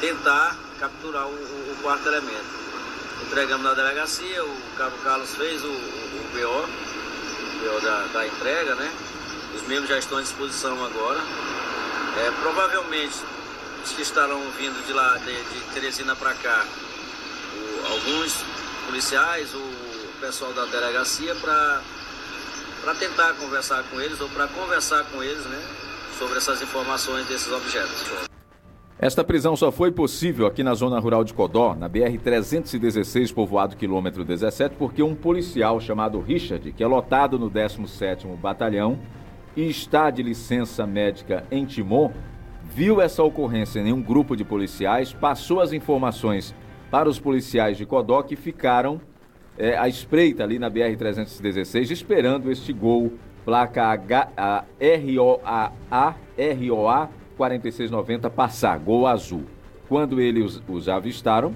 tentar 0.00 0.56
capturar 0.78 1.26
o, 1.26 1.30
o, 1.30 1.76
quarto 1.82 2.06
elemento. 2.08 2.46
Entregamos 3.26 3.64
na 3.64 3.74
delegacia, 3.74 4.44
o 4.44 4.56
Cabo 4.76 4.96
Carlos 4.98 5.34
fez 5.34 5.62
o, 5.62 5.68
o, 5.68 5.70
o 5.70 6.07
BO, 6.28 6.64
o 6.64 7.72
BO 7.72 7.80
da, 7.80 8.06
da, 8.12 8.26
entrega, 8.26 8.74
né? 8.74 8.92
Os 9.54 9.62
membros 9.62 9.88
já 9.88 9.98
estão 9.98 10.18
à 10.18 10.22
disposição 10.22 10.84
agora. 10.84 11.20
É, 12.18 12.30
provavelmente 12.42 13.16
os 13.84 13.92
que 13.92 14.02
estarão 14.02 14.40
vindo 14.58 14.84
de 14.86 14.92
lá, 14.92 15.16
de, 15.18 15.32
de 15.32 15.60
Teresina 15.72 16.16
para 16.16 16.34
cá, 16.34 16.64
alguns 17.90 18.44
policiais, 18.86 19.54
o 19.54 19.88
pessoal 20.20 20.52
da 20.52 20.64
delegacia 20.66 21.34
para 21.36 21.82
tentar 22.98 23.34
conversar 23.34 23.82
com 23.84 24.00
eles 24.00 24.20
ou 24.20 24.28
para 24.28 24.48
conversar 24.48 25.04
com 25.04 25.22
eles 25.22 25.44
né, 25.44 25.62
sobre 26.18 26.38
essas 26.38 26.60
informações 26.62 27.26
desses 27.26 27.52
objetos. 27.52 28.27
Esta 29.00 29.22
prisão 29.22 29.54
só 29.54 29.70
foi 29.70 29.92
possível 29.92 30.44
aqui 30.44 30.64
na 30.64 30.74
zona 30.74 30.98
rural 30.98 31.22
de 31.22 31.32
Codó, 31.32 31.72
na 31.72 31.88
BR-316, 31.88 33.32
povoado 33.32 33.76
quilômetro 33.76 34.24
17, 34.24 34.74
porque 34.76 35.04
um 35.04 35.14
policial 35.14 35.80
chamado 35.80 36.18
Richard, 36.20 36.72
que 36.72 36.82
é 36.82 36.86
lotado 36.86 37.38
no 37.38 37.48
17º 37.48 38.36
Batalhão 38.36 38.98
e 39.56 39.68
está 39.68 40.10
de 40.10 40.20
licença 40.20 40.84
médica 40.84 41.44
em 41.48 41.64
Timon, 41.64 42.10
viu 42.64 43.00
essa 43.00 43.22
ocorrência 43.22 43.78
em 43.78 43.92
um 43.92 44.02
grupo 44.02 44.34
de 44.34 44.42
policiais, 44.42 45.12
passou 45.12 45.60
as 45.60 45.72
informações 45.72 46.52
para 46.90 47.08
os 47.08 47.20
policiais 47.20 47.76
de 47.76 47.86
Codó 47.86 48.20
que 48.22 48.34
ficaram 48.34 49.00
é, 49.56 49.78
à 49.78 49.86
espreita 49.88 50.42
ali 50.42 50.58
na 50.58 50.68
BR-316, 50.68 51.92
esperando 51.92 52.50
este 52.50 52.72
gol, 52.72 53.12
placa 53.44 53.84
H, 53.84 54.28
a, 54.36 54.64
ROA, 54.80 55.72
a, 55.88 56.14
ROA 56.36 57.10
4690 57.38 58.28
passar, 58.28 58.78
gol 58.78 59.06
azul. 59.06 59.44
Quando 59.88 60.20
eles 60.20 60.60
os 60.68 60.88
avistaram, 60.88 61.54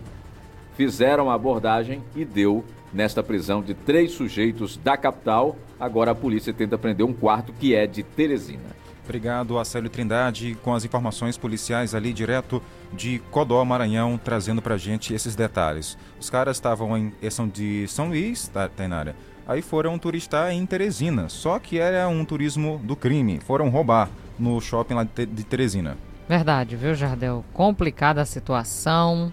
fizeram 0.74 1.28
a 1.30 1.34
abordagem 1.34 2.02
e 2.14 2.24
deu 2.24 2.64
nesta 2.92 3.22
prisão 3.22 3.60
de 3.60 3.74
três 3.74 4.12
sujeitos 4.12 4.76
da 4.76 4.96
capital. 4.96 5.56
Agora 5.78 6.12
a 6.12 6.14
polícia 6.14 6.52
tenta 6.52 6.78
prender 6.78 7.04
um 7.04 7.12
quarto 7.12 7.52
que 7.52 7.74
é 7.74 7.86
de 7.86 8.02
Teresina. 8.02 8.82
Obrigado, 9.04 9.58
Acélio 9.58 9.90
Trindade, 9.90 10.56
com 10.62 10.72
as 10.72 10.84
informações 10.84 11.36
policiais 11.36 11.92
ali 11.92 12.12
direto 12.12 12.62
de 12.92 13.18
Codó, 13.32 13.64
Maranhão, 13.64 14.18
trazendo 14.22 14.62
pra 14.62 14.76
gente 14.76 15.12
esses 15.12 15.34
detalhes. 15.34 15.98
Os 16.20 16.30
caras 16.30 16.56
estavam 16.56 16.96
em 16.96 17.12
são 17.28 17.48
de 17.48 17.88
São 17.88 18.08
Luís, 18.08 18.46
tá, 18.46 18.68
Tainara. 18.68 19.16
Aí 19.46 19.60
foram 19.60 19.98
turistar 19.98 20.52
em 20.52 20.64
Teresina, 20.64 21.28
só 21.28 21.58
que 21.58 21.78
era 21.78 22.06
um 22.06 22.24
turismo 22.24 22.80
do 22.84 22.94
crime. 22.94 23.40
Foram 23.40 23.68
roubar 23.68 24.08
no 24.38 24.60
shopping 24.60 24.94
lá 24.94 25.04
de 25.04 25.44
Teresina. 25.44 25.96
Verdade, 26.28 26.76
viu, 26.76 26.94
Jardel? 26.94 27.44
Complicada 27.52 28.20
a 28.20 28.24
situação 28.24 29.32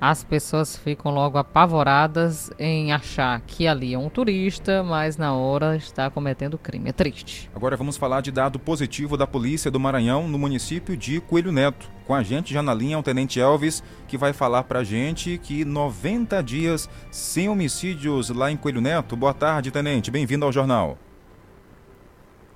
as 0.00 0.22
pessoas 0.22 0.76
ficam 0.76 1.10
logo 1.10 1.38
apavoradas 1.38 2.50
em 2.58 2.92
achar 2.92 3.40
que 3.40 3.66
ali 3.66 3.94
é 3.94 3.98
um 3.98 4.10
turista, 4.10 4.82
mas 4.82 5.16
na 5.16 5.34
hora 5.34 5.74
está 5.74 6.10
cometendo 6.10 6.58
crime. 6.58 6.90
É 6.90 6.92
triste. 6.92 7.50
Agora 7.54 7.76
vamos 7.76 7.96
falar 7.96 8.20
de 8.20 8.30
dado 8.30 8.58
positivo 8.58 9.16
da 9.16 9.26
Polícia 9.26 9.70
do 9.70 9.80
Maranhão 9.80 10.28
no 10.28 10.38
município 10.38 10.96
de 10.96 11.18
Coelho 11.20 11.50
Neto. 11.50 11.88
Com 12.06 12.14
a 12.14 12.22
gente 12.22 12.52
já 12.52 12.62
na 12.62 12.74
linha 12.74 12.98
o 12.98 13.02
Tenente 13.02 13.40
Elvis, 13.40 13.82
que 14.06 14.18
vai 14.18 14.34
falar 14.34 14.64
pra 14.64 14.84
gente 14.84 15.38
que 15.38 15.64
90 15.64 16.42
dias 16.42 16.90
sem 17.10 17.48
homicídios 17.48 18.28
lá 18.28 18.50
em 18.50 18.56
Coelho 18.56 18.82
Neto. 18.82 19.16
Boa 19.16 19.32
tarde, 19.32 19.70
Tenente. 19.70 20.10
Bem-vindo 20.10 20.44
ao 20.44 20.52
jornal. 20.52 20.98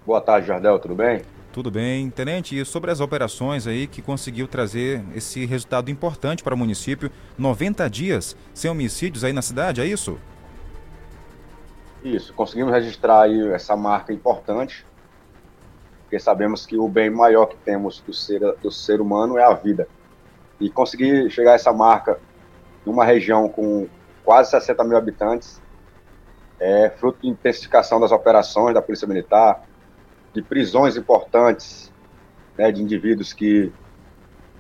Boa 0.07 0.21
tarde, 0.21 0.47
Jardel. 0.47 0.79
Tudo 0.79 0.95
bem? 0.95 1.23
Tudo 1.53 1.69
bem. 1.69 2.09
Tenente, 2.11 2.57
e 2.57 2.65
sobre 2.65 2.93
as 2.93 3.01
operações 3.01 3.67
aí 3.67 3.89
que 3.89 4.01
conseguiu 4.01 4.47
trazer 4.47 5.05
esse 5.17 5.45
resultado 5.45 5.91
importante 5.91 6.45
para 6.45 6.55
o 6.55 6.59
município, 6.59 7.11
90 7.37 7.91
dias 7.91 8.37
sem 8.55 8.71
homicídios 8.71 9.25
aí 9.25 9.33
na 9.33 9.43
cidade, 9.43 9.81
é 9.81 9.87
isso? 9.87 10.17
Isso, 12.05 12.33
conseguimos 12.35 12.73
registrar 12.73 13.23
aí 13.23 13.49
essa 13.49 13.77
marca 13.77 14.13
importante, 14.13 14.87
porque 16.03 16.21
sabemos 16.21 16.65
que 16.65 16.79
o 16.79 16.89
bem 16.89 17.11
maior 17.11 17.47
que 17.47 17.57
temos 17.57 18.01
do 18.01 18.13
ser, 18.15 18.41
do 18.63 18.71
ser 18.71 19.01
humano 19.01 19.37
é 19.37 19.43
a 19.43 19.53
vida. 19.53 19.89
E 20.61 20.71
conseguir 20.71 21.31
chegar 21.31 21.53
a 21.53 21.55
essa 21.55 21.73
marca 21.73 22.19
numa 22.87 23.05
região 23.05 23.49
com 23.49 23.89
quase 24.25 24.51
60 24.51 24.85
mil 24.85 24.97
habitantes 24.97 25.61
é 26.61 26.91
fruto 26.91 27.23
de 27.23 27.29
intensificação 27.29 27.99
das 27.99 28.13
operações 28.13 28.75
da 28.75 28.83
Polícia 28.83 29.09
Militar, 29.09 29.65
de 30.33 30.43
prisões 30.43 30.97
importantes 30.97 31.93
né, 32.57 32.71
de 32.71 32.83
indivíduos 32.83 33.33
que 33.33 33.73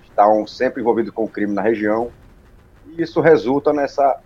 estão 0.03 0.47
sempre 0.47 0.81
envolvidos 0.81 1.13
com 1.13 1.25
o 1.25 1.29
crime 1.29 1.53
na 1.53 1.63
região. 1.63 2.11
E 2.87 3.03
isso 3.03 3.21
resulta 3.21 3.73
nessa 3.73 4.21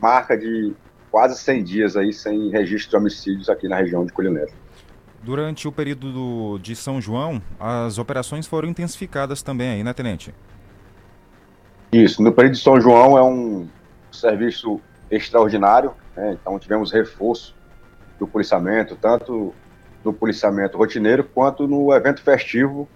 marca 0.00 0.36
de 0.36 0.74
quase 1.10 1.38
100 1.38 1.64
dias 1.64 1.96
aí 1.96 2.12
sem 2.12 2.50
registro 2.50 2.90
de 2.90 2.96
homicídios 2.96 3.48
aqui 3.48 3.68
na 3.68 3.76
região 3.76 4.04
de 4.04 4.12
Culinésia. 4.12 4.54
Durante 5.22 5.68
o 5.68 5.72
período 5.72 6.12
do, 6.12 6.58
de 6.58 6.74
São 6.74 7.00
João, 7.00 7.42
as 7.58 7.98
operações 7.98 8.46
foram 8.46 8.68
intensificadas 8.68 9.42
também 9.42 9.70
aí, 9.70 9.84
né, 9.84 9.92
Tenente? 9.92 10.34
Isso, 11.92 12.22
no 12.22 12.32
período 12.32 12.54
de 12.54 12.60
São 12.60 12.80
João 12.80 13.18
é 13.18 13.22
um 13.22 13.68
serviço 14.10 14.80
extraordinário, 15.10 15.92
né? 16.16 16.38
então 16.40 16.58
tivemos 16.58 16.92
reforço 16.92 17.54
do 18.18 18.26
policiamento, 18.26 18.96
tanto 18.96 19.52
no 20.04 20.12
policiamento 20.12 20.78
rotineiro, 20.78 21.24
quanto 21.24 21.66
no 21.66 21.92
evento 21.94 22.22
festivo 22.22 22.88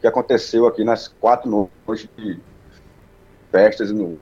que 0.00 0.06
aconteceu 0.06 0.66
aqui 0.66 0.84
nas 0.84 1.08
quatro 1.08 1.70
noites 1.86 2.08
de 2.16 2.38
festas 3.50 3.90
no 3.90 4.18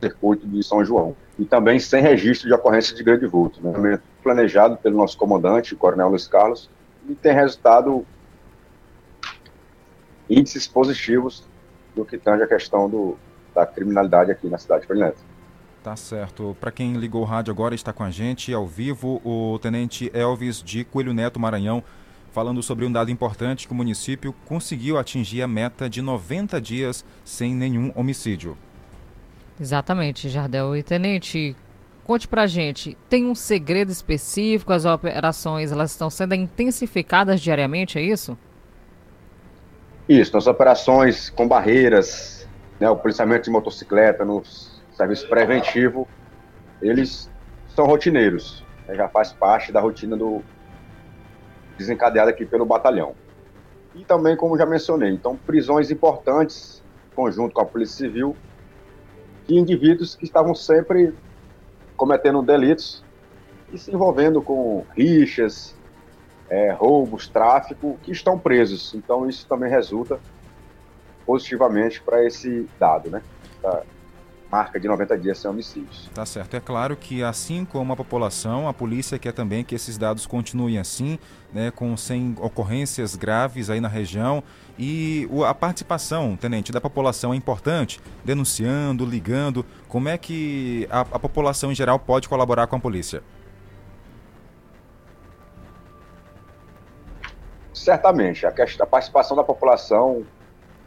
circuito 0.00 0.46
de 0.46 0.62
São 0.62 0.84
João. 0.84 1.14
E 1.38 1.44
também 1.44 1.78
sem 1.78 2.00
registro 2.00 2.48
de 2.48 2.54
ocorrência 2.54 2.94
de 2.94 3.02
grande 3.02 3.26
vulto. 3.26 3.60
Né? 3.60 4.00
Planejado 4.22 4.76
pelo 4.76 4.96
nosso 4.96 5.18
comandante, 5.18 5.74
o 5.74 5.76
Coronel 5.76 6.08
Luiz 6.08 6.26
Carlos, 6.26 6.70
e 7.08 7.14
tem 7.14 7.34
resultado 7.34 8.06
índices 10.28 10.66
positivos 10.66 11.44
do 11.94 12.04
que 12.04 12.16
tange 12.16 12.42
a 12.42 12.46
questão 12.46 12.88
do, 12.88 13.18
da 13.54 13.66
criminalidade 13.66 14.30
aqui 14.30 14.48
na 14.48 14.58
cidade 14.58 14.86
de. 14.86 15.33
Tá 15.84 15.96
certo. 15.96 16.56
Para 16.58 16.72
quem 16.72 16.94
ligou 16.94 17.20
o 17.20 17.26
rádio 17.26 17.52
agora, 17.52 17.74
está 17.74 17.92
com 17.92 18.02
a 18.02 18.10
gente 18.10 18.54
ao 18.54 18.66
vivo 18.66 19.20
o 19.22 19.58
Tenente 19.58 20.10
Elvis 20.14 20.62
de 20.62 20.82
Coelho 20.82 21.12
Neto, 21.12 21.38
Maranhão, 21.38 21.84
falando 22.32 22.62
sobre 22.62 22.86
um 22.86 22.90
dado 22.90 23.10
importante 23.10 23.66
que 23.66 23.72
o 23.74 23.76
município 23.76 24.34
conseguiu 24.46 24.96
atingir 24.98 25.42
a 25.42 25.46
meta 25.46 25.86
de 25.86 26.00
90 26.00 26.58
dias 26.58 27.04
sem 27.22 27.54
nenhum 27.54 27.92
homicídio. 27.94 28.56
Exatamente, 29.60 30.30
Jardel. 30.30 30.74
E 30.74 30.82
Tenente, 30.82 31.54
conte 32.02 32.26
pra 32.26 32.46
gente, 32.46 32.96
tem 33.06 33.26
um 33.26 33.34
segredo 33.34 33.92
específico? 33.92 34.72
As 34.72 34.86
operações 34.86 35.70
elas 35.70 35.90
estão 35.90 36.08
sendo 36.08 36.34
intensificadas 36.34 37.42
diariamente, 37.42 37.98
é 37.98 38.02
isso? 38.02 38.38
Isso, 40.08 40.34
as 40.34 40.46
operações 40.46 41.28
com 41.28 41.46
barreiras, 41.46 42.48
né, 42.80 42.88
o 42.88 42.96
policiamento 42.96 43.44
de 43.44 43.50
motocicleta 43.50 44.24
nos 44.24 44.73
serviço 44.94 45.28
preventivo, 45.28 46.08
eles 46.80 47.30
são 47.74 47.86
rotineiros, 47.86 48.64
né, 48.86 48.94
já 48.94 49.08
faz 49.08 49.32
parte 49.32 49.72
da 49.72 49.80
rotina 49.80 50.16
do 50.16 50.42
desencadeada 51.76 52.30
aqui 52.30 52.44
pelo 52.46 52.64
batalhão. 52.64 53.14
E 53.94 54.04
também, 54.04 54.36
como 54.36 54.56
já 54.56 54.66
mencionei, 54.66 55.10
então 55.10 55.36
prisões 55.36 55.90
importantes, 55.90 56.82
conjunto 57.14 57.52
com 57.52 57.60
a 57.60 57.66
Polícia 57.66 58.06
Civil, 58.06 58.36
de 59.46 59.56
indivíduos 59.56 60.14
que 60.14 60.24
estavam 60.24 60.54
sempre 60.54 61.14
cometendo 61.96 62.42
delitos 62.42 63.04
e 63.72 63.78
se 63.78 63.92
envolvendo 63.92 64.42
com 64.42 64.84
rixas, 64.96 65.76
é, 66.48 66.72
roubos, 66.72 67.28
tráfico, 67.28 67.98
que 68.02 68.12
estão 68.12 68.38
presos. 68.38 68.94
Então 68.94 69.28
isso 69.28 69.46
também 69.46 69.70
resulta 69.70 70.18
positivamente 71.26 72.02
para 72.02 72.24
esse 72.24 72.68
dado, 72.78 73.10
né? 73.10 73.22
Marca 74.50 74.78
de 74.78 74.86
90 74.86 75.18
dias 75.18 75.38
sem 75.38 75.50
homicídios. 75.50 76.10
Tá 76.14 76.24
certo. 76.24 76.54
É 76.54 76.60
claro 76.60 76.96
que, 76.96 77.22
assim 77.22 77.64
como 77.64 77.92
a 77.92 77.96
população, 77.96 78.68
a 78.68 78.72
polícia 78.72 79.18
quer 79.18 79.32
também 79.32 79.64
que 79.64 79.74
esses 79.74 79.98
dados 79.98 80.26
continuem 80.26 80.78
assim, 80.78 81.18
né, 81.52 81.70
com 81.70 81.96
sem 81.96 82.34
ocorrências 82.40 83.16
graves 83.16 83.70
aí 83.70 83.80
na 83.80 83.88
região. 83.88 84.42
E 84.78 85.28
a 85.46 85.54
participação, 85.54 86.36
tenente, 86.36 86.72
da 86.72 86.80
população 86.80 87.32
é 87.32 87.36
importante, 87.36 88.00
denunciando, 88.24 89.04
ligando. 89.04 89.64
Como 89.88 90.08
é 90.08 90.16
que 90.16 90.86
a, 90.90 91.00
a 91.00 91.18
população 91.18 91.72
em 91.72 91.74
geral 91.74 91.98
pode 91.98 92.28
colaborar 92.28 92.66
com 92.66 92.76
a 92.76 92.80
polícia? 92.80 93.22
Certamente. 97.72 98.46
A, 98.46 98.50
a 98.50 98.86
participação 98.86 99.36
da 99.36 99.44
população 99.44 100.24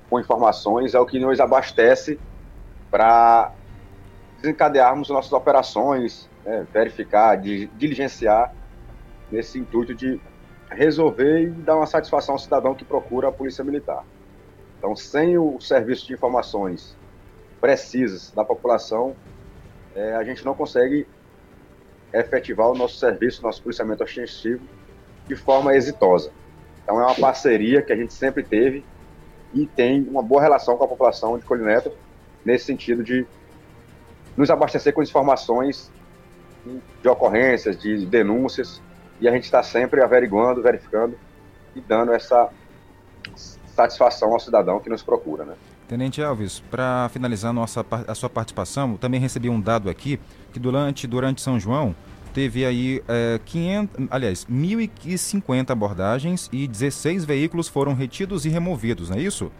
com 0.09 0.19
informações 0.19 0.93
é 0.93 0.99
o 0.99 1.05
que 1.05 1.19
nos 1.19 1.39
abastece 1.39 2.19
para 2.89 3.51
desencadearmos 4.41 5.09
nossas 5.09 5.33
operações, 5.33 6.29
né, 6.45 6.65
verificar, 6.71 7.35
diligenciar 7.35 8.53
nesse 9.31 9.59
intuito 9.59 9.93
de 9.93 10.19
resolver 10.69 11.43
e 11.43 11.49
dar 11.49 11.75
uma 11.75 11.85
satisfação 11.85 12.35
ao 12.35 12.39
cidadão 12.39 12.75
que 12.75 12.85
procura 12.85 13.29
a 13.29 13.31
Polícia 13.31 13.63
Militar. 13.63 14.03
Então, 14.77 14.95
sem 14.95 15.37
o 15.37 15.59
serviço 15.59 16.05
de 16.07 16.13
informações 16.13 16.95
precisas 17.59 18.31
da 18.31 18.45
população, 18.45 19.15
é, 19.95 20.13
a 20.15 20.23
gente 20.23 20.45
não 20.45 20.53
consegue 20.53 21.07
efetivar 22.13 22.69
o 22.69 22.75
nosso 22.75 22.97
serviço, 22.97 23.41
nosso 23.41 23.61
policiamento 23.61 24.03
ostensivo 24.03 24.63
de 25.27 25.35
forma 25.35 25.75
exitosa. 25.75 26.31
Então, 26.83 27.01
é 27.01 27.05
uma 27.05 27.15
parceria 27.15 27.81
que 27.81 27.91
a 27.91 27.95
gente 27.95 28.13
sempre 28.13 28.43
teve 28.43 28.85
e 29.53 29.65
tem 29.65 30.03
uma 30.03 30.21
boa 30.21 30.41
relação 30.41 30.77
com 30.77 30.83
a 30.83 30.87
população 30.87 31.37
de 31.37 31.45
Colineto 31.45 31.91
nesse 32.47 32.63
sentido 32.63 33.03
de 33.03 33.27
nos 34.37 34.49
abastecer 34.49 34.93
com 34.93 35.03
informações 35.03 35.91
de 37.01 37.09
ocorrências, 37.09 37.77
de 37.77 38.05
denúncias, 38.05 38.81
e 39.19 39.27
a 39.27 39.31
gente 39.31 39.43
está 39.43 39.61
sempre 39.61 40.01
averiguando, 40.01 40.61
verificando 40.61 41.17
e 41.75 41.81
dando 41.81 42.13
essa 42.13 42.49
satisfação 43.75 44.31
ao 44.31 44.39
cidadão 44.39 44.79
que 44.79 44.89
nos 44.89 45.03
procura, 45.03 45.43
né? 45.43 45.55
Tenente 45.89 46.21
Alves, 46.21 46.61
para 46.71 47.09
finalizar 47.09 47.51
nossa, 47.53 47.85
a 48.07 48.15
sua 48.15 48.29
participação, 48.29 48.95
também 48.95 49.19
recebi 49.19 49.49
um 49.49 49.59
dado 49.59 49.89
aqui 49.89 50.19
que 50.51 50.59
durante, 50.59 51.05
durante 51.05 51.41
São 51.41 51.59
João 51.59 51.95
teve 52.33 52.65
aí 52.65 53.01
é, 53.07 53.39
500, 53.45 54.07
aliás, 54.09 54.45
1.050 54.45 55.69
abordagens 55.71 56.49
e 56.51 56.67
16 56.67 57.25
veículos 57.25 57.67
foram 57.67 57.93
retidos 57.93 58.45
e 58.45 58.49
removidos, 58.49 59.09
não 59.09 59.17
é 59.17 59.21
isso? 59.21 59.51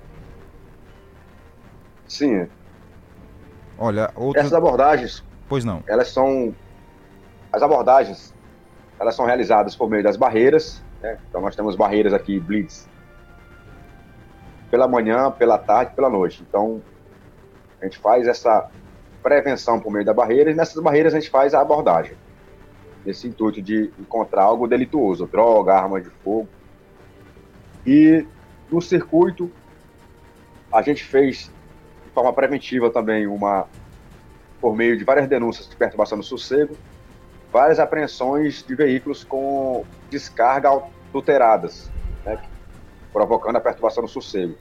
Sim. 2.08 2.48
Olha, 3.78 4.12
outra... 4.16 4.42
essas 4.42 4.54
abordagens, 4.54 5.24
pois 5.48 5.64
não, 5.64 5.84
elas 5.88 6.10
são 6.10 6.54
as 7.52 7.62
abordagens, 7.62 8.34
elas 9.00 9.16
são 9.16 9.26
realizadas 9.26 9.76
por 9.76 9.90
meio 9.90 10.04
das 10.04 10.18
barreiras, 10.18 10.84
né? 11.02 11.18
então 11.30 11.42
nós 11.42 11.56
temos 11.56 11.76
barreiras 11.76 12.14
aqui 12.14 12.40
blitz 12.40 12.88
pela 14.70 14.88
manhã, 14.88 15.32
pela 15.32 15.58
tarde, 15.58 15.94
pela 15.96 16.10
noite. 16.10 16.44
Então 16.48 16.82
a 17.82 17.86
gente 17.86 17.98
faz 17.98 18.28
essa 18.28 18.70
prevenção 19.24 19.80
por 19.80 19.92
meio 19.92 20.06
da 20.06 20.14
barreira 20.14 20.52
e 20.52 20.56
nessas 20.56 20.82
barreiras 20.82 21.14
a 21.14 21.20
gente 21.20 21.30
faz 21.30 21.54
a 21.54 21.62
abordagem 21.62 22.16
nesse 23.06 23.28
intuito 23.28 23.62
de 23.62 23.92
encontrar 23.98 24.44
algo 24.44 24.68
delituoso, 24.68 25.26
droga, 25.26 25.74
arma 25.74 26.02
de 26.02 26.10
fogo. 26.10 26.48
E 27.86 28.26
no 28.70 28.82
circuito 28.82 29.50
a 30.72 30.82
gente 30.82 31.04
fez 31.06 31.50
forma 32.18 32.34
preventiva 32.34 32.90
também 32.90 33.28
uma 33.28 33.68
por 34.60 34.76
meio 34.76 34.98
de 34.98 35.04
várias 35.04 35.28
denúncias 35.28 35.70
de 35.70 35.76
perturbação 35.76 36.18
do 36.18 36.24
sossego, 36.24 36.76
várias 37.54 37.80
apreensões 37.80 38.64
de 38.64 38.74
veículos 38.74 39.24
com 39.24 39.86
descarga 40.10 40.72
adulteradas, 41.10 41.92
né, 42.26 42.42
provocando 43.14 43.58
a 43.58 43.62
perturbação 43.62 44.04
do 44.04 44.10
sossego. 44.10 44.56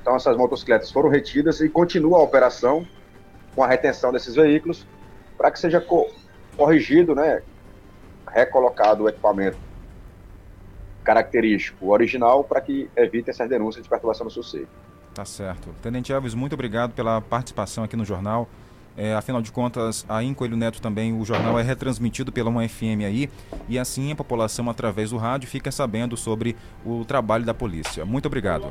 Então 0.00 0.16
essas 0.16 0.38
motocicletas 0.38 0.90
foram 0.90 1.10
retidas 1.10 1.60
e 1.60 1.68
continua 1.68 2.16
a 2.16 2.22
operação 2.22 2.86
com 3.54 3.62
a 3.62 3.66
retenção 3.66 4.10
desses 4.10 4.34
veículos 4.34 4.86
para 5.36 5.50
que 5.50 5.58
seja 5.58 5.82
co 5.82 6.10
corrigido, 6.56 7.14
né, 7.14 7.42
recolocado 8.26 9.04
o 9.04 9.08
equipamento 9.10 9.58
característico 11.04 11.90
original 11.90 12.42
para 12.42 12.62
que 12.62 12.88
evite 12.96 13.28
essas 13.28 13.50
denúncias 13.50 13.84
de 13.84 13.90
perturbação 13.90 14.26
do 14.26 14.32
sossego. 14.32 14.68
Tá 15.16 15.24
certo. 15.24 15.70
Tenente 15.80 16.12
Alves, 16.12 16.34
muito 16.34 16.52
obrigado 16.52 16.92
pela 16.92 17.22
participação 17.22 17.82
aqui 17.82 17.96
no 17.96 18.04
jornal. 18.04 18.46
É, 18.94 19.14
afinal 19.14 19.40
de 19.40 19.50
contas, 19.50 20.04
aí 20.06 20.26
em 20.26 20.34
Coelho 20.34 20.58
Neto 20.58 20.80
também 20.80 21.18
o 21.18 21.24
jornal 21.24 21.58
é 21.58 21.62
retransmitido 21.62 22.30
pela 22.30 22.50
uma 22.50 22.68
FM 22.68 23.00
aí 23.06 23.30
e 23.66 23.78
assim 23.78 24.12
a 24.12 24.14
população 24.14 24.68
através 24.68 25.08
do 25.08 25.16
rádio 25.16 25.48
fica 25.48 25.72
sabendo 25.72 26.18
sobre 26.18 26.54
o 26.84 27.02
trabalho 27.02 27.46
da 27.46 27.54
polícia. 27.54 28.04
Muito 28.04 28.26
obrigado. 28.26 28.70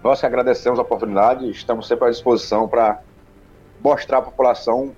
Nós 0.00 0.20
que 0.20 0.26
agradecemos 0.26 0.78
a 0.78 0.82
oportunidade, 0.82 1.50
estamos 1.50 1.88
sempre 1.88 2.06
à 2.06 2.10
disposição 2.10 2.68
para 2.68 3.02
mostrar 3.82 4.18
à 4.18 4.22
população 4.22 4.94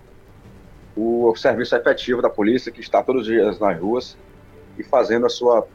o 0.94 1.34
serviço 1.36 1.74
efetivo 1.74 2.20
da 2.20 2.28
polícia 2.28 2.70
que 2.70 2.82
está 2.82 3.02
todos 3.02 3.22
os 3.22 3.28
dias 3.28 3.58
nas 3.58 3.80
ruas 3.80 4.14
e 4.76 4.82
fazendo 4.82 5.24
a 5.24 5.30
sua 5.30 5.66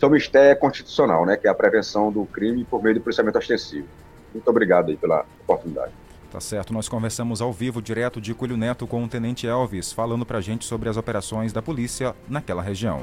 seu 0.00 0.08
mistério 0.08 0.58
constitucional, 0.58 1.26
né, 1.26 1.36
que 1.36 1.46
é 1.46 1.50
a 1.50 1.54
prevenção 1.54 2.10
do 2.10 2.24
crime 2.24 2.64
por 2.64 2.82
meio 2.82 2.94
do 2.94 3.02
policiamento 3.02 3.36
ostensivo. 3.38 3.86
Muito 4.32 4.48
obrigado 4.48 4.88
aí 4.88 4.96
pela 4.96 5.26
oportunidade. 5.42 5.92
Tá 6.32 6.40
certo, 6.40 6.72
nós 6.72 6.88
conversamos 6.88 7.42
ao 7.42 7.52
vivo, 7.52 7.82
direto 7.82 8.20
de 8.20 8.32
Coelho 8.32 8.56
Neto, 8.56 8.86
com 8.86 9.04
o 9.04 9.08
Tenente 9.08 9.46
Elvis, 9.46 9.92
falando 9.92 10.24
pra 10.24 10.40
gente 10.40 10.64
sobre 10.64 10.88
as 10.88 10.96
operações 10.96 11.52
da 11.52 11.60
polícia 11.60 12.14
naquela 12.28 12.62
região. 12.62 13.02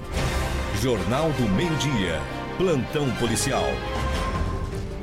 Jornal 0.81 1.29
do 1.33 1.47
Meio-Dia, 1.49 2.19
Plantão 2.57 3.09
Policial. 3.19 3.65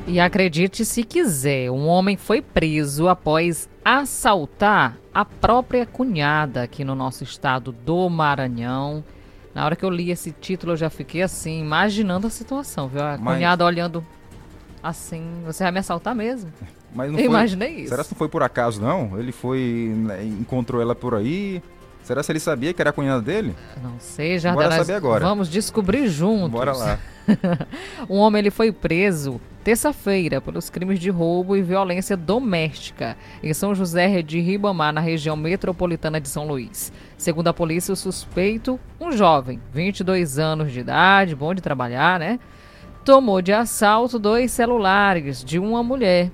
E 0.06 0.18
acredite 0.18 0.84
se 0.84 1.04
quiser, 1.04 1.70
um 1.70 1.86
homem 1.86 2.16
foi 2.16 2.42
preso 2.42 3.08
após 3.08 3.68
assaltar 3.84 4.98
a 5.12 5.24
própria 5.24 5.86
cunhada 5.86 6.62
aqui 6.62 6.82
no 6.82 6.94
nosso 6.94 7.22
estado 7.22 7.72
do 7.72 8.08
Maranhão. 8.08 9.04
Na 9.54 9.64
hora 9.64 9.76
que 9.76 9.84
eu 9.84 9.90
li 9.90 10.10
esse 10.10 10.32
título, 10.32 10.72
eu 10.72 10.76
já 10.76 10.90
fiquei 10.90 11.22
assim, 11.22 11.60
imaginando 11.60 12.26
a 12.26 12.30
situação, 12.30 12.88
viu? 12.88 13.02
A 13.02 13.16
Mas... 13.16 13.36
cunhada 13.36 13.64
olhando 13.64 14.04
assim, 14.82 15.24
você 15.46 15.62
vai 15.62 15.72
me 15.72 15.78
assaltar 15.78 16.14
mesmo? 16.14 16.52
Mas 16.94 17.10
não 17.10 17.18
eu 17.18 17.24
foi... 17.24 17.34
imaginei 17.34 17.74
isso. 17.76 17.88
Será 17.88 18.02
que 18.04 18.10
não 18.10 18.18
foi 18.18 18.28
por 18.28 18.42
acaso, 18.42 18.80
não? 18.80 19.18
Ele 19.18 19.32
foi. 19.32 19.92
Né, 19.96 20.24
encontrou 20.24 20.82
ela 20.82 20.94
por 20.94 21.14
aí. 21.14 21.62
Será 22.02 22.22
que 22.22 22.30
ele 22.30 22.40
sabia 22.40 22.72
que 22.74 22.82
era 22.82 22.90
a 22.90 22.92
cunhada 22.92 23.22
dele? 23.22 23.54
Não 23.82 23.98
sei, 23.98 24.38
já 24.38 24.52
Bora 24.52 24.76
saber 24.76 24.92
agora. 24.92 25.24
Vamos 25.24 25.48
descobrir 25.48 26.06
juntos. 26.08 26.50
Bora 26.50 26.72
lá. 26.72 26.98
um 28.10 28.16
homem 28.16 28.40
ele 28.40 28.50
foi 28.50 28.70
preso 28.70 29.40
terça-feira 29.64 30.42
pelos 30.42 30.68
crimes 30.68 31.00
de 31.00 31.08
roubo 31.08 31.56
e 31.56 31.62
violência 31.62 32.18
doméstica 32.18 33.16
em 33.42 33.54
São 33.54 33.74
José 33.74 34.20
de 34.20 34.38
Ribamar, 34.38 34.92
na 34.92 35.00
região 35.00 35.34
metropolitana 35.34 36.20
de 36.20 36.28
São 36.28 36.46
Luís. 36.46 36.92
Segundo 37.16 37.48
a 37.48 37.54
polícia, 37.54 37.90
o 37.90 37.96
suspeito, 37.96 38.78
um 39.00 39.10
jovem, 39.10 39.58
22 39.72 40.38
anos 40.38 40.70
de 40.70 40.80
idade, 40.80 41.34
bom 41.34 41.54
de 41.54 41.62
trabalhar, 41.62 42.20
né? 42.20 42.38
Tomou 43.06 43.40
de 43.40 43.54
assalto 43.54 44.18
dois 44.18 44.52
celulares 44.52 45.42
de 45.42 45.58
uma 45.58 45.82
mulher, 45.82 46.30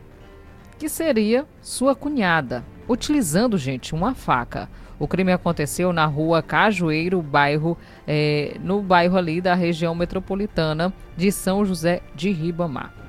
que 0.76 0.88
seria 0.88 1.46
sua 1.62 1.94
cunhada, 1.94 2.64
utilizando, 2.88 3.56
gente, 3.56 3.94
uma 3.94 4.12
faca. 4.12 4.68
O 4.98 5.06
crime 5.06 5.32
aconteceu 5.32 5.92
na 5.92 6.04
rua 6.04 6.42
Cajueiro, 6.42 7.22
bairro, 7.22 7.78
é, 8.08 8.56
no 8.60 8.82
bairro 8.82 9.16
ali 9.16 9.40
da 9.40 9.54
região 9.54 9.94
metropolitana 9.94 10.92
de 11.16 11.30
São 11.30 11.64
José 11.64 12.02
de 12.14 12.30
Ribamar. 12.32 12.99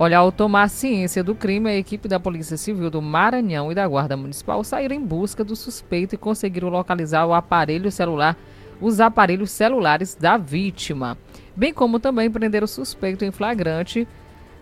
Olha, 0.00 0.18
ao 0.18 0.30
tomar 0.30 0.70
ciência 0.70 1.24
do 1.24 1.34
crime, 1.34 1.68
a 1.68 1.74
equipe 1.74 2.06
da 2.06 2.20
Polícia 2.20 2.56
Civil 2.56 2.88
do 2.88 3.02
Maranhão 3.02 3.72
e 3.72 3.74
da 3.74 3.84
Guarda 3.88 4.16
Municipal 4.16 4.62
saíram 4.62 4.94
em 4.94 5.04
busca 5.04 5.42
do 5.42 5.56
suspeito 5.56 6.14
e 6.14 6.18
conseguiram 6.18 6.68
localizar 6.68 7.26
o 7.26 7.34
aparelho 7.34 7.90
celular, 7.90 8.36
os 8.80 9.00
aparelhos 9.00 9.50
celulares 9.50 10.14
da 10.14 10.36
vítima, 10.36 11.18
bem 11.56 11.74
como 11.74 11.98
também 11.98 12.30
prender 12.30 12.62
o 12.62 12.68
suspeito 12.68 13.24
em 13.24 13.32
flagrante 13.32 14.06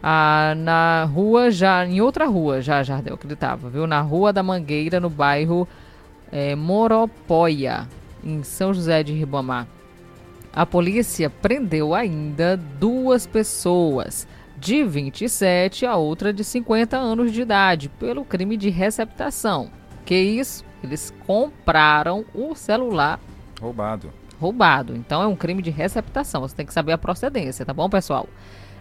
ah, 0.03 0.55
na 0.57 1.05
rua, 1.05 1.51
já 1.51 1.85
em 1.85 2.01
outra 2.01 2.25
rua, 2.25 2.63
já, 2.63 2.83
Jardel, 2.83 3.19
que 3.19 3.29
viu? 3.71 3.87
Na 3.87 4.01
Rua 4.01 4.33
da 4.33 4.43
Mangueira, 4.43 5.01
no 5.01 5.11
bairro 5.11 5.69
é, 6.33 6.55
Moropóia, 6.55 7.87
em 8.25 8.43
São 8.43 8.73
José 8.73 9.03
de 9.03 9.13
Ribamar. 9.13 9.67
A 10.51 10.65
polícia 10.65 11.29
prendeu 11.29 11.95
ainda 11.95 12.57
duas 12.57 13.27
pessoas 13.27 14.27
de 14.59 14.85
27 14.85 15.85
a 15.87 15.97
outra 15.97 16.33
de 16.33 16.43
50 16.43 16.97
anos 16.97 17.33
de 17.33 17.43
idade 17.43 17.89
pelo 17.89 18.25
crime 18.25 18.57
de 18.57 18.71
receptação. 18.71 19.71
Que 20.05 20.15
isso? 20.15 20.65
Eles 20.83 21.13
compraram 21.27 22.25
o 22.35 22.55
celular 22.55 23.21
roubado. 23.61 24.13
Roubado. 24.41 24.95
Então 24.95 25.23
é 25.23 25.27
um 25.27 25.37
crime 25.37 25.63
de 25.63 25.71
receptação. 25.71 26.43
Você 26.43 26.55
tem 26.55 26.67
que 26.67 26.75
saber 26.75 26.93
a 26.93 26.99
procedência, 26.99 27.65
tá 27.65 27.73
bom, 27.73 27.89
pessoal? 27.89 28.29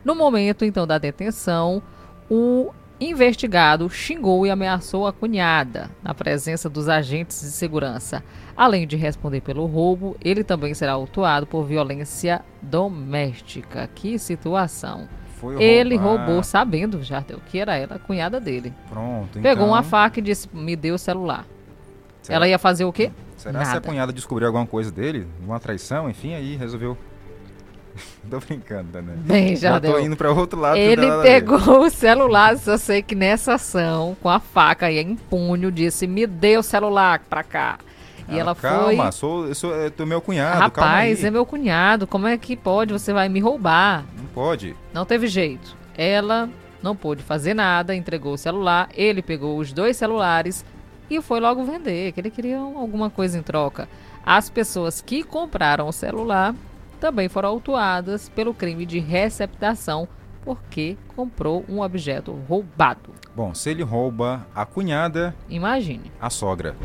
No 0.04 0.14
momento 0.14 0.64
então 0.66 0.86
da 0.86 0.98
detenção, 0.98 1.82
o 2.30 2.72
investigado 3.00 3.90
xingou 3.90 4.46
e 4.46 4.50
ameaçou 4.50 5.06
a 5.06 5.14
cunhada 5.14 5.90
na 6.02 6.14
presença 6.14 6.70
dos 6.70 6.88
agentes 6.88 7.42
de 7.42 7.48
segurança. 7.48 8.24
Além 8.56 8.88
de 8.88 8.96
responder 8.96 9.42
pelo 9.42 9.66
roubo, 9.66 10.16
ele 10.24 10.44
também 10.44 10.74
será 10.74 10.94
autuado 10.94 11.46
por 11.46 11.66
violência 11.66 12.44
doméstica. 12.62 13.90
Que 13.94 14.18
situação! 14.18 15.08
Foi 15.54 15.64
ele 15.64 15.96
roubou 15.96 16.42
sabendo, 16.44 17.02
Jardel, 17.04 17.40
que 17.48 17.60
era 17.60 17.76
ela, 17.76 17.96
a 17.96 18.00
cunhada 18.00 18.40
dele. 18.40 18.74
Pronto, 18.90 19.40
Pegou 19.40 19.66
então... 19.66 19.68
uma 19.68 19.84
faca 19.84 20.20
e 20.20 20.24
disse: 20.24 20.50
"Me 20.54 20.76
dê 20.76 20.92
o 20.92 20.98
celular". 20.98 21.46
Será? 22.22 22.36
Ela 22.38 22.48
ia 22.48 22.58
fazer 22.60 22.86
o 22.86 22.94
quê? 22.94 23.12
Será 23.38 23.64
que 23.64 23.78
a 23.78 23.82
cunhada 23.82 24.12
descobriu 24.12 24.48
alguma 24.48 24.66
coisa 24.66 24.92
dele? 24.92 25.28
Uma 25.44 25.60
traição, 25.60 26.10
enfim, 26.10 26.34
aí 26.34 26.56
resolveu 26.56 26.98
Tô 28.30 28.40
brincando, 28.40 29.02
né? 29.02 29.14
Bem, 29.18 29.56
já, 29.56 29.74
já 29.74 29.80
tô 29.80 30.00
indo 30.00 30.16
para 30.16 30.32
outro 30.32 30.60
lado. 30.60 30.78
Ele 30.78 31.08
pegou 31.22 31.60
o 31.86 31.90
celular, 31.90 32.58
só 32.58 32.78
sei 32.78 33.02
que 33.02 33.16
nessa 33.16 33.54
ação, 33.54 34.16
com 34.22 34.30
a 34.30 34.40
faca 34.40 34.92
e 34.92 35.00
em 35.00 35.16
punho, 35.16 35.72
disse: 35.72 36.08
Me 36.08 36.28
dê 36.28 36.58
o 36.58 36.64
celular 36.64 37.22
pra 37.30 37.44
cá. 37.44 37.78
E 38.28 38.38
ah, 38.38 38.40
ela 38.40 38.56
calma, 38.56 38.84
foi. 38.86 38.96
Calma, 38.96 39.12
sou, 39.12 39.54
sou 39.54 39.72
é, 39.74 39.92
meu 40.06 40.20
cunhado. 40.20 40.60
Rapaz, 40.60 41.24
é 41.24 41.30
meu 41.30 41.46
cunhado. 41.46 42.08
Como 42.08 42.28
é 42.28 42.38
que 42.38 42.56
pode? 42.56 42.92
Você 42.92 43.14
vai 43.14 43.30
me 43.30 43.40
roubar? 43.40 44.04
Não 44.36 44.44
pode. 44.44 44.76
Não 44.94 45.06
teve 45.06 45.28
jeito. 45.28 45.78
Ela 45.98 46.50
não 46.84 46.94
pôde 46.94 47.24
fazer 47.24 47.54
nada, 47.54 47.96
entregou 47.96 48.34
o 48.34 48.38
celular. 48.38 48.90
Ele 48.94 49.22
pegou 49.22 49.58
os 49.58 49.72
dois 49.72 49.96
celulares 49.96 50.66
e 51.10 51.22
foi 51.22 51.40
logo 51.40 51.64
vender, 51.64 52.12
que 52.12 52.20
ele 52.20 52.30
queria 52.30 52.60
alguma 52.60 53.10
coisa 53.10 53.38
em 53.38 53.42
troca. 53.42 53.88
As 54.26 54.50
pessoas 54.50 55.00
que 55.00 55.24
compraram 55.24 55.88
o 55.88 55.94
celular 55.94 56.54
também 57.00 57.30
foram 57.30 57.50
autuadas 57.50 58.28
pelo 58.28 58.54
crime 58.54 58.86
de 58.86 59.00
receptação 59.00 60.08
porque 60.44 60.98
comprou 61.16 61.64
um 61.70 61.82
objeto 61.82 62.34
roubado. 62.48 63.12
Bom, 63.36 63.54
se 63.54 63.70
ele 63.70 63.84
rouba 63.84 64.46
a 64.54 64.66
cunhada, 64.66 65.34
imagine 65.50 66.12
a 66.20 66.30
sogra. 66.30 66.76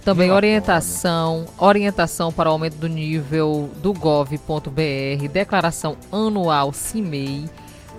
também 0.06 0.32
orientação, 0.32 1.46
orientação 1.58 2.32
para 2.32 2.50
o 2.50 2.54
aumento 2.54 2.76
do 2.76 2.88
nível 2.88 3.70
do 3.82 3.92
gov.br, 3.92 5.28
declaração 5.32 5.98
anual 6.12 6.72
CIMEI, 6.72 7.50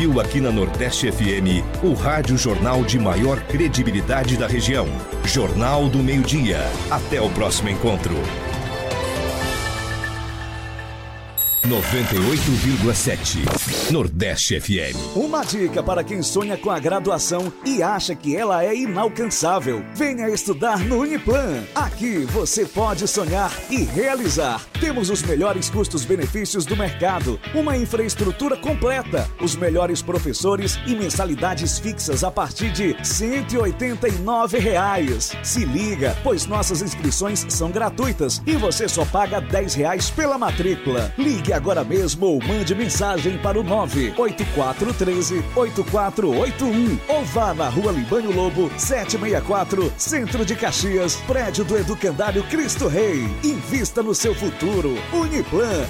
Ouviu 0.06 0.20
aqui 0.20 0.40
na 0.40 0.52
Nordeste 0.52 1.10
FM 1.10 1.64
o 1.82 1.92
rádio 1.92 2.38
jornal 2.38 2.84
de 2.84 2.98
maior 2.98 3.40
credibilidade 3.40 4.36
da 4.36 4.46
região. 4.46 4.86
Jornal 5.24 5.88
do 5.88 5.98
Meio-Dia. 5.98 6.60
Até 6.90 7.20
o 7.20 7.28
próximo 7.30 7.68
encontro. 7.68 8.14
98,7 11.66 13.90
Nordeste 13.90 14.60
FM. 14.60 15.16
Uma 15.16 15.42
dica 15.42 15.82
para 15.82 16.04
quem 16.04 16.22
sonha 16.22 16.56
com 16.56 16.70
a 16.70 16.78
graduação 16.78 17.52
e 17.64 17.82
acha 17.82 18.14
que 18.14 18.36
ela 18.36 18.64
é 18.64 18.76
inalcançável. 18.76 19.84
Venha 19.92 20.28
estudar 20.28 20.78
no 20.78 21.00
Uniplan. 21.00 21.64
Aqui 21.74 22.20
você 22.20 22.64
pode 22.64 23.08
sonhar 23.08 23.52
e 23.68 23.82
realizar. 23.82 24.64
Temos 24.86 25.10
os 25.10 25.20
melhores 25.20 25.68
custos-benefícios 25.68 26.64
do 26.64 26.76
mercado, 26.76 27.40
uma 27.52 27.76
infraestrutura 27.76 28.56
completa, 28.56 29.28
os 29.40 29.56
melhores 29.56 30.00
professores 30.00 30.78
e 30.86 30.94
mensalidades 30.94 31.76
fixas 31.76 32.22
a 32.22 32.30
partir 32.30 32.70
de 32.70 32.96
189 33.04 34.60
reais. 34.60 35.36
Se 35.42 35.64
liga, 35.64 36.16
pois 36.22 36.46
nossas 36.46 36.82
inscrições 36.82 37.44
são 37.48 37.72
gratuitas 37.72 38.40
e 38.46 38.54
você 38.54 38.88
só 38.88 39.04
paga 39.04 39.40
10 39.40 39.74
reais 39.74 40.08
pela 40.08 40.38
matrícula. 40.38 41.12
Ligue 41.18 41.52
agora 41.52 41.82
mesmo 41.82 42.24
ou 42.24 42.40
mande 42.40 42.72
mensagem 42.72 43.36
para 43.38 43.58
o 43.58 43.64
98413 43.64 45.44
8481 45.56 46.98
ou 47.08 47.24
vá 47.24 47.52
na 47.52 47.68
Rua 47.68 47.90
Libânio 47.90 48.30
Lobo, 48.30 48.70
764, 48.78 49.92
Centro 49.98 50.46
de 50.46 50.54
Caxias, 50.54 51.16
prédio 51.26 51.64
do 51.64 51.76
Educandário 51.76 52.44
Cristo 52.44 52.86
Rei. 52.86 53.28
Invista 53.42 54.00
no 54.00 54.14
seu 54.14 54.32
futuro. 54.76 54.94
Uniplan 55.12 55.86